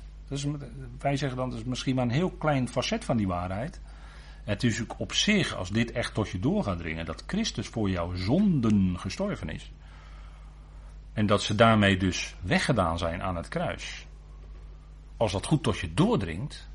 Wij 0.99 1.17
zeggen 1.17 1.37
dan, 1.37 1.49
dat 1.49 1.59
is 1.59 1.65
misschien 1.65 1.95
maar 1.95 2.05
een 2.05 2.11
heel 2.11 2.31
klein 2.31 2.69
facet 2.69 3.05
van 3.05 3.17
die 3.17 3.27
waarheid. 3.27 3.79
Het 4.47 4.63
is 4.63 4.81
ook 4.81 4.99
op 4.99 5.13
zich, 5.13 5.55
als 5.55 5.69
dit 5.69 5.91
echt 5.91 6.13
tot 6.13 6.29
je 6.29 6.39
door 6.39 6.63
gaat 6.63 6.77
dringen, 6.77 7.05
dat 7.05 7.23
Christus 7.27 7.67
voor 7.67 7.89
jouw 7.89 8.15
zonden 8.15 8.99
gestorven 8.99 9.49
is. 9.49 9.71
En 11.13 11.25
dat 11.25 11.43
ze 11.43 11.55
daarmee 11.55 11.97
dus 11.97 12.35
weggedaan 12.41 12.97
zijn 12.97 13.23
aan 13.23 13.35
het 13.35 13.47
kruis. 13.47 14.05
Als 15.17 15.31
dat 15.31 15.45
goed 15.45 15.63
tot 15.63 15.79
je 15.79 15.93
doordringt, 15.93 16.67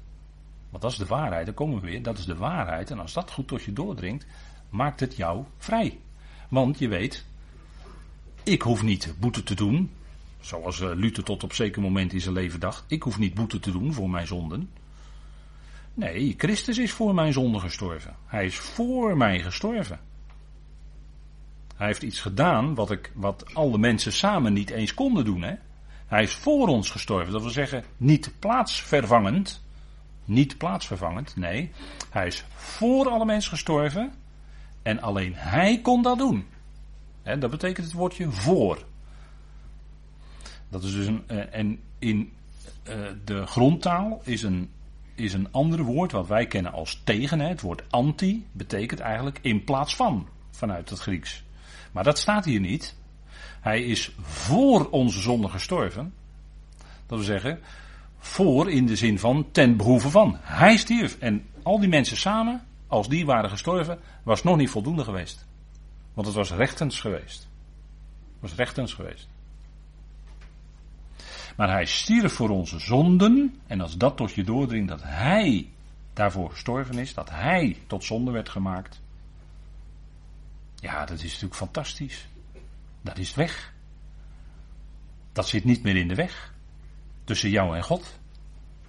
want 0.70 0.82
dat 0.82 0.92
is 0.92 0.98
de 0.98 1.06
waarheid, 1.06 1.46
daar 1.46 1.54
komen 1.54 1.80
we 1.80 1.86
weer, 1.86 2.02
dat 2.02 2.18
is 2.18 2.24
de 2.24 2.36
waarheid. 2.36 2.90
En 2.90 2.98
als 2.98 3.12
dat 3.12 3.30
goed 3.30 3.48
tot 3.48 3.62
je 3.62 3.72
doordringt, 3.72 4.26
maakt 4.68 5.00
het 5.00 5.16
jou 5.16 5.44
vrij. 5.58 5.98
Want 6.48 6.78
je 6.78 6.88
weet, 6.88 7.24
ik 8.42 8.62
hoef 8.62 8.82
niet 8.82 9.14
boete 9.18 9.42
te 9.42 9.54
doen, 9.54 9.90
zoals 10.40 10.80
eh, 10.80 10.90
Luther 10.94 11.24
tot 11.24 11.42
op 11.42 11.52
zeker 11.52 11.82
moment 11.82 12.12
in 12.12 12.20
zijn 12.20 12.34
leven 12.34 12.60
dacht. 12.60 12.84
Ik 12.86 13.02
hoef 13.02 13.18
niet 13.18 13.34
boete 13.34 13.60
te 13.60 13.70
doen 13.70 13.92
voor 13.92 14.10
mijn 14.10 14.26
zonden. 14.26 14.70
Nee, 15.94 16.34
Christus 16.38 16.78
is 16.78 16.92
voor 16.92 17.14
mijn 17.14 17.32
zonden 17.32 17.60
gestorven. 17.60 18.16
Hij 18.26 18.44
is 18.44 18.56
voor 18.56 19.16
mij 19.16 19.40
gestorven. 19.40 20.00
Hij 21.76 21.86
heeft 21.86 22.02
iets 22.02 22.20
gedaan 22.20 22.74
wat, 22.74 22.90
ik, 22.90 23.12
wat 23.14 23.54
alle 23.54 23.78
mensen 23.78 24.12
samen 24.12 24.52
niet 24.52 24.70
eens 24.70 24.94
konden 24.94 25.24
doen. 25.24 25.42
Hè? 25.42 25.54
Hij 26.06 26.22
is 26.22 26.34
voor 26.34 26.68
ons 26.68 26.90
gestorven. 26.90 27.32
Dat 27.32 27.42
wil 27.42 27.50
zeggen, 27.50 27.84
niet 27.96 28.32
plaatsvervangend. 28.38 29.64
Niet 30.24 30.58
plaatsvervangend, 30.58 31.36
nee. 31.36 31.70
Hij 32.10 32.26
is 32.26 32.44
voor 32.54 33.08
alle 33.08 33.24
mensen 33.24 33.50
gestorven. 33.50 34.12
En 34.82 35.00
alleen 35.00 35.32
hij 35.34 35.80
kon 35.80 36.02
dat 36.02 36.18
doen. 36.18 36.46
En 37.22 37.40
dat 37.40 37.50
betekent 37.50 37.86
het 37.86 37.94
woordje 37.94 38.30
voor. 38.30 38.84
Dat 40.68 40.82
is 40.82 40.92
dus 40.92 41.06
een. 41.06 41.22
Eh, 41.26 41.54
en 41.54 41.80
in 41.98 42.32
uh, 42.88 42.94
de 43.24 43.46
grondtaal 43.46 44.20
is 44.24 44.42
een, 44.42 44.70
is 45.22 45.32
een 45.32 45.52
ander 45.52 45.82
woord 45.82 46.12
wat 46.12 46.26
wij 46.26 46.46
kennen 46.46 46.72
als 46.72 47.00
tegen. 47.04 47.40
Het 47.40 47.60
woord 47.60 47.82
anti 47.90 48.46
betekent 48.52 49.00
eigenlijk 49.00 49.38
in 49.42 49.64
plaats 49.64 49.96
van. 49.96 50.28
Vanuit 50.50 50.90
het 50.90 50.98
Grieks. 50.98 51.44
Maar 51.92 52.04
dat 52.04 52.18
staat 52.18 52.44
hier 52.44 52.60
niet. 52.60 52.96
Hij 53.60 53.82
is 53.82 54.12
voor 54.20 54.88
onze 54.90 55.20
zonde 55.20 55.48
gestorven. 55.48 56.14
Dat 56.78 57.18
wil 57.18 57.26
zeggen, 57.26 57.60
voor 58.18 58.70
in 58.70 58.86
de 58.86 58.96
zin 58.96 59.18
van 59.18 59.50
ten 59.50 59.76
behoeve 59.76 60.10
van. 60.10 60.36
Hij 60.40 60.76
stierf. 60.76 61.18
En 61.18 61.46
al 61.62 61.80
die 61.80 61.88
mensen 61.88 62.16
samen, 62.16 62.64
als 62.86 63.08
die 63.08 63.26
waren 63.26 63.50
gestorven, 63.50 63.98
was 64.22 64.42
nog 64.42 64.56
niet 64.56 64.70
voldoende 64.70 65.04
geweest. 65.04 65.46
Want 66.14 66.26
het 66.26 66.36
was 66.36 66.52
rechtens 66.52 67.00
geweest. 67.00 67.48
Het 68.32 68.40
was 68.40 68.54
rechtens 68.54 68.94
geweest. 68.94 69.28
Maar 71.62 71.70
hij 71.70 71.86
stierf 71.86 72.32
voor 72.32 72.48
onze 72.48 72.78
zonden. 72.78 73.60
En 73.66 73.80
als 73.80 73.96
dat 73.96 74.16
tot 74.16 74.32
je 74.32 74.44
doordringt 74.44 74.88
dat 74.88 75.02
hij 75.02 75.68
daarvoor 76.12 76.50
gestorven 76.50 76.98
is, 76.98 77.14
dat 77.14 77.30
hij 77.30 77.76
tot 77.86 78.04
zonde 78.04 78.30
werd 78.30 78.48
gemaakt. 78.48 79.00
Ja, 80.74 81.04
dat 81.04 81.16
is 81.16 81.24
natuurlijk 81.24 81.54
fantastisch. 81.54 82.28
Dat 83.00 83.18
is 83.18 83.34
weg. 83.34 83.72
Dat 85.32 85.48
zit 85.48 85.64
niet 85.64 85.82
meer 85.82 85.96
in 85.96 86.08
de 86.08 86.14
weg. 86.14 86.54
Tussen 87.24 87.50
jou 87.50 87.76
en 87.76 87.82
God. 87.82 88.18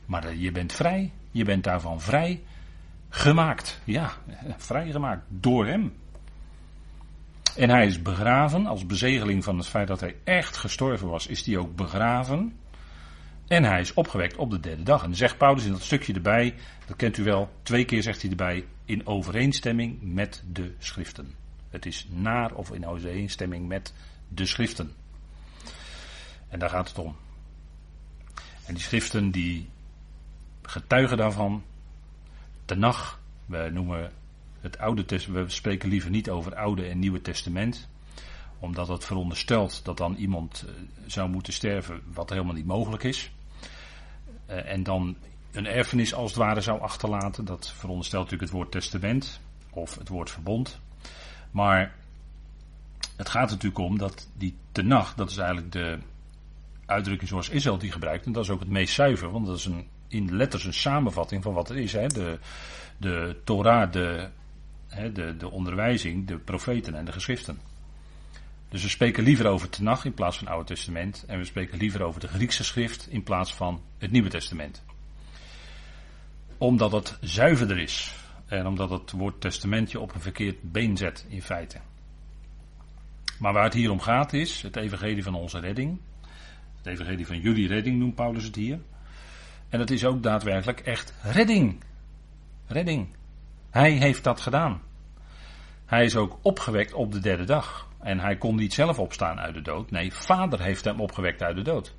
Maar 0.05 0.35
je 0.35 0.51
bent 0.51 0.73
vrij. 0.73 1.11
Je 1.31 1.43
bent 1.43 1.63
daarvan 1.63 2.01
vrij 2.01 2.41
gemaakt. 3.09 3.81
Ja, 3.83 4.11
vrij 4.57 4.91
gemaakt. 4.91 5.23
Door 5.27 5.67
hem. 5.67 5.93
En 7.55 7.69
hij 7.69 7.85
is 7.85 8.01
begraven. 8.01 8.65
Als 8.65 8.85
bezegeling 8.85 9.43
van 9.43 9.57
het 9.57 9.67
feit 9.67 9.87
dat 9.87 9.99
hij 9.99 10.15
echt 10.23 10.57
gestorven 10.57 11.07
was, 11.07 11.27
is 11.27 11.45
hij 11.45 11.57
ook 11.57 11.75
begraven. 11.75 12.61
En 13.47 13.63
hij 13.63 13.79
is 13.79 13.93
opgewekt 13.93 14.35
op 14.35 14.49
de 14.49 14.59
derde 14.59 14.83
dag. 14.83 15.03
En 15.03 15.15
zegt 15.15 15.37
Paulus 15.37 15.65
in 15.65 15.71
dat 15.71 15.81
stukje 15.81 16.13
erbij, 16.13 16.55
dat 16.85 16.95
kent 16.95 17.17
u 17.17 17.23
wel, 17.23 17.49
twee 17.63 17.85
keer 17.85 18.03
zegt 18.03 18.21
hij 18.21 18.29
erbij, 18.29 18.65
in 18.85 19.07
overeenstemming 19.07 20.01
met 20.01 20.43
de 20.51 20.73
schriften. 20.77 21.33
Het 21.69 21.85
is 21.85 22.07
naar 22.09 22.53
of 22.53 22.71
in 22.71 22.87
overeenstemming 22.87 23.67
met 23.67 23.93
de 24.27 24.45
schriften. 24.45 24.91
En 26.47 26.59
daar 26.59 26.69
gaat 26.69 26.87
het 26.87 26.97
om. 26.97 27.15
En 28.65 28.73
die 28.73 28.83
schriften 28.83 29.31
die 29.31 29.69
getuigen 30.61 31.17
daarvan. 31.17 31.63
Tenach, 32.65 33.19
we 33.45 33.69
noemen 33.73 34.11
het 34.59 34.77
Oude 34.77 35.05
Testament, 35.05 35.45
we 35.47 35.53
spreken 35.53 35.89
liever 35.89 36.09
niet 36.09 36.29
over 36.29 36.55
Oude 36.55 36.85
en 36.85 36.99
Nieuwe 36.99 37.21
Testament. 37.21 37.89
Omdat 38.63 38.87
het 38.87 39.05
veronderstelt 39.05 39.85
dat 39.85 39.97
dan 39.97 40.15
iemand 40.15 40.65
eh, 40.67 40.73
zou 41.05 41.29
moeten 41.29 41.53
sterven 41.53 42.01
wat 42.13 42.29
helemaal 42.29 42.53
niet 42.53 42.65
mogelijk 42.65 43.03
is. 43.03 43.31
Eh, 44.45 44.71
en 44.71 44.83
dan 44.83 45.17
een 45.51 45.65
erfenis 45.65 46.13
als 46.13 46.29
het 46.29 46.39
ware 46.39 46.61
zou 46.61 46.81
achterlaten. 46.81 47.45
Dat 47.45 47.71
veronderstelt 47.71 48.23
natuurlijk 48.23 48.51
het 48.51 48.59
woord 48.59 48.71
testament 48.71 49.39
of 49.69 49.97
het 49.97 50.07
woord 50.07 50.31
verbond. 50.31 50.79
Maar 51.51 51.95
het 53.15 53.29
gaat 53.29 53.49
natuurlijk 53.49 53.77
om 53.77 53.97
dat 53.97 54.29
die 54.37 54.55
tenach, 54.71 55.13
dat 55.15 55.29
is 55.29 55.37
eigenlijk 55.37 55.71
de 55.71 55.97
uitdrukking 56.85 57.29
zoals 57.29 57.49
Israël 57.49 57.77
die 57.77 57.91
gebruikt. 57.91 58.25
En 58.25 58.31
dat 58.31 58.43
is 58.43 58.49
ook 58.49 58.59
het 58.59 58.69
meest 58.69 58.93
zuiver, 58.93 59.31
want 59.31 59.45
dat 59.45 59.57
is 59.57 59.65
een, 59.65 59.87
in 60.07 60.35
letters 60.35 60.65
een 60.65 60.73
samenvatting 60.73 61.43
van 61.43 61.53
wat 61.53 61.67
het 61.67 61.77
is. 61.77 61.93
Hè. 61.93 62.07
De, 62.07 62.39
de 62.97 63.41
Torah, 63.43 63.91
de, 63.91 64.29
hè, 64.87 65.11
de, 65.11 65.37
de 65.37 65.51
onderwijzing, 65.51 66.27
de 66.27 66.37
profeten 66.37 66.95
en 66.95 67.05
de 67.05 67.11
geschriften. 67.11 67.72
Dus 68.73 68.83
we 68.83 68.89
spreken 68.89 69.23
liever 69.23 69.47
over 69.47 69.69
Tenach 69.69 70.05
in 70.05 70.13
plaats 70.13 70.37
van 70.37 70.45
het 70.45 70.55
Oude 70.55 70.73
Testament. 70.73 71.23
En 71.27 71.37
we 71.37 71.45
spreken 71.45 71.77
liever 71.77 72.01
over 72.01 72.19
de 72.19 72.27
Griekse 72.27 72.63
schrift 72.63 73.07
in 73.09 73.23
plaats 73.23 73.53
van 73.53 73.81
het 73.97 74.11
Nieuwe 74.11 74.29
Testament. 74.29 74.83
Omdat 76.57 76.91
het 76.91 77.17
zuiverder 77.21 77.79
is. 77.79 78.15
En 78.45 78.67
omdat 78.67 78.89
het 78.89 79.11
woord 79.11 79.41
testamentje 79.41 79.99
op 79.99 80.13
een 80.13 80.21
verkeerd 80.21 80.71
been 80.71 80.97
zet 80.97 81.25
in 81.29 81.41
feite. 81.41 81.77
Maar 83.39 83.53
waar 83.53 83.63
het 83.63 83.73
hier 83.73 83.91
om 83.91 83.99
gaat 83.99 84.33
is 84.33 84.61
het 84.61 84.75
evangelie 84.75 85.23
van 85.23 85.35
onze 85.35 85.59
redding. 85.59 85.99
Het 86.77 86.85
evangelie 86.85 87.27
van 87.27 87.39
jullie 87.39 87.67
redding 87.67 87.99
noemt 87.99 88.15
Paulus 88.15 88.43
het 88.43 88.55
hier. 88.55 88.79
En 89.69 89.79
het 89.79 89.91
is 89.91 90.05
ook 90.05 90.23
daadwerkelijk 90.23 90.79
echt 90.79 91.13
redding. 91.21 91.83
Redding. 92.67 93.07
Hij 93.69 93.91
heeft 93.91 94.23
dat 94.23 94.41
gedaan. 94.41 94.81
Hij 95.85 96.05
is 96.05 96.15
ook 96.15 96.39
opgewekt 96.41 96.93
op 96.93 97.11
de 97.11 97.19
derde 97.19 97.43
dag. 97.43 97.91
En 98.03 98.19
hij 98.19 98.37
kon 98.37 98.55
niet 98.55 98.73
zelf 98.73 98.99
opstaan 98.99 99.39
uit 99.39 99.53
de 99.53 99.61
dood. 99.61 99.91
Nee, 99.91 100.13
vader 100.13 100.61
heeft 100.61 100.85
hem 100.85 100.99
opgewekt 100.99 101.41
uit 101.41 101.55
de 101.55 101.61
dood. 101.61 101.93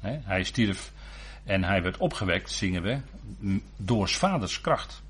hij 0.00 0.42
stierf 0.42 0.92
en 1.44 1.64
hij 1.64 1.82
werd 1.82 1.96
opgewekt, 1.96 2.50
zingen 2.50 2.82
we, 2.82 3.00
door 3.76 4.08
vaders 4.08 4.60
kracht. 4.60 5.02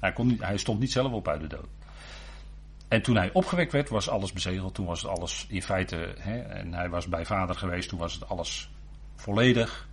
Hij, 0.00 0.12
kon 0.12 0.26
niet, 0.26 0.42
hij 0.42 0.56
stond 0.56 0.80
niet 0.80 0.92
zelf 0.92 1.12
op 1.12 1.28
uit 1.28 1.40
de 1.40 1.46
dood. 1.46 1.68
En 2.88 3.02
toen 3.02 3.16
hij 3.16 3.30
opgewekt 3.32 3.72
werd, 3.72 3.88
was 3.88 4.08
alles 4.08 4.32
bezegeld. 4.32 4.74
Toen 4.74 4.86
was 4.86 5.02
het 5.02 5.10
alles 5.10 5.46
in 5.48 5.62
feite, 5.62 6.04
en 6.06 6.72
hij 6.72 6.88
was 6.88 7.08
bij 7.08 7.24
vader 7.24 7.56
geweest, 7.56 7.88
toen 7.88 7.98
was 7.98 8.14
het 8.14 8.28
alles 8.28 8.70
volledig 9.14 9.88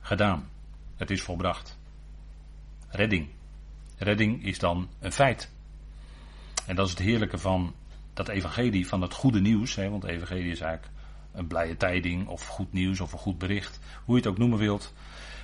gedaan. 0.00 0.48
Het 0.96 1.10
is 1.10 1.22
volbracht. 1.22 1.78
Redding. 2.88 3.28
Redding 3.98 4.44
is 4.44 4.58
dan 4.58 4.88
een 4.98 5.12
feit. 5.12 5.50
En 6.66 6.76
dat 6.76 6.86
is 6.86 6.92
het 6.92 7.02
heerlijke 7.02 7.38
van 7.38 7.74
dat 8.14 8.28
evangelie, 8.28 8.86
van 8.86 9.02
het 9.02 9.14
goede 9.14 9.40
nieuws. 9.40 9.74
Hè, 9.74 9.90
want 9.90 10.04
evangelie 10.04 10.50
is 10.50 10.60
eigenlijk 10.60 10.92
een 11.32 11.46
blije 11.46 11.76
tijding 11.76 12.28
of 12.28 12.46
goed 12.46 12.72
nieuws 12.72 13.00
of 13.00 13.12
een 13.12 13.18
goed 13.18 13.38
bericht. 13.38 13.78
Hoe 14.04 14.14
je 14.14 14.20
het 14.20 14.30
ook 14.30 14.38
noemen 14.38 14.58
wilt. 14.58 14.92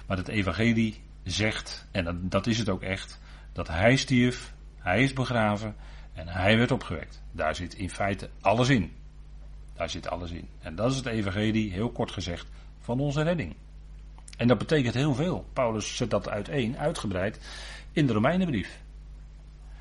Maar 0.07 0.17
het 0.17 0.29
evangelie 0.29 1.01
zegt, 1.23 1.87
en 1.91 2.05
dat, 2.05 2.31
dat 2.31 2.47
is 2.47 2.59
het 2.59 2.69
ook 2.69 2.83
echt, 2.83 3.21
dat 3.53 3.69
hij 3.69 3.97
stierf, 3.97 4.55
hij 4.77 5.03
is 5.03 5.13
begraven 5.13 5.77
en 6.13 6.29
hij 6.29 6.57
werd 6.57 6.71
opgewekt. 6.71 7.23
Daar 7.33 7.55
zit 7.55 7.75
in 7.75 7.91
feite 7.91 8.31
alles 8.41 8.69
in. 8.69 8.93
Daar 9.75 9.91
zit 9.91 10.09
alles 10.09 10.31
in. 10.31 10.49
En 10.61 10.75
dat 10.75 10.91
is 10.91 10.97
het 10.97 11.07
evangelie, 11.07 11.73
heel 11.73 11.91
kort 11.91 12.11
gezegd, 12.11 12.47
van 12.81 13.01
onze 13.01 13.23
redding. 13.23 13.55
En 14.37 14.49
dat 14.49 14.59
betekent 14.59 14.95
heel 14.95 15.15
veel. 15.15 15.47
Paulus 15.53 15.97
zet 15.97 16.11
dat 16.11 16.29
uiteen, 16.29 16.79
uitgebreid, 16.79 17.41
in 17.93 18.07
de 18.07 18.13
Romeinenbrief. 18.13 18.81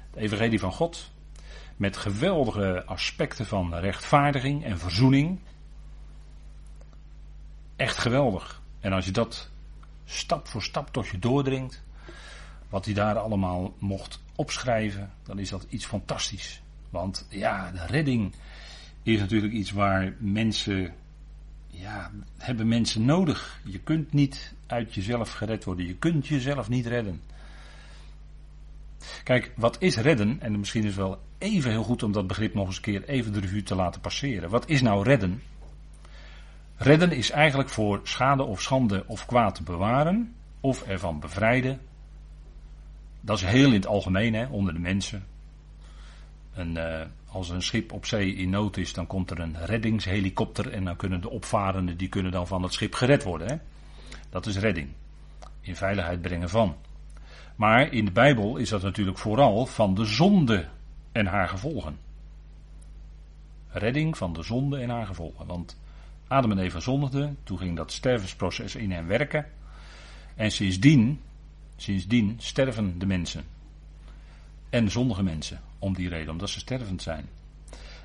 Het 0.10 0.24
evangelie 0.24 0.60
van 0.60 0.72
God, 0.72 1.12
met 1.76 1.98
geweldige 1.98 2.84
aspecten 2.86 3.46
van 3.46 3.76
rechtvaardiging 3.76 4.64
en 4.64 4.80
verzoening. 4.80 5.40
Echt 7.76 7.98
geweldig. 7.98 8.62
En 8.80 8.94
als 8.94 9.06
je 9.06 9.12
dat 9.12 9.50
stap 10.06 10.48
voor 10.48 10.64
stap 10.64 10.90
tot 10.92 11.08
je 11.08 11.20
doordringt, 11.20 11.84
wat 12.70 12.86
hij 12.86 12.94
daar 12.94 13.18
allemaal 13.18 13.74
mocht 13.80 14.24
opschrijven, 14.36 15.12
dan 15.24 15.40
is 15.40 15.50
dat 15.50 15.66
iets 15.70 15.86
fantastisch. 15.86 16.62
Want 16.90 17.28
ja, 17.30 17.72
de 17.72 17.86
redding 17.86 18.34
is 19.04 19.20
natuurlijk 19.20 19.54
iets 19.54 19.72
waar 19.72 20.14
mensen, 20.20 20.94
ja, 21.68 22.12
hebben 22.38 22.68
mensen 22.68 23.06
nodig. 23.06 23.60
Je 23.64 23.80
kunt 23.80 24.14
niet 24.14 24.54
uit 24.68 24.94
jezelf 24.94 25.32
gered 25.32 25.64
worden. 25.64 25.86
Je 25.86 25.96
kunt 25.96 26.28
jezelf 26.28 26.70
niet 26.70 26.86
redden. 26.86 27.22
Kijk, 29.24 29.52
wat 29.56 29.82
is 29.82 29.98
redden? 29.98 30.42
En 30.42 30.60
misschien 30.60 30.82
is 30.82 30.88
het 30.88 30.98
wel 30.98 31.20
even 31.38 31.72
heel 31.72 31.84
goed 31.84 32.04
om 32.04 32.12
dat 32.12 32.28
begrip 32.28 32.54
nog 32.54 32.68
eens 32.68 32.76
een 32.76 32.82
keer 32.82 33.04
even 33.04 33.34
de 33.34 33.40
revue 33.40 33.64
te 33.64 33.76
laten 33.76 34.02
passeren. 34.02 34.50
Wat 34.50 34.70
is 34.70 34.82
nou 34.82 35.04
redden? 35.04 35.42
Redden 36.78 37.12
is 37.12 37.32
eigenlijk 37.32 37.70
voor 37.70 38.00
schade 38.04 38.44
of 38.44 38.62
schande 38.62 39.04
of 39.08 39.26
kwaad 39.26 39.56
te 39.56 39.64
bewaren, 39.64 40.36
of 40.60 40.84
ervan 40.84 41.20
bevrijden, 41.20 41.80
dat 43.26 43.38
is 43.38 43.44
heel 43.44 43.68
in 43.68 43.74
het 43.74 43.88
algemeen, 43.88 44.34
hè, 44.34 44.46
onder 44.46 44.74
de 44.74 44.80
mensen. 44.80 45.26
En, 46.54 46.76
uh, 46.76 47.02
als 47.28 47.50
een 47.50 47.62
schip 47.62 47.92
op 47.92 48.06
zee 48.06 48.36
in 48.36 48.50
nood 48.50 48.78
is, 48.78 48.94
dan 48.94 49.08
komt 49.08 49.32
er 49.32 49.40
een 49.40 49.66
reddingshelikopter 49.66 50.72
en 50.72 50.84
dan 50.84 50.96
kunnen 50.96 51.22
de 51.22 51.30
opvarenden, 51.30 51.98
die 51.98 52.10
kunnen 52.10 52.32
dan 52.32 52.48
van 52.48 52.64
het 52.64 52.74
schip 52.74 52.94
gered 52.94 53.24
worden. 53.24 53.48
Hè. 53.48 53.56
Dat 54.30 54.46
is 54.46 54.58
redding. 54.58 54.90
In 55.62 55.76
veiligheid 55.76 56.22
brengen 56.22 56.50
van. 56.50 56.76
Maar 57.56 57.94
in 57.94 58.06
de 58.06 58.12
Bijbel 58.12 58.58
is 58.58 58.70
dat 58.70 58.82
natuurlijk 58.82 59.18
vooral 59.18 59.66
van 59.66 59.96
de 59.96 60.06
zonde 60.06 60.68
en 61.12 61.26
haar 61.26 61.50
gevolgen. 61.50 61.98
Redding 63.68 64.18
van 64.18 64.34
de 64.34 64.44
zonde 64.44 64.78
en 64.78 64.90
haar 64.90 65.06
gevolgen. 65.06 65.46
Want 65.48 65.80
Adam 66.28 66.52
en 66.52 66.60
Eva 66.60 66.80
zondigden, 66.80 67.38
toen 67.44 67.58
ging 67.58 67.76
dat 67.76 67.92
stervensproces 67.92 68.76
in 68.76 68.92
hen 68.92 69.08
werken. 69.08 69.46
En 70.36 70.52
sindsdien 70.52 71.20
Sindsdien 71.76 72.36
sterven 72.38 73.00
de 73.00 73.06
mensen. 73.06 73.44
En 74.70 74.92
zondige 74.92 75.24
mensen 75.24 75.62
om 75.80 75.94
die 75.94 76.10
reden, 76.10 76.32
omdat 76.32 76.50
ze 76.50 76.60
stervend 76.60 77.02
zijn. 77.02 77.30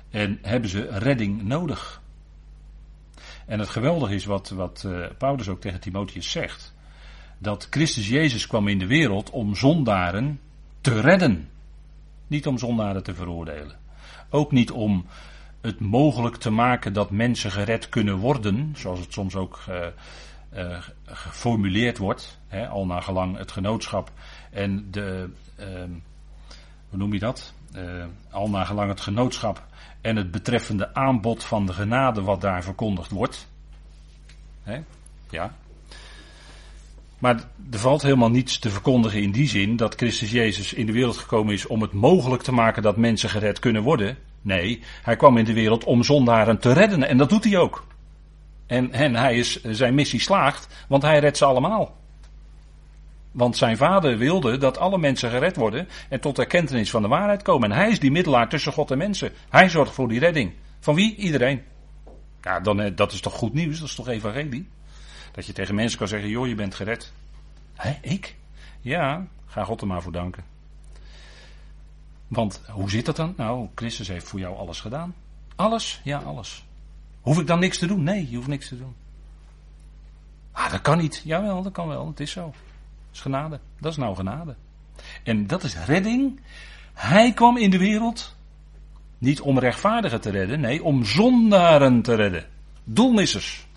En 0.09 0.39
hebben 0.41 0.69
ze 0.69 0.81
redding 0.81 1.43
nodig. 1.43 2.01
En 3.45 3.59
het 3.59 3.69
geweldige 3.69 4.15
is 4.15 4.25
wat, 4.25 4.49
wat 4.49 4.83
uh, 4.85 5.05
Paulus 5.17 5.47
ook 5.47 5.61
tegen 5.61 5.79
Timotheus 5.79 6.31
zegt. 6.31 6.73
Dat 7.41 7.67
Christus 7.69 8.07
Jezus 8.07 8.47
kwam 8.47 8.67
in 8.67 8.79
de 8.79 8.87
wereld 8.87 9.29
om 9.29 9.55
zondaren 9.55 10.39
te 10.81 11.01
redden. 11.01 11.49
Niet 12.27 12.47
om 12.47 12.57
zondaren 12.57 13.03
te 13.03 13.13
veroordelen. 13.13 13.75
Ook 14.29 14.51
niet 14.51 14.71
om 14.71 15.05
het 15.61 15.79
mogelijk 15.79 16.35
te 16.35 16.49
maken 16.49 16.93
dat 16.93 17.09
mensen 17.09 17.51
gered 17.51 17.89
kunnen 17.89 18.17
worden, 18.17 18.73
zoals 18.75 18.99
het 18.99 19.13
soms 19.13 19.35
ook 19.35 19.59
uh, 19.69 19.85
uh, 20.53 20.81
geformuleerd 21.05 21.97
wordt, 21.97 22.39
hè, 22.47 22.67
al 22.67 22.85
naar 22.85 23.01
gelang 23.01 23.37
het 23.37 23.51
genootschap 23.51 24.11
en 24.51 24.91
de, 24.91 25.29
uh, 25.59 25.65
hoe 26.89 26.99
noem 26.99 27.13
je 27.13 27.19
dat? 27.19 27.53
Uh, 27.75 28.05
al 28.31 28.49
naar 28.49 28.65
gelang 28.65 28.89
het 28.89 29.01
genootschap 29.01 29.65
en 30.01 30.15
het 30.15 30.31
betreffende 30.31 30.93
aanbod 30.93 31.43
van 31.43 31.65
de 31.65 31.73
genade 31.73 32.21
wat 32.21 32.41
daar 32.41 32.63
verkondigd 32.63 33.11
wordt. 33.11 33.47
Hè? 34.63 34.81
Ja. 35.29 35.53
Maar 37.21 37.35
er 37.71 37.79
valt 37.79 38.01
helemaal 38.01 38.29
niets 38.29 38.59
te 38.59 38.69
verkondigen 38.69 39.21
in 39.21 39.31
die 39.31 39.47
zin 39.47 39.75
dat 39.75 39.95
Christus 39.95 40.31
Jezus 40.31 40.73
in 40.73 40.85
de 40.85 40.91
wereld 40.91 41.17
gekomen 41.17 41.53
is 41.53 41.67
om 41.67 41.81
het 41.81 41.93
mogelijk 41.93 42.43
te 42.43 42.53
maken 42.53 42.83
dat 42.83 42.97
mensen 42.97 43.29
gered 43.29 43.59
kunnen 43.59 43.81
worden. 43.81 44.17
Nee, 44.41 44.81
hij 45.03 45.15
kwam 45.15 45.37
in 45.37 45.45
de 45.45 45.53
wereld 45.53 45.83
om 45.83 46.03
zondaren 46.03 46.59
te 46.59 46.73
redden 46.73 47.07
en 47.07 47.17
dat 47.17 47.29
doet 47.29 47.43
hij 47.43 47.57
ook. 47.57 47.85
En, 48.67 48.91
en 48.91 49.15
hij 49.15 49.37
is, 49.37 49.63
zijn 49.63 49.93
missie 49.93 50.19
slaagt, 50.19 50.85
want 50.87 51.03
hij 51.03 51.19
redt 51.19 51.37
ze 51.37 51.45
allemaal. 51.45 51.95
Want 53.31 53.57
zijn 53.57 53.77
vader 53.77 54.17
wilde 54.17 54.57
dat 54.57 54.77
alle 54.77 54.97
mensen 54.97 55.29
gered 55.29 55.55
worden 55.55 55.87
en 56.09 56.19
tot 56.19 56.39
erkentenis 56.39 56.89
van 56.89 57.01
de 57.01 57.07
waarheid 57.07 57.41
komen. 57.41 57.71
En 57.71 57.77
hij 57.77 57.89
is 57.89 57.99
die 57.99 58.11
middelaar 58.11 58.49
tussen 58.49 58.71
God 58.71 58.91
en 58.91 58.97
mensen. 58.97 59.31
Hij 59.49 59.69
zorgt 59.69 59.93
voor 59.93 60.07
die 60.07 60.19
redding. 60.19 60.53
Van 60.79 60.95
wie? 60.95 61.15
Iedereen. 61.15 61.61
Ja, 62.41 62.59
dan, 62.59 62.81
eh, 62.81 62.91
dat 62.95 63.11
is 63.11 63.21
toch 63.21 63.33
goed 63.33 63.53
nieuws? 63.53 63.79
Dat 63.79 63.87
is 63.87 63.95
toch 63.95 64.07
evangelie? 64.07 64.69
Dat 65.31 65.45
je 65.45 65.53
tegen 65.53 65.75
mensen 65.75 65.97
kan 65.97 66.07
zeggen, 66.07 66.29
joh, 66.29 66.47
je 66.47 66.55
bent 66.55 66.75
gered. 66.75 67.13
Hé, 67.73 67.97
ik? 68.01 68.35
Ja, 68.81 69.27
ga 69.45 69.63
God 69.63 69.81
er 69.81 69.87
maar 69.87 70.01
voor 70.01 70.11
danken. 70.11 70.43
Want 72.27 72.61
hoe 72.67 72.89
zit 72.89 73.05
dat 73.05 73.15
dan? 73.15 73.33
Nou, 73.37 73.67
Christus 73.75 74.07
heeft 74.07 74.27
voor 74.27 74.39
jou 74.39 74.57
alles 74.57 74.79
gedaan. 74.79 75.15
Alles? 75.55 76.01
Ja, 76.03 76.17
alles. 76.17 76.65
Hoef 77.21 77.39
ik 77.39 77.47
dan 77.47 77.59
niks 77.59 77.77
te 77.77 77.87
doen? 77.87 78.03
Nee, 78.03 78.29
je 78.29 78.35
hoeft 78.35 78.47
niks 78.47 78.67
te 78.67 78.77
doen. 78.77 78.95
Ah, 80.51 80.71
dat 80.71 80.81
kan 80.81 80.97
niet. 80.97 81.21
Jawel, 81.25 81.63
dat 81.63 81.71
kan 81.71 81.87
wel. 81.87 82.07
Het 82.07 82.19
is 82.19 82.31
zo. 82.31 82.41
Dat 82.41 82.53
is 83.13 83.21
genade. 83.21 83.59
Dat 83.79 83.91
is 83.91 83.97
nou 83.97 84.15
genade. 84.15 84.55
En 85.23 85.47
dat 85.47 85.63
is 85.63 85.85
redding. 85.85 86.39
Hij 86.93 87.33
kwam 87.33 87.57
in 87.57 87.69
de 87.69 87.77
wereld 87.77 88.35
niet 89.17 89.41
om 89.41 89.59
rechtvaardigen 89.59 90.21
te 90.21 90.29
redden, 90.29 90.59
nee, 90.59 90.83
om 90.83 91.05
zondaren 91.05 92.01
te 92.01 92.15
redden. 92.15 92.45
Doelmissers. 92.83 93.67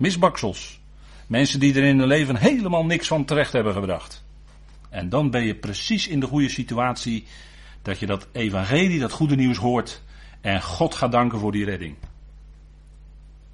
Misbaksels. 0.00 0.80
Mensen 1.26 1.60
die 1.60 1.74
er 1.74 1.84
in 1.84 1.98
hun 1.98 2.08
leven 2.08 2.36
helemaal 2.36 2.84
niks 2.84 3.06
van 3.06 3.24
terecht 3.24 3.52
hebben 3.52 3.72
gebracht. 3.72 4.24
En 4.88 5.08
dan 5.08 5.30
ben 5.30 5.42
je 5.42 5.54
precies 5.54 6.08
in 6.08 6.20
de 6.20 6.26
goede 6.26 6.48
situatie 6.48 7.24
dat 7.82 7.98
je 7.98 8.06
dat 8.06 8.26
evangelie, 8.32 8.98
dat 8.98 9.12
goede 9.12 9.36
nieuws 9.36 9.56
hoort 9.56 10.02
en 10.40 10.62
God 10.62 10.94
gaat 10.94 11.12
danken 11.12 11.38
voor 11.38 11.52
die 11.52 11.64
redding. 11.64 11.96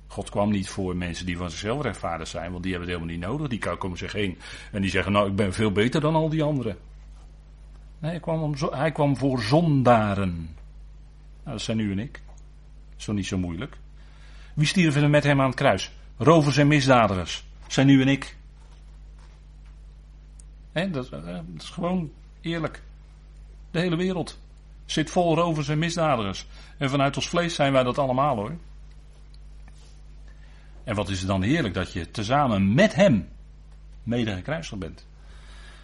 God 0.07 0.31
kwam 0.31 0.51
niet 0.51 0.69
voor 0.69 0.97
mensen 0.97 1.27
die 1.27 1.37
van 1.37 1.51
zichzelf 1.51 1.83
rechtvaardig 1.83 2.29
zijn, 2.29 2.51
want 2.51 2.63
die 2.63 2.73
hebben 2.73 2.91
het 2.91 2.99
helemaal 2.99 3.19
niet 3.21 3.29
nodig. 3.29 3.49
Die 3.49 3.77
komen 3.77 3.99
zich 3.99 4.13
heen 4.13 4.39
en 4.73 4.81
die 4.81 4.91
zeggen, 4.91 5.13
nou 5.13 5.29
ik 5.29 5.37
ben 5.37 5.53
veel 5.53 5.73
beter 5.73 6.01
dan 6.01 6.15
al 6.15 6.29
die 6.29 6.43
anderen. 6.43 6.77
Nee, 7.99 8.11
hij 8.11 8.21
kwam, 8.21 8.43
om, 8.43 8.55
hij 8.71 8.93
kwam 8.93 9.17
voor 9.17 9.43
zondaren. 9.43 10.35
Nou, 11.45 11.57
dat 11.57 11.61
zijn 11.61 11.79
u 11.79 11.93
en 11.93 11.99
ik. 11.99 12.21
Toch 12.97 13.15
niet 13.15 13.27
zo 13.27 13.39
moeilijk. 13.39 13.77
Wie 14.55 14.67
stierven 14.67 15.03
er 15.03 15.11
met 15.11 15.25
hem 15.25 15.41
aan 15.41 15.47
het 15.47 15.57
kruis? 15.57 15.91
Rovers 16.17 16.57
en 16.57 16.67
misdadigers. 16.67 17.45
Zijn 17.67 17.89
u 17.89 18.01
en 18.01 18.09
ik. 18.09 18.37
Dat, 20.73 21.09
eh, 21.09 21.25
dat 21.25 21.63
is 21.63 21.71
gewoon 21.71 22.11
eerlijk. 22.41 22.83
De 23.71 23.79
hele 23.79 23.97
wereld 23.97 24.39
zit 24.85 25.11
vol 25.11 25.35
rovers 25.35 25.69
en 25.69 25.79
misdadigers. 25.79 26.47
En 26.79 26.91
vanuit 26.91 27.17
ons 27.17 27.29
vlees 27.29 27.55
zijn 27.55 27.73
wij 27.73 27.83
dat 27.83 27.99
allemaal 27.99 28.37
hoor. 28.37 28.57
En 30.85 30.95
wat 30.95 31.09
is 31.09 31.19
het 31.19 31.29
dan 31.29 31.43
heerlijk 31.43 31.75
dat 31.75 31.93
je 31.93 32.11
tezamen 32.11 32.75
met 32.75 32.95
hem 32.95 33.29
mede 34.03 34.35
gekruisigd 34.35 34.81
bent. 34.81 35.07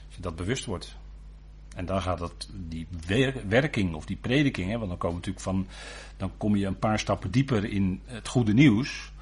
Als 0.06 0.16
je 0.16 0.22
dat 0.22 0.36
bewust 0.36 0.64
wordt. 0.64 0.96
En 1.76 1.86
dan 1.86 2.02
gaat 2.02 2.18
dat, 2.18 2.48
die 2.52 2.86
werking 3.48 3.94
of 3.94 4.06
die 4.06 4.16
prediking, 4.16 4.70
hè, 4.70 4.76
want 4.76 4.88
dan, 4.88 4.98
komen 4.98 5.16
natuurlijk 5.16 5.44
van, 5.44 5.66
dan 6.16 6.32
kom 6.36 6.56
je 6.56 6.66
een 6.66 6.78
paar 6.78 6.98
stappen 6.98 7.30
dieper 7.30 7.64
in 7.64 8.00
het 8.04 8.28
goede 8.28 8.52
nieuws. 8.52 9.12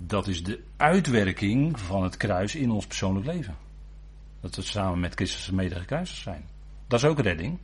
Dat 0.00 0.26
is 0.26 0.42
de 0.42 0.62
uitwerking 0.76 1.80
van 1.80 2.02
het 2.02 2.16
kruis 2.16 2.54
in 2.54 2.70
ons 2.70 2.86
persoonlijk 2.86 3.26
leven. 3.26 3.56
Dat 4.40 4.56
we 4.56 4.62
samen 4.62 5.00
met 5.00 5.14
Christus 5.14 5.50
mede 5.50 5.74
gekruisigd 5.74 6.22
zijn. 6.22 6.48
Dat 6.86 7.02
is 7.02 7.08
ook 7.08 7.20
redding. 7.20 7.58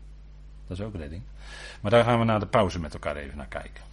Dat 0.66 0.78
is 0.78 0.84
ook 0.84 0.94
redding. 0.94 1.22
Maar 1.80 1.90
daar 1.90 2.04
gaan 2.04 2.18
we 2.18 2.24
na 2.24 2.38
de 2.38 2.46
pauze 2.46 2.80
met 2.80 2.94
elkaar 2.94 3.16
even 3.16 3.36
naar 3.36 3.46
kijken. 3.46 3.89